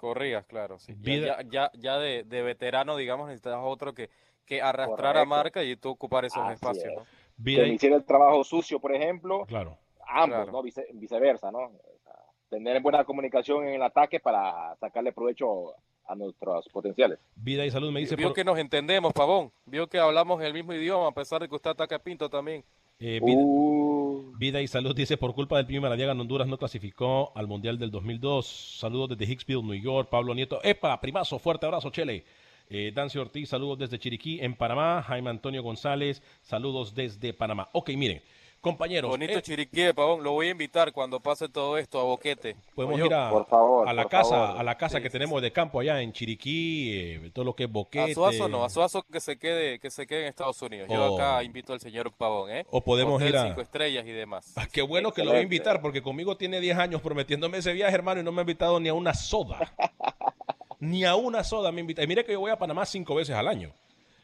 Corrías, 0.02 0.44
claro, 0.46 0.80
sí. 0.80 0.94
Ya, 0.96 1.00
Vida- 1.00 1.42
ya, 1.42 1.48
ya, 1.48 1.70
ya 1.78 1.98
de, 1.98 2.24
de 2.24 2.42
veterano, 2.42 2.96
digamos, 2.96 3.28
necesitabas 3.28 3.60
otro 3.64 3.94
que, 3.94 4.10
que 4.44 4.60
arrastrara 4.60 5.20
Correcto. 5.20 5.26
marca 5.28 5.62
y 5.62 5.76
tú 5.76 5.90
ocupar 5.90 6.24
esos 6.24 6.42
Así 6.42 6.54
espacios, 6.54 6.86
es. 6.86 6.94
¿no? 6.98 7.06
vida 7.36 7.60
Que 7.60 7.66
me 7.68 7.72
y- 7.72 7.76
hiciera 7.76 7.94
el 7.94 8.04
trabajo 8.04 8.42
sucio, 8.42 8.80
por 8.80 8.92
ejemplo, 8.92 9.46
claro. 9.46 9.78
ambos, 10.08 10.38
Claro. 10.38 10.50
¿no? 10.50 10.62
Vice- 10.64 10.88
viceversa, 10.94 11.52
¿no? 11.52 11.58
O 11.60 11.98
sea, 12.02 12.14
tener 12.50 12.82
buena 12.82 13.04
comunicación 13.04 13.64
en 13.68 13.74
el 13.74 13.82
ataque 13.84 14.18
para 14.18 14.74
sacarle 14.80 15.12
provecho 15.12 15.72
a 16.08 16.16
nuestros 16.16 16.68
potenciales. 16.70 17.20
Vida 17.36 17.64
y 17.64 17.70
salud 17.70 17.92
me 17.92 18.00
dice 18.00 18.16
Vio 18.16 18.30
por- 18.30 18.34
que 18.34 18.42
nos 18.44 18.58
entendemos, 18.58 19.12
Pavón. 19.12 19.52
Vio 19.66 19.86
que 19.86 20.00
hablamos 20.00 20.42
el 20.42 20.52
mismo 20.52 20.72
idioma, 20.72 21.06
a 21.06 21.12
pesar 21.12 21.40
de 21.40 21.48
que 21.48 21.54
usted 21.54 21.70
ataca 21.70 21.94
a 21.94 21.98
Pinto 22.00 22.28
también. 22.28 22.64
eh, 22.98 23.20
vida, 23.24 23.38
Uh, 23.40 23.91
Vida 24.38 24.60
y 24.62 24.66
Salud 24.66 24.94
dice, 24.94 25.16
por 25.16 25.34
culpa 25.34 25.56
del 25.56 25.66
Pimi 25.66 25.80
Maradiaga, 25.80 26.12
Honduras 26.12 26.48
no 26.48 26.56
clasificó 26.56 27.32
al 27.36 27.46
Mundial 27.46 27.78
del 27.78 27.90
2002. 27.90 28.46
Saludos 28.78 29.10
desde 29.10 29.30
Hicksville, 29.30 29.62
New 29.62 29.80
York. 29.80 30.08
Pablo 30.10 30.34
Nieto. 30.34 30.60
Epa, 30.62 30.98
primazo, 31.00 31.38
fuerte 31.38 31.66
abrazo, 31.66 31.90
Chele. 31.90 32.24
Eh, 32.70 32.92
Dancio 32.94 33.20
Ortiz, 33.20 33.50
saludos 33.50 33.78
desde 33.78 33.98
Chiriquí, 33.98 34.40
en 34.40 34.54
Panamá. 34.54 35.02
Jaime 35.02 35.30
Antonio 35.30 35.62
González, 35.62 36.22
saludos 36.40 36.94
desde 36.94 37.34
Panamá. 37.34 37.68
Ok, 37.72 37.90
miren, 37.90 38.22
compañeros, 38.62 39.10
Bonito 39.10 39.34
eh, 39.34 39.42
Chiriquí 39.42 39.82
de 39.82 39.92
Pavón. 39.92 40.22
Lo 40.22 40.32
voy 40.32 40.46
a 40.46 40.50
invitar 40.52 40.92
cuando 40.92 41.20
pase 41.20 41.48
todo 41.48 41.76
esto 41.76 42.00
a 42.00 42.04
Boquete. 42.04 42.56
podemos 42.74 42.98
ir 43.00 43.12
a, 43.12 43.28
Por 43.28 43.46
favor, 43.46 43.86
a 43.88 43.92
la 43.92 44.02
por 44.04 44.10
casa, 44.10 44.30
favor. 44.30 44.60
a 44.60 44.62
la 44.62 44.78
casa 44.78 44.96
Sí, 44.96 45.02
que 45.02 45.08
sí, 45.10 45.12
tenemos 45.12 45.42
de 45.42 45.52
campo 45.52 45.80
allá 45.80 46.00
en 46.00 46.12
Chiriquí, 46.12 46.92
eh, 46.94 47.30
todo 47.34 47.44
lo 47.44 47.54
que 47.54 47.64
es 47.64 47.68
A 47.68 47.72
boquete. 47.72 48.14
Suazo 48.14 48.48
no, 48.48 48.64
a 48.64 48.70
Suazo 48.70 49.02
que 49.02 49.20
se 49.20 49.36
quede, 49.36 49.78
que 49.80 49.90
se 49.90 50.06
quede 50.06 50.22
en 50.22 50.28
Estados 50.28 50.62
Unidos. 50.62 50.88
Yo 50.90 51.12
Oh. 51.12 51.16
acá 51.18 51.42
invito 51.42 51.72
al 51.72 51.80
señor 51.80 52.12
Pavón, 52.12 52.50
¿eh? 52.50 52.64
O 52.70 52.80
podemos 52.80 53.16
Hotel 53.16 53.28
ir 53.30 53.36
a- 53.36 53.46
cinco 53.48 53.60
estrellas 53.60 54.06
y 54.06 54.12
demás. 54.12 54.52
Ah, 54.56 54.66
qué 54.72 54.80
bueno 54.80 55.12
que 55.12 55.24
lo 55.24 55.32
voy 55.32 55.40
a 55.40 55.42
invitar, 55.42 55.82
porque 55.82 56.00
conmigo 56.00 56.36
tiene 56.36 56.60
10 56.60 56.78
años 56.78 57.02
prometiéndome 57.02 57.58
ese 57.58 57.72
viaje, 57.74 57.94
hermano, 57.94 58.20
y 58.20 58.24
no 58.24 58.32
me 58.32 58.40
ha 58.40 58.44
invitado 58.44 58.78
ni 58.80 58.88
a 58.88 58.94
una 58.94 59.12
soda. 59.12 59.58
ni 60.78 61.04
a 61.04 61.16
una 61.16 61.42
soda 61.44 61.72
me 61.72 61.80
invita. 61.80 62.02
Y 62.02 62.06
mire 62.06 62.24
que 62.24 62.32
yo 62.32 62.40
voy 62.40 62.50
a 62.52 62.58
Panamá 62.58 62.86
cinco 62.86 63.14
veces 63.16 63.34
al 63.34 63.48
año. 63.48 63.72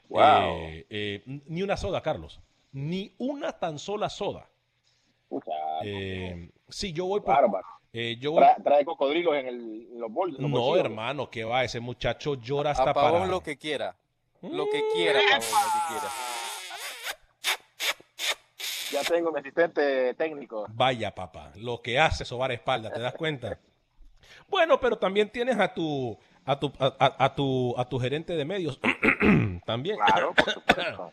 Wow. 0.09 0.21
Eh, 0.23 0.87
eh, 0.89 1.23
ni 1.49 1.63
una 1.63 1.77
soda, 1.77 2.01
Carlos. 2.01 2.41
Ni 2.73 3.15
una 3.19 3.53
tan 3.53 3.79
sola 3.79 4.09
soda. 4.09 4.49
Eh, 5.85 6.51
sí, 6.69 6.93
yo 6.93 7.07
voy 7.07 7.21
por... 7.21 7.35
eh, 7.93 8.17
yo 8.21 8.33
voy- 8.33 8.41
Trae, 8.43 8.63
trae 8.63 8.85
cocodrilos 8.85 9.35
en, 9.37 9.47
el, 9.47 9.89
en 9.93 10.01
los 10.01 10.11
bolsos. 10.13 10.41
no, 10.41 10.49
bolsillos. 10.49 10.85
hermano, 10.85 11.31
que 11.31 11.45
va, 11.45 11.65
ese 11.65 11.81
muchacho 11.81 12.35
llora 12.35 12.71
hasta 12.73 12.93
para... 12.95 13.27
lo 13.27 13.43
que 13.43 13.57
quiera. 13.57 13.97
Lo 14.43 14.67
que 14.71 14.83
quiera, 14.95 15.19
Pavón, 15.29 15.45
lo 15.51 15.73
que 15.73 15.89
quiera. 15.89 16.09
Ya 18.93 19.03
tengo 19.03 19.33
mi 19.33 19.41
asistente 19.41 20.15
técnico. 20.15 20.67
Vaya, 20.71 21.15
papá, 21.15 21.53
lo 21.57 21.83
que 21.83 21.99
hace 21.99 22.25
sobar 22.25 22.53
espalda, 22.53 22.91
¿te 22.93 23.01
das 23.01 23.15
cuenta? 23.15 23.59
bueno, 24.49 24.81
pero 24.81 24.97
también 24.97 25.29
tienes 25.31 25.59
a 25.59 25.73
tu 25.75 26.17
a 26.45 26.59
tu 26.59 26.73
a, 26.79 26.87
a- 26.99 27.25
a 27.27 27.35
tu 27.35 27.75
a 27.77 27.87
tu 27.89 27.99
gerente 27.99 28.35
de 28.35 28.45
medios 28.47 28.81
también. 29.69 29.97
Claro, 29.99 30.33
por 30.35 30.51
supuesto. 30.55 31.13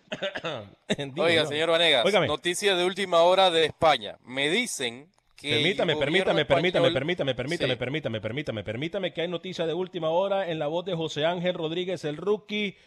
Oiga, 1.22 1.45
señor 1.45 1.70
Vanegas, 1.70 2.06
Óigame. 2.06 2.28
noticia 2.28 2.76
de 2.76 2.86
última 2.86 3.22
hora 3.24 3.51
de 3.51 3.66
España. 3.66 4.18
Me 4.26 4.49
dicen 4.49 5.10
que. 5.36 5.51
Permítame, 5.56 5.95
permítame, 5.97 6.45
permítame, 6.45 6.88
español- 6.88 6.93
permítame, 6.93 7.36
permítame, 7.36 7.74
Sí. 7.74 7.78
permítame, 7.80 8.22
permítame, 8.22 8.64
permítame 8.64 9.14
que 9.14 9.22
hay 9.22 9.28
noticia 9.28 9.66
de 9.68 9.74
última 9.74 10.10
hora 10.10 10.49
en 10.49 10.58
la 10.60 10.68
voz 10.68 10.86
de 10.86 10.95
José 10.95 11.26
Ángel 11.26 11.53
Rodríguez, 11.53 12.06
el 12.06 12.16
rookie. 12.18 12.78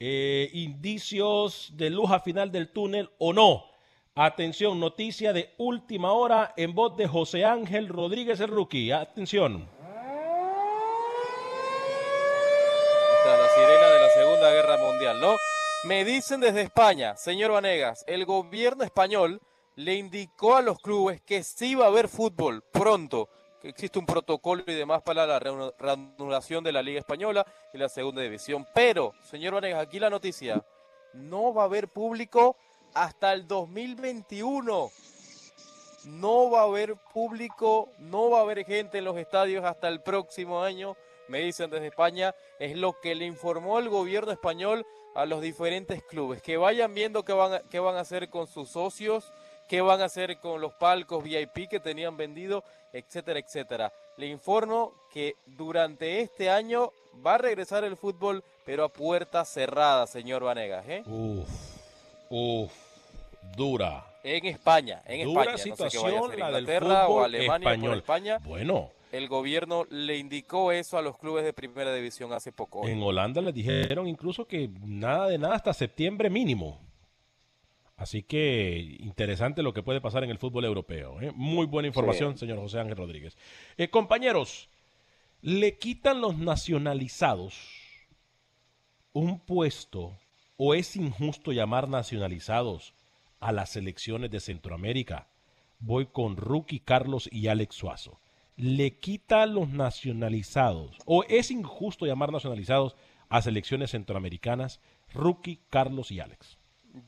Eh, 0.00 0.48
indicios 0.52 1.72
de 1.76 1.90
luz 1.90 2.10
a 2.12 2.20
final 2.20 2.50
del 2.52 2.68
túnel 2.72 3.10
o 3.18 3.32
no. 3.32 3.64
Atención, 4.14 4.80
noticia 4.80 5.32
de 5.32 5.52
última 5.58 6.12
hora 6.12 6.54
en 6.56 6.72
voz 6.74 6.96
de 6.96 7.06
José 7.06 7.44
Ángel 7.44 7.88
Rodríguez, 7.88 8.40
el 8.40 8.48
rookie. 8.48 8.92
Atención. 8.92 9.68
Esta 13.18 13.34
es 13.34 13.40
la 13.42 13.48
sirena 13.54 13.88
de 13.88 14.00
la 14.00 14.08
Guerra 14.52 14.76
Mundial, 14.78 15.20
¿no? 15.20 15.36
Me 15.84 16.04
dicen 16.04 16.40
desde 16.40 16.62
España, 16.62 17.16
señor 17.16 17.52
Vanegas, 17.52 18.04
el 18.06 18.24
gobierno 18.24 18.84
español 18.84 19.40
le 19.76 19.94
indicó 19.94 20.56
a 20.56 20.62
los 20.62 20.78
clubes 20.80 21.20
que 21.22 21.42
sí 21.44 21.74
va 21.76 21.84
a 21.84 21.88
haber 21.88 22.08
fútbol 22.08 22.62
pronto 22.72 23.28
que 23.60 23.68
existe 23.68 23.98
un 23.98 24.06
protocolo 24.06 24.62
y 24.66 24.72
demás 24.74 25.02
para 25.02 25.26
la 25.26 25.40
reanu- 25.40 25.74
reanudación 25.78 26.62
de 26.62 26.70
la 26.72 26.80
Liga 26.82 27.00
Española 27.00 27.44
y 27.74 27.78
la 27.78 27.88
Segunda 27.88 28.22
División. 28.22 28.64
Pero, 28.72 29.14
señor 29.30 29.54
Vanegas, 29.54 29.82
aquí 29.82 29.98
la 29.98 30.10
noticia, 30.10 30.64
no 31.12 31.52
va 31.52 31.62
a 31.62 31.64
haber 31.66 31.88
público 31.88 32.56
hasta 32.94 33.32
el 33.32 33.48
2021. 33.48 34.90
No 36.04 36.50
va 36.50 36.60
a 36.60 36.64
haber 36.64 36.94
público, 37.12 37.88
no 37.98 38.30
va 38.30 38.38
a 38.38 38.42
haber 38.42 38.64
gente 38.64 38.98
en 38.98 39.04
los 39.04 39.16
estadios 39.16 39.64
hasta 39.64 39.88
el 39.88 40.00
próximo 40.02 40.62
año, 40.62 40.96
me 41.28 41.40
dicen 41.40 41.70
desde 41.70 41.88
España, 41.88 42.34
es 42.58 42.76
lo 42.76 42.98
que 43.00 43.14
le 43.14 43.26
informó 43.26 43.78
el 43.78 43.88
gobierno 43.88 44.32
español 44.32 44.86
a 45.14 45.26
los 45.26 45.40
diferentes 45.40 46.02
clubes, 46.02 46.42
que 46.42 46.56
vayan 46.56 46.94
viendo 46.94 47.24
qué 47.24 47.32
van 47.32 47.54
a, 47.54 47.60
qué 47.70 47.78
van 47.78 47.96
a 47.96 48.00
hacer 48.00 48.28
con 48.28 48.46
sus 48.46 48.70
socios, 48.70 49.32
qué 49.68 49.80
van 49.80 50.00
a 50.00 50.06
hacer 50.06 50.38
con 50.38 50.60
los 50.60 50.72
palcos 50.74 51.22
VIP 51.22 51.68
que 51.68 51.80
tenían 51.80 52.16
vendido, 52.16 52.64
etcétera, 52.92 53.38
etcétera. 53.38 53.92
Le 54.16 54.26
informo 54.26 54.94
que 55.12 55.36
durante 55.46 56.20
este 56.20 56.50
año 56.50 56.92
va 57.24 57.34
a 57.34 57.38
regresar 57.38 57.84
el 57.84 57.96
fútbol, 57.96 58.42
pero 58.64 58.84
a 58.84 58.88
puerta 58.88 59.44
cerrada, 59.44 60.06
señor 60.06 60.42
Vanegas, 60.42 60.86
¿eh? 60.88 61.02
Uf, 61.06 61.48
uf, 62.30 62.72
dura. 63.56 64.04
En 64.24 64.46
España, 64.46 65.02
en 65.06 65.24
Dura 65.24 65.54
España. 65.54 65.74
no 65.76 65.76
sé 65.76 65.88
qué 65.90 65.98
vaya 65.98 66.18
a 66.18 66.22
situación 66.22 66.38
la 66.38 66.50
del 66.50 66.64
Inglaterra 66.64 67.04
o 67.04 67.06
fútbol 67.06 67.24
Alemania 67.24 67.68
español. 67.70 67.90
por 67.90 67.98
España. 67.98 68.38
Bueno, 68.44 68.90
El 69.12 69.28
gobierno 69.28 69.86
le 69.90 70.18
indicó 70.18 70.70
eso 70.72 70.98
a 70.98 71.02
los 71.02 71.16
clubes 71.18 71.44
de 71.44 71.52
primera 71.52 71.94
división 71.94 72.32
hace 72.32 72.52
poco. 72.52 72.86
en 72.86 73.02
Holanda 73.02 73.40
les 73.40 73.54
dijeron 73.54 74.06
incluso 74.06 74.46
que 74.46 74.68
nada 74.84 75.28
de 75.28 75.38
nada 75.38 75.54
hasta 75.56 75.72
septiembre 75.72 76.28
mínimo. 76.30 76.80
Así 77.96 78.22
que 78.22 78.96
interesante 79.00 79.62
lo 79.62 79.72
que 79.74 79.82
puede 79.82 80.00
pasar 80.00 80.22
en 80.24 80.30
el 80.30 80.38
fútbol 80.38 80.64
europeo. 80.64 81.20
¿eh? 81.20 81.32
Muy 81.34 81.66
buena 81.66 81.88
información, 81.88 82.34
Sí. 82.34 82.40
señor 82.40 82.58
José 82.58 82.78
Ángel 82.78 82.96
Rodríguez. 82.96 83.36
Eh, 83.76 83.88
compañeros, 83.90 84.68
¿le 85.42 85.78
quitan 85.78 86.20
los 86.20 86.36
nacionalizados 86.38 87.56
un 89.12 89.40
puesto 89.40 90.16
o 90.56 90.74
es 90.74 90.94
injusto 90.96 91.50
llamar 91.52 91.88
nacionalizados 91.88 92.94
a 93.40 93.52
las 93.52 93.70
selecciones 93.70 94.30
de 94.30 94.40
Centroamérica? 94.40 95.26
Voy 95.80 96.06
con 96.06 96.36
Rookie, 96.36 96.80
Carlos 96.80 97.28
y 97.32 97.48
Alex 97.48 97.74
Suazo. 97.74 98.20
¿Le 98.58 98.98
quita 98.98 99.46
los 99.46 99.68
nacionalizados 99.68 100.98
o 101.06 101.22
es 101.28 101.52
injusto 101.52 102.06
llamar 102.06 102.32
nacionalizados 102.32 102.96
a 103.28 103.40
selecciones 103.40 103.92
centroamericanas? 103.92 104.80
Rookie, 105.14 105.60
Carlos 105.70 106.10
y 106.10 106.18
Alex. 106.18 106.58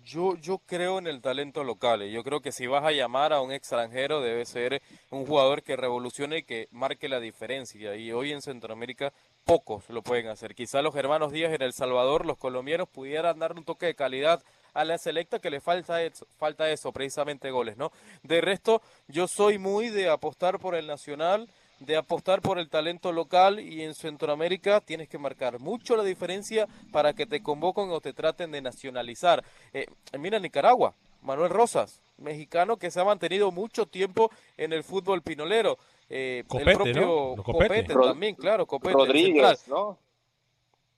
Yo, 0.04 0.36
yo 0.36 0.58
creo 0.58 1.00
en 1.00 1.08
el 1.08 1.20
talento 1.20 1.64
local 1.64 2.08
yo 2.08 2.22
creo 2.22 2.40
que 2.40 2.52
si 2.52 2.68
vas 2.68 2.84
a 2.84 2.92
llamar 2.92 3.32
a 3.32 3.40
un 3.40 3.50
extranjero 3.50 4.20
debe 4.20 4.46
ser 4.46 4.80
un 5.10 5.26
jugador 5.26 5.64
que 5.64 5.74
revolucione 5.74 6.38
y 6.38 6.42
que 6.44 6.68
marque 6.70 7.08
la 7.08 7.18
diferencia. 7.18 7.96
Y 7.96 8.12
hoy 8.12 8.30
en 8.30 8.42
Centroamérica 8.42 9.12
pocos 9.44 9.88
lo 9.88 10.02
pueden 10.02 10.28
hacer. 10.28 10.54
Quizá 10.54 10.82
los 10.82 10.94
hermanos 10.94 11.32
Díaz 11.32 11.52
en 11.52 11.62
El 11.62 11.72
Salvador, 11.72 12.26
los 12.26 12.38
colombianos 12.38 12.88
pudieran 12.88 13.40
dar 13.40 13.54
un 13.54 13.64
toque 13.64 13.86
de 13.86 13.96
calidad 13.96 14.40
a 14.74 14.84
la 14.84 14.98
selecta 14.98 15.38
que 15.38 15.50
le 15.50 15.60
falta 15.60 16.02
eso, 16.02 16.26
falta 16.38 16.70
eso, 16.70 16.92
precisamente 16.92 17.50
goles, 17.50 17.76
¿no? 17.76 17.92
De 18.22 18.40
resto, 18.40 18.82
yo 19.08 19.26
soy 19.28 19.58
muy 19.58 19.88
de 19.88 20.08
apostar 20.08 20.58
por 20.58 20.74
el 20.74 20.86
nacional, 20.86 21.48
de 21.80 21.96
apostar 21.96 22.42
por 22.42 22.58
el 22.58 22.68
talento 22.68 23.10
local 23.10 23.58
y 23.58 23.82
en 23.82 23.94
Centroamérica 23.94 24.80
tienes 24.80 25.08
que 25.08 25.16
marcar 25.18 25.58
mucho 25.60 25.96
la 25.96 26.04
diferencia 26.04 26.68
para 26.92 27.14
que 27.14 27.24
te 27.26 27.42
convoquen 27.42 27.90
o 27.90 28.00
te 28.00 28.12
traten 28.12 28.50
de 28.50 28.60
nacionalizar. 28.60 29.42
Eh, 29.72 29.86
mira 30.18 30.38
Nicaragua, 30.38 30.94
Manuel 31.22 31.50
Rosas, 31.50 32.00
mexicano 32.18 32.76
que 32.76 32.90
se 32.90 33.00
ha 33.00 33.04
mantenido 33.04 33.50
mucho 33.50 33.86
tiempo 33.86 34.30
en 34.58 34.74
el 34.74 34.84
fútbol 34.84 35.22
pinolero. 35.22 35.78
Eh, 36.10 36.44
Copete, 36.48 36.70
el 36.70 36.76
propio 36.76 37.34
Copete. 37.42 37.68
Copete 37.68 37.94
Rod- 37.94 38.06
también, 38.08 38.34
claro, 38.34 38.66
Copete. 38.66 38.92
Rodríguez, 38.92 39.66
¿no? 39.68 39.96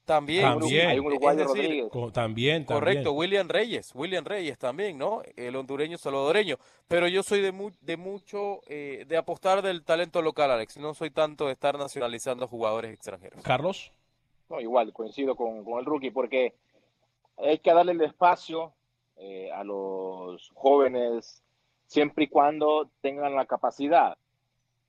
También, 0.05 0.43
También. 0.43 0.89
Hay 0.89 0.99
un 0.99 1.07
uruguayo 1.07 1.39
decir, 1.39 1.63
Rodríguez. 1.63 1.89
Co- 1.93 2.11
También, 2.11 2.65
también. 2.67 2.81
Correcto, 2.81 3.13
William 3.13 3.49
Reyes, 3.49 3.93
William 3.95 4.25
Reyes 4.25 4.59
también, 4.59 4.99
¿no? 4.99 5.23
El 5.37 5.55
hondureño 5.55 5.97
salvadoreño. 5.97 6.57
Pero 6.89 7.07
yo 7.07 7.23
soy 7.23 7.41
de, 7.41 7.53
mu- 7.53 7.71
de 7.81 7.97
mucho, 7.97 8.61
eh, 8.67 9.05
de 9.07 9.17
apostar 9.17 9.63
del 9.63 9.85
talento 9.85 10.21
local, 10.21 10.51
Alex. 10.51 10.77
No 10.79 10.93
soy 10.95 11.11
tanto 11.11 11.47
de 11.47 11.53
estar 11.53 11.79
nacionalizando 11.79 12.49
jugadores 12.49 12.93
extranjeros. 12.93 13.41
Carlos. 13.45 13.93
No, 14.51 14.61
igual, 14.61 14.93
coincido 14.93 15.37
con, 15.37 15.65
con 15.65 15.79
el 15.79 15.85
rookie, 15.87 16.11
porque 16.11 16.55
hay 17.39 17.59
que 17.59 17.73
darle 17.73 17.93
el 17.93 18.01
espacio 18.03 18.73
eh, 19.17 19.51
a 19.53 19.63
los 19.63 20.51
jóvenes 20.55 21.43
siempre 21.87 22.25
y 22.25 22.29
cuando 22.29 22.91
tengan 23.03 23.37
la 23.37 23.47
capacidad. 23.47 24.19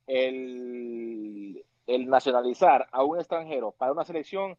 El, 0.08 1.64
el 1.88 2.08
nacionalizar 2.10 2.88
a 2.92 3.04
un 3.04 3.20
extranjero 3.20 3.72
para 3.72 3.92
una 3.92 4.04
selección 4.06 4.58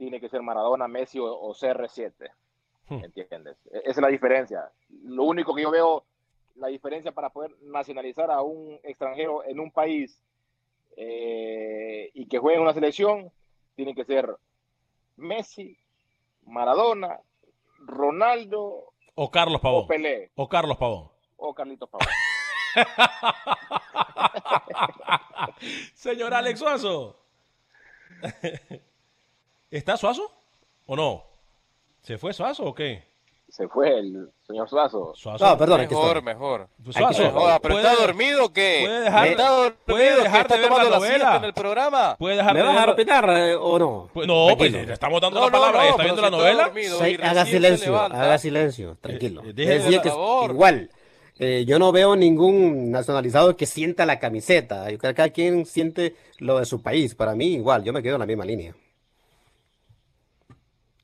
tiene 0.00 0.18
que 0.18 0.30
ser 0.30 0.40
Maradona, 0.40 0.88
Messi 0.88 1.18
o, 1.18 1.26
o 1.26 1.52
CR7. 1.54 2.14
Hmm. 2.88 3.04
¿Entiendes? 3.04 3.58
E- 3.70 3.80
Esa 3.84 3.90
es 3.90 3.96
la 3.98 4.08
diferencia. 4.08 4.70
Lo 5.04 5.24
único 5.24 5.54
que 5.54 5.60
yo 5.62 5.70
veo, 5.70 6.04
la 6.54 6.68
diferencia 6.68 7.12
para 7.12 7.28
poder 7.28 7.54
nacionalizar 7.60 8.30
a 8.30 8.40
un 8.40 8.80
extranjero 8.82 9.44
en 9.44 9.60
un 9.60 9.70
país 9.70 10.18
eh, 10.96 12.10
y 12.14 12.26
que 12.28 12.38
juegue 12.38 12.56
en 12.56 12.62
una 12.62 12.72
selección, 12.72 13.30
tiene 13.76 13.94
que 13.94 14.06
ser 14.06 14.34
Messi, 15.16 15.76
Maradona, 16.46 17.20
Ronaldo 17.80 18.94
O 19.16 19.30
Carlos 19.30 19.58
o 19.58 19.62
Pavón. 19.62 19.86
Pelé 19.86 20.30
O 20.34 20.48
Carlos 20.48 20.78
Pavón. 20.78 21.10
o 21.36 21.54
Carlitos 21.54 21.90
Pavón. 21.90 22.06
Señor 25.94 26.32
Alex 26.34 26.58
Suazo. 26.58 27.16
¿Está 29.70 29.96
Suazo 29.96 30.30
o 30.86 30.96
no? 30.96 31.22
¿Se 32.02 32.18
fue 32.18 32.32
Suazo 32.32 32.64
o 32.64 32.74
qué? 32.74 33.04
Se 33.48 33.66
fue 33.66 33.98
el 33.98 34.28
señor 34.46 34.68
Suazo. 34.68 35.12
Suazo. 35.16 35.44
No, 35.44 35.58
perdón, 35.58 35.80
Mejor, 35.80 36.22
mejor. 36.22 36.68
Pues 36.84 36.96
Suazo, 36.96 37.32
pero 37.60 37.74
puede- 37.74 37.88
está 37.88 38.00
dormido 38.06 38.44
o 38.44 38.52
qué? 38.52 38.82
puede 38.84 39.00
dejar- 39.00 39.26
¿Está 39.28 39.48
dormido 39.50 39.76
puede 39.86 40.22
dejar 40.22 40.40
está 40.42 40.54
de 40.54 40.60
ver 40.60 40.68
tomando 40.70 40.90
la 40.90 40.98
la 40.98 41.00
siesta 41.06 41.18
novela. 41.24 41.36
en 41.38 41.44
el 41.44 41.52
programa? 41.54 42.16
¿Puede 42.16 42.36
dejar 42.36 42.54
¿Me 42.54 42.60
de 42.60 42.66
vas 42.66 42.76
a 42.88 42.90
opinar 42.92 43.30
eh, 43.30 43.54
o 43.56 43.78
no? 43.78 44.08
Pues 44.14 44.26
no, 44.28 44.46
pues 44.56 44.70
le 44.72 44.92
estamos 44.92 45.20
dando 45.20 45.40
No, 45.40 45.46
la 45.46 45.52
palabra. 45.52 45.82
no, 45.82 45.88
¿Está 45.90 46.02
viendo 46.04 46.16
si 46.16 46.22
la 46.22 46.26
está 46.28 46.36
novela? 46.38 46.64
dormido 46.66 46.98
Sí, 47.04 47.16
haga 47.22 47.46
silencio, 47.46 47.96
haga 47.98 48.38
silencio, 48.38 48.96
tranquilo. 49.00 49.42
Eh, 49.42 49.48
Es 49.50 49.54
deje 49.56 49.70
de 49.70 49.78
decir, 49.80 50.00
que 50.00 50.08
igual, 50.08 50.90
eh, 51.40 51.64
yo 51.66 51.78
no 51.80 51.90
veo 51.90 52.14
ningún 52.14 52.92
nacionalizado 52.92 53.56
que 53.56 53.66
sienta 53.66 54.06
la 54.06 54.20
camiseta. 54.20 54.88
Yo 54.90 54.98
creo 54.98 55.10
que 55.10 55.16
cada 55.16 55.30
quien 55.30 55.66
siente 55.66 56.14
lo 56.38 56.58
de 56.60 56.66
su 56.66 56.82
país. 56.82 57.16
Para 57.16 57.34
mí, 57.34 57.46
igual, 57.54 57.82
yo 57.82 57.92
me 57.92 58.00
quedo 58.02 58.14
en 58.14 58.20
la 58.20 58.26
misma 58.26 58.44
línea. 58.44 58.74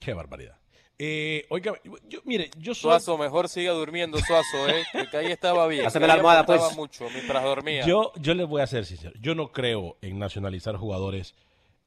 Qué 0.06 0.14
barbaridad. 0.14 0.56
Eh, 1.00 1.46
oiga, 1.48 1.74
yo, 2.08 2.20
mire, 2.24 2.48
yo 2.58 2.76
soy... 2.76 2.92
Suazo, 2.92 3.18
mejor 3.18 3.48
siga 3.48 3.72
durmiendo, 3.72 4.18
Suazo, 4.20 4.68
¿eh? 4.68 4.84
Porque 4.92 5.16
ahí 5.16 5.32
estaba 5.32 5.66
bien. 5.66 5.84
Ahí 5.84 6.00
la 6.00 6.14
almohada, 6.14 6.46
pues. 6.46 6.76
mucho 6.76 7.08
mientras 7.12 7.42
dormía. 7.42 7.84
Yo, 7.84 8.12
yo 8.14 8.32
les 8.34 8.46
voy 8.46 8.62
a 8.62 8.68
ser 8.68 8.86
sincero. 8.86 9.16
Yo 9.20 9.34
no 9.34 9.50
creo 9.50 9.96
en 10.02 10.20
nacionalizar 10.20 10.76
jugadores 10.76 11.34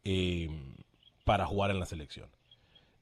eh, 0.04 0.50
para 1.24 1.46
jugar 1.46 1.72
en 1.72 1.80
la 1.80 1.86
selección. 1.86 2.28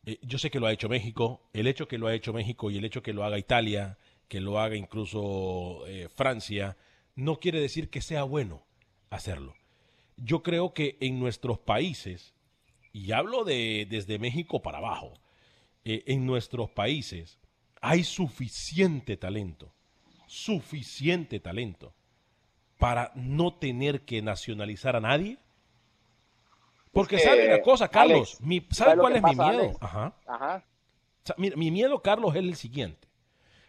Eh, 0.06 0.20
yo 0.22 0.38
sé 0.38 0.52
que 0.52 0.60
lo 0.60 0.68
ha 0.68 0.72
hecho 0.72 0.88
México. 0.88 1.42
El 1.52 1.66
hecho 1.66 1.88
que 1.88 1.98
lo 1.98 2.06
ha 2.06 2.14
hecho 2.14 2.32
México 2.32 2.70
y 2.70 2.78
el 2.78 2.86
hecho 2.86 3.02
que 3.02 3.14
lo 3.14 3.24
haga 3.24 3.40
Italia, 3.40 3.98
que 4.28 4.40
lo 4.40 4.60
haga 4.60 4.76
incluso 4.76 5.84
eh, 5.88 6.10
Francia, 6.16 6.78
no 7.16 7.40
quiere 7.40 7.60
decir 7.60 7.90
que 7.90 8.02
sea 8.02 8.22
bueno 8.22 8.68
hacerlo. 9.10 9.56
Yo 10.16 10.44
creo 10.44 10.76
que 10.76 10.96
en 11.00 11.20
nuestros 11.20 11.58
países, 11.58 12.36
y 12.98 13.12
hablo 13.12 13.44
de 13.44 13.88
desde 13.90 14.18
México 14.20 14.62
para 14.62 14.80
abajo, 14.80 15.14
eh, 15.86 16.04
en 16.08 16.26
nuestros 16.26 16.70
países 16.72 17.38
hay 17.82 18.04
suficiente 18.04 19.18
talento, 19.18 19.72
suficiente 20.26 21.40
talento 21.40 21.94
para 22.78 23.12
no 23.16 23.54
tener 23.54 24.02
que 24.02 24.22
nacionalizar 24.22 24.96
a 24.96 25.00
nadie. 25.00 25.38
Porque 26.92 27.20
sabe 27.20 27.48
una 27.48 27.62
cosa, 27.62 27.88
Carlos, 27.90 28.38
Alex, 28.40 28.42
mi- 28.42 28.60
¿sabe 28.62 28.74
¿sabe 28.74 28.96
lo 28.96 29.02
cuál 29.04 29.16
es 29.18 29.24
mi 29.24 29.36
miedo? 29.36 29.48
Alex? 29.64 29.78
Ajá. 29.82 30.14
Ajá. 30.26 30.66
O 31.24 31.26
sea, 31.28 31.36
mira, 31.38 31.56
mi 31.56 31.70
miedo, 31.72 32.02
Carlos, 32.02 32.32
es 32.36 32.40
el 32.40 32.56
siguiente. 32.56 33.08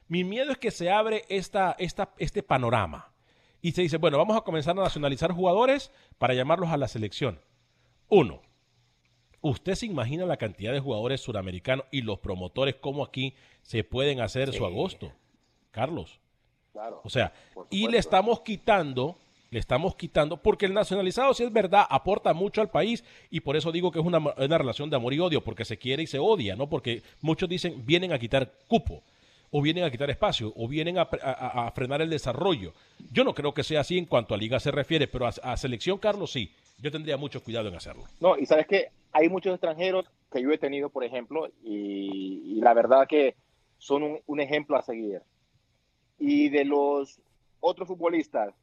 Mi 0.07 0.24
miedo 0.24 0.53
es 0.53 0.59
que 0.59 0.70
se 0.70 0.91
abre 0.91 1.24
esta, 1.29 1.76
esta, 1.79 2.14
este 2.18 2.43
panorama 2.43 3.12
y 3.61 3.72
se 3.72 3.83
dice, 3.83 3.99
bueno, 3.99 4.16
vamos 4.16 4.37
a 4.37 4.41
comenzar 4.43 4.79
a 4.79 4.83
nacionalizar 4.83 5.33
jugadores 5.33 5.91
para 6.16 6.33
llamarlos 6.35 6.70
a 6.70 6.76
la 6.79 6.89
selección. 6.89 7.41
Uno, 8.09 8.41
¿usted 9.41 9.74
se 9.74 9.86
imagina 9.86 10.26
la 10.26 10.36
cantidad 10.36 10.72
de 10.72 10.80
jugadores 10.80 11.20
suramericanos 11.20 11.86
y 11.91 12.03
los 12.03 12.18
promotores 12.18 12.76
cómo 12.76 13.05
aquí 13.05 13.34
se 13.62 13.84
pueden 13.84 14.20
hacer 14.20 14.53
su 14.53 14.64
agosto? 14.64 15.12
Carlos. 15.70 16.18
Claro. 16.72 17.01
O 17.05 17.11
sea, 17.11 17.32
y 17.70 17.89
le 17.89 17.99
estamos 17.99 18.41
quitando, 18.41 19.18
le 19.51 19.59
estamos 19.59 19.97
quitando, 19.97 20.36
porque 20.36 20.66
el 20.66 20.74
nacionalizado, 20.74 21.34
si 21.34 21.43
es 21.43 21.53
verdad, 21.53 21.86
aporta 21.89 22.32
mucho 22.34 22.61
al 22.61 22.70
país 22.70 23.05
y 23.30 23.41
por 23.41 23.57
eso 23.57 23.72
digo 23.72 23.91
que 23.91 23.99
es 23.99 24.05
una, 24.05 24.18
una 24.18 24.59
relación 24.59 24.91
de 24.91 24.97
amor 24.97 25.14
y 25.14 25.20
odio, 25.20 25.43
porque 25.43 25.64
se 25.64 25.78
quiere 25.78 26.03
y 26.03 26.07
se 26.07 26.18
odia, 26.18 26.55
¿no? 26.57 26.68
Porque 26.68 27.03
muchos 27.20 27.49
dicen, 27.49 27.84
vienen 27.84 28.12
a 28.12 28.18
quitar 28.18 28.53
cupo. 28.68 29.03
o 29.51 29.62
vienen 29.62 29.84
a 29.84 29.91
quitar 29.91 30.11
espacio, 30.11 30.53
o 30.57 30.68
vienen 30.68 30.99
a 30.99 31.72
frenar 31.74 32.03
el 32.03 32.11
desarrollo. 32.11 32.74
Yo 33.11 33.24
no 33.24 33.34
creo 33.34 33.55
que 33.55 33.64
sea 33.64 33.80
así 33.80 33.97
en 33.97 34.05
cuanto 34.05 34.34
a 34.34 34.39
liga 34.39 34.61
se 34.61 34.70
refiere, 34.70 35.09
pero 35.09 35.26
a, 35.26 35.30
a 35.30 35.57
selección, 35.57 35.99
Carlos, 35.99 36.32
sí. 36.32 36.53
Yo 36.80 36.93
tendría 36.93 37.16
mucho 37.16 37.43
cuidado 37.43 37.68
en 37.68 37.74
hacerlo. 37.74 38.05
No, 38.20 38.36
y 38.39 38.47
sabes 38.47 38.66
que 38.66 38.89
hay 39.13 39.29
muchos 39.29 39.53
extranjeros 39.53 40.11
que 40.31 40.43
yo 40.43 40.51
he 40.51 40.59
tenido, 40.59 40.91
por 40.91 41.05
ejemplo, 41.05 41.49
y, 41.63 42.43
y 42.45 42.61
la 42.61 42.75
verdad 42.75 43.07
que 43.09 43.37
son 43.79 44.03
un, 44.03 44.21
un 44.27 44.41
ejemplo 44.41 44.77
a 44.77 44.83
seguir. 44.83 45.23
Y 46.19 46.49
de 46.49 46.65
los 46.65 47.21
otros 47.61 47.89
futbolistas, 47.89 48.55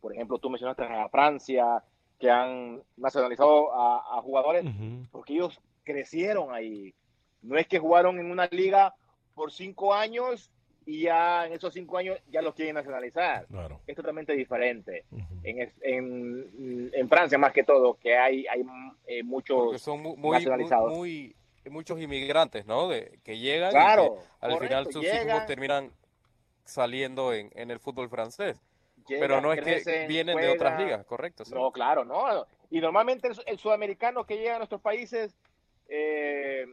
por 0.00 0.12
ejemplo, 0.12 0.38
tú 0.38 0.50
mencionaste 0.50 0.84
a 0.84 1.08
Francia, 1.08 1.84
que 2.18 2.30
han 2.30 2.82
nacionalizado 2.96 3.72
a, 3.72 4.18
a 4.18 4.22
jugadores, 4.22 4.64
porque 5.10 5.34
ellos 5.34 5.58
crecieron 5.84 6.52
ahí. 6.52 6.94
No 7.42 7.56
es 7.56 7.66
que 7.66 7.78
jugaron 7.78 8.18
en 8.18 8.30
una 8.30 8.46
liga 8.46 8.94
por 9.34 9.50
cinco 9.50 9.94
años 9.94 10.50
y 10.86 11.02
ya 11.02 11.46
en 11.46 11.52
esos 11.52 11.72
cinco 11.72 11.98
años 11.98 12.18
ya 12.30 12.42
los 12.42 12.54
quieren 12.54 12.74
nacionalizar. 12.74 13.46
Claro. 13.46 13.80
Es 13.86 13.94
totalmente 13.96 14.32
diferente. 14.32 15.04
en, 15.42 15.72
en, 15.82 16.90
en 16.92 17.08
Francia 17.08 17.38
más 17.38 17.52
que 17.52 17.64
todo, 17.64 17.94
que 17.94 18.16
hay, 18.16 18.46
hay 18.46 18.64
eh, 19.06 19.22
muchos 19.22 19.58
Porque 19.64 19.78
son 19.78 20.02
mu- 20.02 20.16
muy, 20.16 20.36
nacionalizados. 20.36 20.96
muy, 20.96 21.34
muy- 21.64 21.72
muchos 21.72 22.00
inmigrantes, 22.00 22.66
¿no? 22.66 22.88
De, 22.88 23.18
que 23.22 23.38
llegan 23.38 23.70
Claro, 23.70 24.04
y 24.04 24.08
que 24.08 24.24
al 24.40 24.50
correcto, 24.52 24.66
final 24.66 24.92
sus 24.92 25.02
llegan. 25.02 25.28
hijos 25.28 25.46
terminan 25.46 25.90
saliendo 26.64 27.32
en, 27.34 27.50
en 27.54 27.70
el 27.70 27.78
fútbol 27.78 28.08
francés. 28.08 28.58
Llegan, 29.08 29.20
Pero 29.28 29.40
no 29.40 29.52
es 29.52 29.60
que 29.84 30.06
vienen 30.06 30.36
de 30.38 30.48
otras 30.50 30.78
ligas, 30.80 31.04
correcto. 31.04 31.44
sí. 31.44 31.54
No, 31.54 31.70
claro, 31.72 32.04
no. 32.04 32.46
Y 32.70 32.80
normalmente 32.80 33.28
el, 33.28 33.36
el 33.46 33.58
sudamericano 33.58 34.24
que 34.24 34.36
llega 34.36 34.54
a 34.54 34.58
nuestros 34.58 34.80
países, 34.80 35.34
eh, 35.88 36.66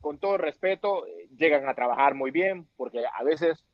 con 0.00 0.18
todo 0.18 0.36
respeto, 0.38 1.06
eh, 1.06 1.28
llegan 1.36 1.68
a 1.68 1.74
trabajar 1.74 2.14
muy 2.14 2.30
bien, 2.30 2.66
porque 2.76 3.02
a 3.06 3.22
veces 3.24 3.64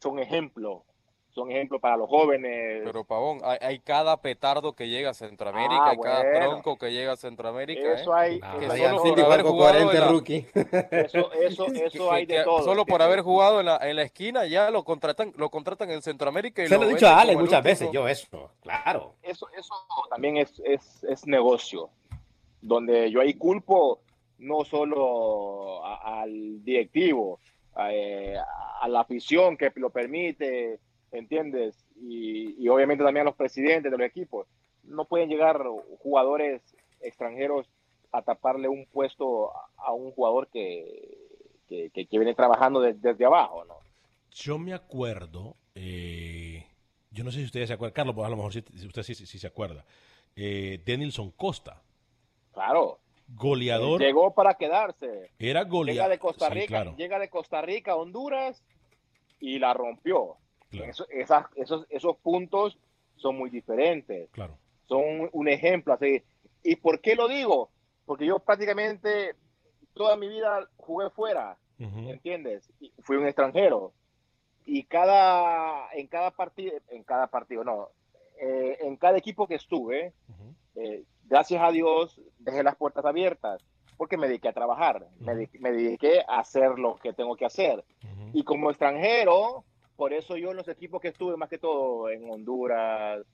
son 0.00 0.18
ejemplo, 0.18 0.84
son 1.30 1.50
ejemplo 1.52 1.78
para 1.78 1.96
los 1.96 2.08
jóvenes. 2.08 2.82
Pero 2.84 3.04
Pavón, 3.04 3.40
hay, 3.44 3.58
hay 3.60 3.78
cada 3.80 4.16
petardo 4.20 4.72
que 4.72 4.88
llega 4.88 5.10
a 5.10 5.14
Centroamérica, 5.14 5.82
Ah, 5.84 5.90
hay 5.90 5.98
cada 5.98 6.32
tronco 6.32 6.78
que 6.78 6.90
llega 6.92 7.12
a 7.12 7.16
Centroamérica. 7.16 7.92
Eso 7.92 8.16
¿eh? 8.16 8.20
hay- 8.20 8.40
que 8.60 8.66
vaya, 8.66 8.90
solo 8.90 9.02
sí, 9.02 9.08
por 9.10 9.18
igual 9.18 9.32
haber 9.32 9.42
con 9.44 9.52
jugado 9.52 9.72
40 9.74 9.92
en 9.94 10.00
la- 10.00 10.08
rookie. 10.08 10.46
Eso, 10.90 11.32
eso, 11.32 11.66
eso 11.74 12.08
que- 12.08 12.10
hay 12.14 12.26
de 12.26 12.36
que 12.36 12.42
todo. 12.44 12.62
Solo 12.62 12.84
por 12.86 13.02
haber 13.02 13.20
jugado 13.20 13.60
en 13.60 13.66
la, 13.66 13.76
en 13.82 13.96
la 13.96 14.02
esquina 14.02 14.46
ya 14.46 14.70
lo 14.70 14.84
contratan, 14.84 15.32
lo 15.36 15.50
contratan 15.50 15.90
en 15.90 16.02
Centroamérica. 16.02 16.62
Y 16.64 16.66
Se 16.68 16.76
lo 16.78 16.84
he 16.84 16.88
dicho 16.88 17.06
a 17.06 17.20
Alex 17.20 17.38
muchas 17.38 17.58
último. 17.58 17.62
veces, 17.70 17.90
yo 17.92 18.08
eso, 18.08 18.50
claro. 18.62 19.14
eso, 19.22 19.48
eso 19.56 19.74
también 20.10 20.38
es, 20.38 20.60
es, 20.64 21.04
es 21.04 21.26
negocio, 21.26 21.90
donde 22.60 23.10
yo 23.10 23.20
ahí 23.20 23.34
culpo 23.34 24.00
no 24.38 24.64
solo 24.64 25.84
a- 25.84 26.22
al 26.22 26.64
directivo, 26.64 27.40
a, 27.74 27.92
eh, 27.92 28.36
a 28.80 28.88
la 28.88 29.00
afición 29.00 29.56
que 29.56 29.72
lo 29.76 29.90
permite, 29.90 30.80
¿entiendes? 31.12 31.86
Y, 31.96 32.54
y 32.62 32.68
obviamente 32.68 33.04
también 33.04 33.22
a 33.26 33.30
los 33.30 33.36
presidentes 33.36 33.90
de 33.90 33.98
los 33.98 34.06
equipos. 34.06 34.46
No 34.84 35.04
pueden 35.04 35.28
llegar 35.28 35.62
jugadores 36.00 36.62
extranjeros 37.00 37.66
a 38.12 38.22
taparle 38.22 38.68
un 38.68 38.86
puesto 38.86 39.50
a, 39.76 39.92
un 39.92 40.12
jugador 40.12 40.48
que, 40.48 41.18
que, 41.68 41.90
que- 41.90 42.06
que 42.06 42.18
viene 42.18 42.34
trabajando 42.34 42.80
de- 42.80 42.94
desde 42.94 43.24
abajo, 43.26 43.64
¿no? 43.64 43.74
Yo 44.30 44.58
me 44.58 44.72
acuerdo, 44.72 45.56
eh, 45.74 46.64
yo 47.10 47.24
no 47.24 47.30
sé 47.30 47.38
si 47.40 47.44
ustedes 47.44 47.68
se 47.68 47.74
acuerdan, 47.74 47.94
Carlos, 47.94 48.14
pues 48.14 48.26
a 48.26 48.30
lo 48.30 48.36
mejor 48.36 48.52
si 48.52 48.60
usted 48.86 49.02
sí, 49.02 49.14
sí- 49.14 49.26
sí 49.26 49.38
se 49.38 49.46
acuerda, 49.46 49.84
eh, 50.36 50.80
Denilson 50.84 51.30
Costa, 51.32 51.82
Claro. 52.52 52.98
Goleador, 53.28 54.00
Llegó 54.00 54.34
para 54.34 54.54
quedarse. 54.54 55.30
era 55.38 55.60
Llega 55.60 55.64
goleador. 55.64 56.10
de 56.10 56.18
Costa 56.18 56.48
Sí, 56.48 56.54
Rica, 56.54 56.66
claro. 56.66 56.96
llega 56.96 57.18
de 57.18 57.28
Costa 57.28 57.62
Rica 57.62 57.92
a 57.92 57.96
Honduras 57.96 58.64
y 59.40 59.58
la 59.58 59.74
rompió. 59.74 60.36
Claro. 60.70 60.90
Eso- 60.90 61.06
esas- 61.10 61.46
esos, 61.56 61.86
esos 61.90 62.16
puntos 62.18 62.78
son 63.16 63.36
muy 63.36 63.50
diferentes. 63.50 64.30
Claro. 64.30 64.58
Son 64.86 65.28
un, 65.32 65.48
ejemplo 65.48 65.92
así. 65.94 66.22
¿Y 66.62 66.76
por 66.76 67.00
qué 67.00 67.14
lo 67.14 67.28
digo? 67.28 67.70
Porque 68.06 68.26
yo 68.26 68.38
prácticamente 68.38 69.34
toda 69.94 70.16
mi 70.16 70.28
vida 70.28 70.68
jugué 70.76 71.10
fuera, 71.10 71.58
¿entiendes? 71.78 72.70
Y 72.80 72.92
fui 73.02 73.16
un 73.16 73.26
extranjero. 73.26 73.92
Y 74.64 74.84
cada, 74.84 75.88
en 75.94 76.06
cada 76.08 76.30
partido, 76.30 76.74
en 76.90 77.02
cada 77.04 77.26
partido, 77.28 77.64
no, 77.64 77.88
eh, 78.40 78.78
en 78.82 78.96
cada 78.96 79.16
equipo 79.18 79.46
que 79.46 79.54
estuve, 79.56 80.12
eh, 80.74 81.04
gracias 81.28 81.62
a 81.62 81.70
Dios 81.70 82.20
dejé 82.38 82.62
las 82.62 82.76
puertas 82.76 83.04
abiertas 83.04 83.62
porque 83.96 84.16
me 84.16 84.28
dediqué 84.28 84.48
a 84.48 84.52
trabajar, 84.52 85.06
me, 85.20 85.34
di- 85.34 85.58
me 85.58 85.72
dediqué 85.72 86.20
a 86.28 86.38
hacer 86.40 86.78
lo 86.78 86.96
que 86.96 87.12
tengo 87.12 87.34
que 87.36 87.44
hacer. 87.46 87.84
Y 88.32 88.44
como 88.44 88.70
extranjero, 88.70 89.64
por 89.96 90.12
eso 90.12 90.36
yo 90.36 90.50
en 90.52 90.56
los 90.56 90.68
equipos 90.68 91.00
que 91.00 91.08
estuve, 91.08 91.36
más 91.36 91.48
que 91.48 91.58
todo 91.58 92.08
en 92.10 92.30
Honduras, 92.30 93.24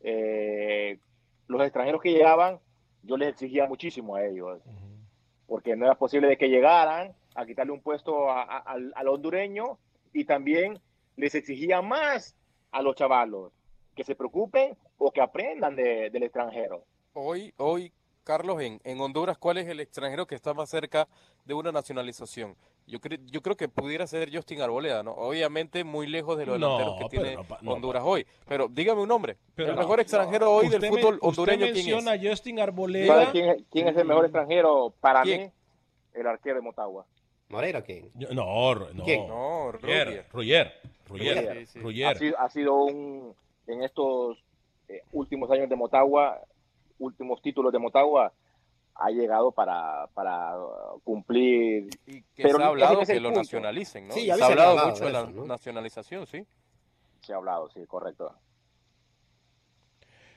eh, 0.00 0.98
los 1.46 1.62
extranjeros 1.62 2.00
que 2.00 2.12
llegaban, 2.12 2.58
yo 3.02 3.16
les 3.16 3.30
exigía 3.30 3.66
muchísimo 3.66 4.16
a 4.16 4.24
ellos, 4.24 4.60
porque 5.46 5.74
no 5.76 5.86
era 5.86 5.94
posible 5.94 6.28
de 6.28 6.36
que 6.36 6.48
llegaran 6.48 7.12
a 7.34 7.46
quitarle 7.46 7.72
un 7.72 7.80
puesto 7.80 8.30
a- 8.30 8.42
a- 8.42 8.58
al, 8.58 8.92
al 8.94 9.08
hondureño 9.08 9.78
y 10.12 10.24
también 10.24 10.78
les 11.16 11.34
exigía 11.34 11.80
más 11.82 12.36
a 12.72 12.82
los 12.82 12.94
chavalos, 12.96 13.52
que 13.94 14.04
se 14.04 14.14
preocupen 14.14 14.76
o 14.98 15.10
que 15.10 15.20
aprendan 15.20 15.76
de- 15.76 16.10
del 16.10 16.22
extranjero. 16.24 16.84
Hoy, 17.14 17.52
hoy, 17.56 17.92
Carlos, 18.24 18.60
en, 18.62 18.80
en 18.84 19.00
Honduras, 19.00 19.36
¿cuál 19.38 19.58
es 19.58 19.66
el 19.68 19.80
extranjero 19.80 20.26
que 20.26 20.34
está 20.34 20.54
más 20.54 20.70
cerca 20.70 21.08
de 21.44 21.54
una 21.54 21.72
nacionalización? 21.72 22.54
Yo, 22.86 22.98
cre- 23.00 23.20
yo 23.26 23.40
creo 23.42 23.56
que 23.56 23.68
pudiera 23.68 24.06
ser 24.06 24.34
Justin 24.34 24.62
Arboleda, 24.62 25.02
¿no? 25.02 25.12
Obviamente 25.12 25.84
muy 25.84 26.06
lejos 26.06 26.36
de 26.38 26.46
los 26.46 26.58
No, 26.58 26.78
delanteros 26.78 27.00
que 27.00 27.08
tiene 27.16 27.34
no, 27.36 27.46
no, 27.62 27.72
Honduras 27.72 28.02
hoy. 28.04 28.26
Pero 28.48 28.68
dígame 28.68 29.00
un 29.02 29.08
nombre. 29.08 29.36
Pero 29.54 29.70
el 29.70 29.74
no, 29.76 29.80
mejor 29.82 30.00
extranjero 30.00 30.52
hoy 30.52 30.68
del 30.68 30.80
me- 30.80 30.88
fútbol 30.88 31.14
usted 31.14 31.28
hondureño, 31.28 31.58
¿quién 31.66 31.68
es? 31.76 31.84
menciona 31.86 32.12
a 32.12 32.18
Justin 32.18 32.56
¿Sabe 32.56 32.62
Arboleda. 32.70 33.30
quién, 33.32 33.48
es- 33.50 33.62
quién 33.70 33.88
es 33.88 33.96
el 33.96 34.04
mejor 34.06 34.24
extranjero 34.24 34.92
para 35.00 35.22
¿Quién? 35.22 35.42
mí? 35.42 35.50
El 36.14 36.26
arquero 36.26 36.56
de 36.56 36.62
Motagua. 36.62 37.06
¿Moreira 37.48 37.82
quién? 37.82 38.10
Yo- 38.14 38.28
No, 38.32 38.74
no. 38.74 39.04
¿Quién? 39.04 39.26
No. 39.26 39.72
Roger, 39.72 40.26
Roger, 40.32 40.72
Roger. 41.08 41.58
Sí, 41.58 41.66
sí. 41.66 41.78
Roger. 41.80 42.06
Ha 42.06 42.14
sido, 42.18 42.38
ha 42.40 42.50
sido 42.50 42.74
un, 42.84 43.34
en 43.66 43.82
estos 43.82 44.38
eh, 44.88 45.02
últimos 45.12 45.50
años 45.50 45.68
de 45.68 45.76
Motagua, 45.76 46.40
últimos 47.00 47.42
títulos 47.42 47.72
de 47.72 47.78
Motagua, 47.80 48.32
ha 48.94 49.10
llegado 49.10 49.50
para, 49.50 50.06
para 50.14 50.54
cumplir. 51.02 51.88
Y 52.06 52.22
que 52.22 52.42
Pero 52.42 52.58
se 52.58 52.62
ha 52.62 52.66
hablado 52.66 53.00
que 53.00 53.20
lo 53.20 53.30
nacionalicen, 53.32 54.08
¿no? 54.08 54.14
Sí, 54.14 54.20
Y 54.20 54.26
ya 54.26 54.36
se 54.36 54.42
ha 54.42 54.46
hablado 54.46 54.70
hablado 54.70 54.88
mucho 54.90 55.04
de 55.04 55.12
de 55.12 55.12
la 55.12 55.46
nacionalización, 55.46 56.26
sí. 56.26 56.46
Se 57.22 57.32
ha 57.32 57.36
hablado, 57.36 57.68
sí, 57.70 57.84
correcto. 57.86 58.34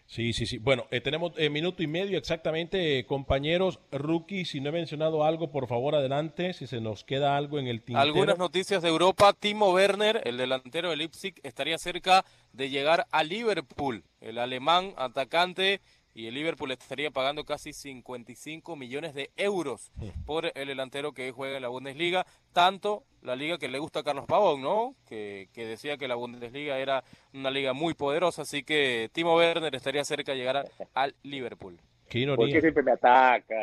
Sí, 0.05 0.33
sí, 0.33 0.45
sí. 0.45 0.57
Bueno, 0.59 0.85
eh, 0.91 1.01
tenemos 1.01 1.31
eh, 1.37 1.49
minuto 1.49 1.81
y 1.81 1.87
medio 1.87 2.17
exactamente, 2.17 2.99
eh, 2.99 3.05
compañeros. 3.05 3.79
Rookie, 3.91 4.45
si 4.45 4.61
no 4.61 4.69
he 4.69 4.73
mencionado 4.73 5.23
algo, 5.23 5.49
por 5.49 5.67
favor, 5.67 5.95
adelante. 5.95 6.53
Si 6.53 6.67
se 6.67 6.81
nos 6.81 7.03
queda 7.03 7.37
algo 7.37 7.57
en 7.57 7.67
el 7.67 7.81
tintero. 7.81 8.01
Algunas 8.01 8.37
noticias 8.37 8.81
de 8.83 8.89
Europa. 8.89 9.33
Timo 9.33 9.71
Werner, 9.71 10.21
el 10.25 10.37
delantero 10.37 10.89
del 10.89 10.99
Leipzig, 10.99 11.35
estaría 11.43 11.77
cerca 11.77 12.25
de 12.51 12.69
llegar 12.69 13.07
a 13.11 13.23
Liverpool. 13.23 14.03
El 14.19 14.37
alemán 14.37 14.93
atacante 14.97 15.81
y 16.15 16.27
el 16.27 16.33
Liverpool 16.35 16.71
estaría 16.71 17.09
pagando 17.11 17.43
casi 17.43 17.73
55 17.73 18.75
millones 18.75 19.13
de 19.13 19.31
euros 19.35 19.91
por 20.25 20.51
el 20.53 20.67
delantero 20.67 21.11
que 21.13 21.31
juega 21.31 21.55
en 21.57 21.61
la 21.63 21.69
Bundesliga. 21.69 22.25
Tanto 22.53 23.03
la 23.21 23.35
liga 23.35 23.57
que 23.57 23.67
le 23.67 23.79
gusta 23.79 24.01
a 24.01 24.03
Carlos 24.03 24.25
Pavón, 24.27 24.61
¿no? 24.61 24.95
Que, 25.07 25.49
que 25.53 25.65
decía 25.65 25.97
que 25.97 26.07
la 26.07 26.15
Bundesliga 26.15 26.77
era 26.77 27.03
una 27.33 27.49
liga 27.49 27.73
muy 27.73 27.93
poderosa. 27.95 28.43
Así 28.43 28.63
que 28.63 29.09
Timo 29.11 29.35
Werner 29.35 29.73
estaría 29.75 30.03
cerca 30.05 30.33
de 30.33 30.37
llegar 30.37 30.57
a- 30.57 30.65
al 30.93 31.15
Liverpool. 31.23 31.79
Qué 32.09 32.27
¿Por 32.27 32.37
qué 32.37 32.43
ironía. 32.51 32.61
siempre 32.61 32.83
me 32.83 32.91
ataca, 32.91 33.55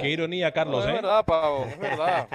Qué, 0.00 0.08
ironía, 0.08 0.50
Carlos, 0.52 0.82
No, 0.84 0.88
es 0.90 0.96
¿eh? 0.96 1.02
verdad, 1.02 1.24
Pavón, 1.26 1.68
es 1.68 1.78
verdad. 1.78 2.28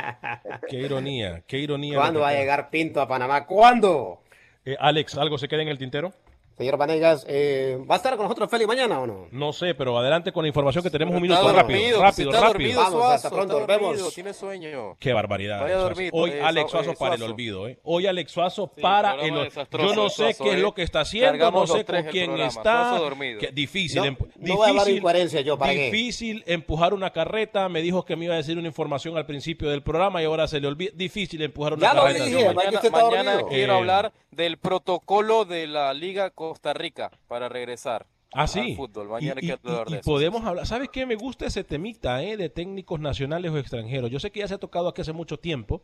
Qué 0.70 0.76
ironía, 0.82 1.42
qué 1.48 1.58
ironía. 1.58 1.98
¿Cuándo 1.98 2.20
va 2.20 2.30
a 2.30 2.34
llegar 2.34 2.70
Pinto 2.70 3.02
a 3.02 3.08
Panamá? 3.08 3.46
¿Cuándo? 3.48 4.22
Eh, 4.66 4.76
Alex, 4.80 5.18
¿algo 5.18 5.38
se 5.40 5.48
queda 5.48 5.64
en 5.64 5.70
el 5.70 5.80
tintero? 5.80 6.14
Señor 6.58 6.76
Vanegas, 6.78 7.24
eh, 7.30 7.78
¿va 7.90 7.94
a 7.94 7.98
estar 7.98 8.16
con 8.18 8.24
nosotros 8.26 8.50
Feli 8.50 8.66
mañana 8.66 9.00
o 9.00 9.06
no? 9.06 9.28
No 9.32 9.54
sé, 9.54 9.76
pero 9.76 9.96
adelante 10.00 10.32
con 10.32 10.44
la 10.44 10.48
información 10.48 10.84
que 10.84 10.90
tenemos 10.90 11.14
un 11.16 11.22
minuto. 11.22 11.40
dormido, 11.44 12.02
Rápido, 12.02 12.02
rápido, 12.02 12.30
está 12.32 12.42
rápido. 12.42 12.52
dormido, 12.52 12.80
Vamos, 12.82 12.92
Suazo, 13.00 13.14
hasta 13.14 13.30
pronto, 13.30 13.44
está 13.54 13.60
nos 13.60 13.68
vemos. 13.68 13.90
dormido, 13.98 14.12
tiene 14.12 14.34
sueño. 14.34 14.96
Qué 15.00 15.14
barbaridad. 15.14 15.62
Vaya 15.62 15.78
dormir, 15.78 16.10
Hoy 16.14 16.32
eh, 16.32 16.42
Alex 16.42 16.72
Suazo 16.72 16.92
eh, 16.92 16.96
para 16.98 17.14
el 17.14 17.22
olvido. 17.22 17.68
¿eh? 17.68 17.80
Hoy 17.84 18.08
Alex 18.08 18.32
Suazo 18.32 18.72
Sí, 18.76 18.82
para 18.82 19.14
el 19.14 19.20
olvido. 19.38 19.66
Yo 19.72 19.94
no 19.96 20.10
sé 20.10 20.16
Suazo, 20.34 20.44
qué 20.46 20.50
es 20.50 20.56
¿eh? 20.56 20.60
lo 20.62 20.74
que 20.74 20.82
está 20.82 21.02
haciendo, 21.02 21.52
no 21.52 21.68
sé 21.68 21.86
con 21.86 22.04
quién 22.06 22.40
está. 22.40 23.00
Difícil, 23.54 24.02
No, 24.02 24.06
empu- 24.08 24.28
no 24.38 24.56
voy 24.56 24.66
a 24.66 24.70
hablar 24.70 24.86
de 24.86 24.92
difícil, 24.92 24.98
incoherencia 24.98 25.42
yo, 25.42 25.58
¿para 25.60 25.74
qué? 25.74 25.92
difícil 25.92 26.44
empujar 26.48 26.96
una 26.96 27.12
carreta. 27.12 27.70
Me 27.70 27.84
dijo 27.84 28.04
que 28.04 28.16
me 28.16 28.26
iba 28.26 28.34
a 28.34 28.38
decir 28.38 28.58
una 28.58 28.68
información 28.68 29.16
al 29.16 29.28
principio 29.28 29.70
del 29.70 29.84
programa 29.84 30.24
y 30.24 30.26
ahora 30.26 30.48
se 30.48 30.60
le 30.60 30.68
olvida. 30.68 30.92
Difícil 30.96 31.40
empujar 31.44 31.74
una 31.74 31.88
Ya 31.88 31.94
lo 31.94 32.02
carreta. 32.02 32.24
dije, 32.26 32.38
señor. 32.40 32.56
¿para 32.56 32.80
qué 32.82 32.90
Mañana, 32.90 33.42
quiero 33.48 33.74
Eh, 33.74 33.78
hablar 33.78 34.12
del 34.32 34.58
protocolo 34.58 35.46
de 35.46 35.68
la 35.68 35.94
Liga 35.94 36.32
Costa 36.50 36.74
Rica 36.74 37.12
para 37.28 37.50
regresar. 37.50 38.08
Ah, 38.34 38.42
al 38.42 38.48
sí. 38.50 38.76
fútbol. 38.76 39.08
Mañana 39.08 39.40
y, 39.42 39.46
hay 39.50 39.58
que 39.58 39.64
y- 39.64 39.70
hablar 39.70 39.88
y 39.88 39.92
de 39.94 40.00
eso. 40.00 40.12
podemos 40.12 40.44
hablar. 40.46 40.66
¿Sabes 40.68 40.90
qué? 40.90 41.06
Me 41.06 41.16
gusta 41.16 41.46
ese 41.46 41.64
temita 41.64 42.22
eh, 42.24 42.36
de 42.36 42.50
técnicos 42.50 43.00
nacionales 43.00 43.52
o 43.52 43.58
extranjeros. 43.58 44.12
Yo 44.12 44.20
sé 44.20 44.32
que 44.32 44.40
ya 44.42 44.48
se 44.48 44.54
ha 44.56 44.58
tocado 44.58 44.90
aquí 44.90 45.02
hace 45.02 45.14
mucho 45.14 45.38
tiempo, 45.40 45.82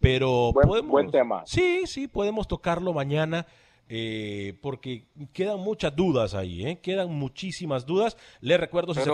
pero 0.00 0.52
Buen- 0.52 0.68
podemos. 0.68 0.90
buen 0.90 1.10
tema. 1.10 1.42
Sí, 1.46 1.82
sí, 1.86 2.08
podemos 2.08 2.48
tocarlo 2.48 2.92
mañana. 2.92 3.46
eh, 3.88 4.54
porque 4.62 5.04
quedan 5.34 5.60
muchas 5.60 5.94
dudas 5.94 6.34
ahí, 6.34 6.64
¿eh? 6.66 6.78
quedan 6.80 7.12
muchísimas 7.14 7.84
dudas. 7.84 8.16
Les 8.40 8.58
recuerdo 8.58 8.94
si 8.94 9.00
se 9.02 9.10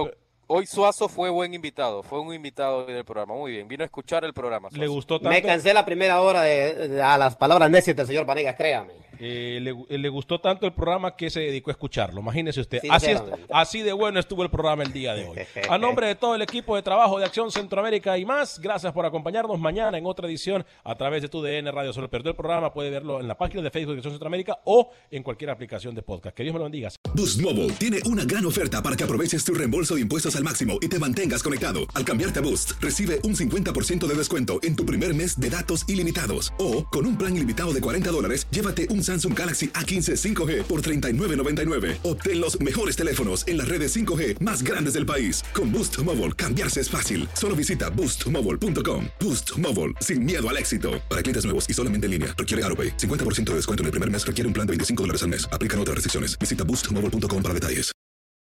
hoy 0.52 0.66
Suazo 0.66 1.08
fue 1.08 1.30
buen 1.30 1.54
invitado, 1.54 2.02
fue 2.02 2.20
un 2.20 2.34
invitado 2.34 2.84
del 2.84 3.04
programa. 3.04 3.34
Muy 3.34 3.52
bien, 3.52 3.68
vino 3.68 3.82
a 3.82 3.86
escuchar 3.86 4.24
el 4.24 4.32
programa. 4.34 4.68
le 4.72 4.86
gustó 4.88 5.18
tanto. 5.20 5.30
Me 5.30 5.42
cansé 5.42 5.72
la 5.72 5.84
primera 5.84 6.20
hora 6.20 6.42
de, 6.42 6.88
de- 6.88 7.02
a 7.02 7.16
las 7.16 7.36
palabras 7.36 7.70
necias 7.70 7.96
del 7.96 8.06
señor 8.06 8.26
Vanegas, 8.26 8.56
créame. 8.56 8.92
Eh, 9.22 9.58
le, 9.60 9.74
gu- 9.74 9.86
le 9.86 10.08
gustó 10.08 10.40
tanto 10.40 10.64
el 10.64 10.72
programa 10.72 11.14
que 11.14 11.28
se 11.28 11.40
dedicó 11.40 11.70
a 11.70 11.72
escucharlo. 11.72 12.22
Imagínese 12.22 12.60
usted. 12.62 12.80
Así, 12.88 13.10
es- 13.10 13.22
así 13.52 13.82
de 13.82 13.92
bueno 13.92 14.18
estuvo 14.18 14.42
el 14.42 14.48
programa 14.50 14.82
el 14.82 14.94
día 14.94 15.14
de 15.14 15.26
hoy. 15.28 15.36
A 15.68 15.76
nombre 15.76 16.06
de 16.06 16.14
todo 16.14 16.34
el 16.34 16.40
equipo 16.42 16.74
de 16.74 16.82
trabajo 16.82 17.18
de 17.18 17.26
Acción 17.26 17.50
Centroamérica 17.50 18.16
y 18.16 18.24
más, 18.24 18.58
gracias 18.58 18.92
por 18.94 19.04
acompañarnos 19.04 19.58
mañana 19.60 19.98
en 19.98 20.06
otra 20.06 20.26
edición 20.26 20.64
a 20.84 20.94
través 20.94 21.20
de 21.20 21.28
tu 21.28 21.42
DN 21.42 21.70
Radio. 21.70 21.92
Solo 21.92 22.08
perdió 22.08 22.30
el 22.30 22.36
programa, 22.36 22.72
puede 22.72 22.88
verlo 22.88 23.20
en 23.20 23.28
la 23.28 23.36
página 23.36 23.60
de 23.62 23.70
Facebook 23.70 23.92
de 23.92 23.98
Acción 23.98 24.14
Centroamérica 24.14 24.58
o 24.64 24.90
en 25.10 25.22
cualquier 25.22 25.50
aplicación 25.50 25.94
de 25.94 26.00
podcast. 26.00 26.34
Que 26.34 26.42
Dios 26.42 26.54
me 26.54 26.58
lo 26.58 26.64
bendiga. 26.64 26.88
Boost 27.14 27.42
Mobile 27.42 27.72
tiene 27.74 27.98
una 28.06 28.24
gran 28.24 28.46
oferta 28.46 28.82
para 28.82 28.96
que 28.96 29.04
aproveches 29.04 29.44
tu 29.44 29.52
reembolso 29.52 29.96
de 29.96 30.00
impuestos 30.00 30.34
al 30.40 30.44
máximo 30.44 30.78
y 30.80 30.88
te 30.88 30.98
mantengas 30.98 31.42
conectado. 31.42 31.80
Al 31.94 32.04
cambiarte 32.04 32.38
a 32.38 32.42
Boost, 32.42 32.72
recibe 32.80 33.20
un 33.24 33.34
50% 33.36 34.06
de 34.06 34.14
descuento 34.14 34.60
en 34.62 34.76
tu 34.76 34.86
primer 34.86 35.14
mes 35.14 35.38
de 35.38 35.50
datos 35.50 35.84
ilimitados. 35.88 36.52
O, 36.58 36.86
con 36.86 37.06
un 37.06 37.18
plan 37.18 37.36
ilimitado 37.36 37.74
de 37.74 37.80
40 37.80 38.10
dólares, 38.10 38.46
llévate 38.50 38.86
un 38.90 39.02
Samsung 39.02 39.38
Galaxy 39.38 39.68
A15 39.68 40.16
5G 40.16 40.62
por 40.62 40.82
$39.99. 40.82 41.98
Obtén 42.04 42.40
los 42.40 42.58
mejores 42.60 42.96
teléfonos 42.96 43.46
en 43.48 43.58
las 43.58 43.68
redes 43.68 43.94
5G 43.96 44.40
más 44.40 44.62
grandes 44.62 44.94
del 44.94 45.04
país. 45.04 45.42
Con 45.52 45.72
Boost 45.72 45.98
Mobile, 46.04 46.32
cambiarse 46.32 46.80
es 46.80 46.88
fácil. 46.88 47.28
Solo 47.34 47.56
visita 47.56 47.90
boostmobile.com. 47.90 49.06
Boost 49.18 49.58
Mobile, 49.58 49.94
sin 50.00 50.24
miedo 50.24 50.48
al 50.48 50.56
éxito. 50.56 50.92
Para 51.08 51.22
clientes 51.22 51.44
nuevos 51.44 51.68
y 51.68 51.74
solamente 51.74 52.04
en 52.04 52.12
línea, 52.12 52.34
requiere 52.38 52.62
AroPay. 52.64 52.96
50% 52.96 53.50
de 53.50 53.54
descuento 53.56 53.82
en 53.82 53.86
el 53.86 53.90
primer 53.90 54.10
mes 54.10 54.24
requiere 54.24 54.46
un 54.46 54.54
plan 54.54 54.66
de 54.66 54.72
25 54.72 55.02
dólares 55.02 55.22
al 55.24 55.30
mes. 55.30 55.48
Aplican 55.52 55.80
otras 55.80 55.96
restricciones. 55.96 56.38
Visita 56.38 56.64
boostmobile.com 56.64 57.42
para 57.42 57.54
detalles. 57.54 57.99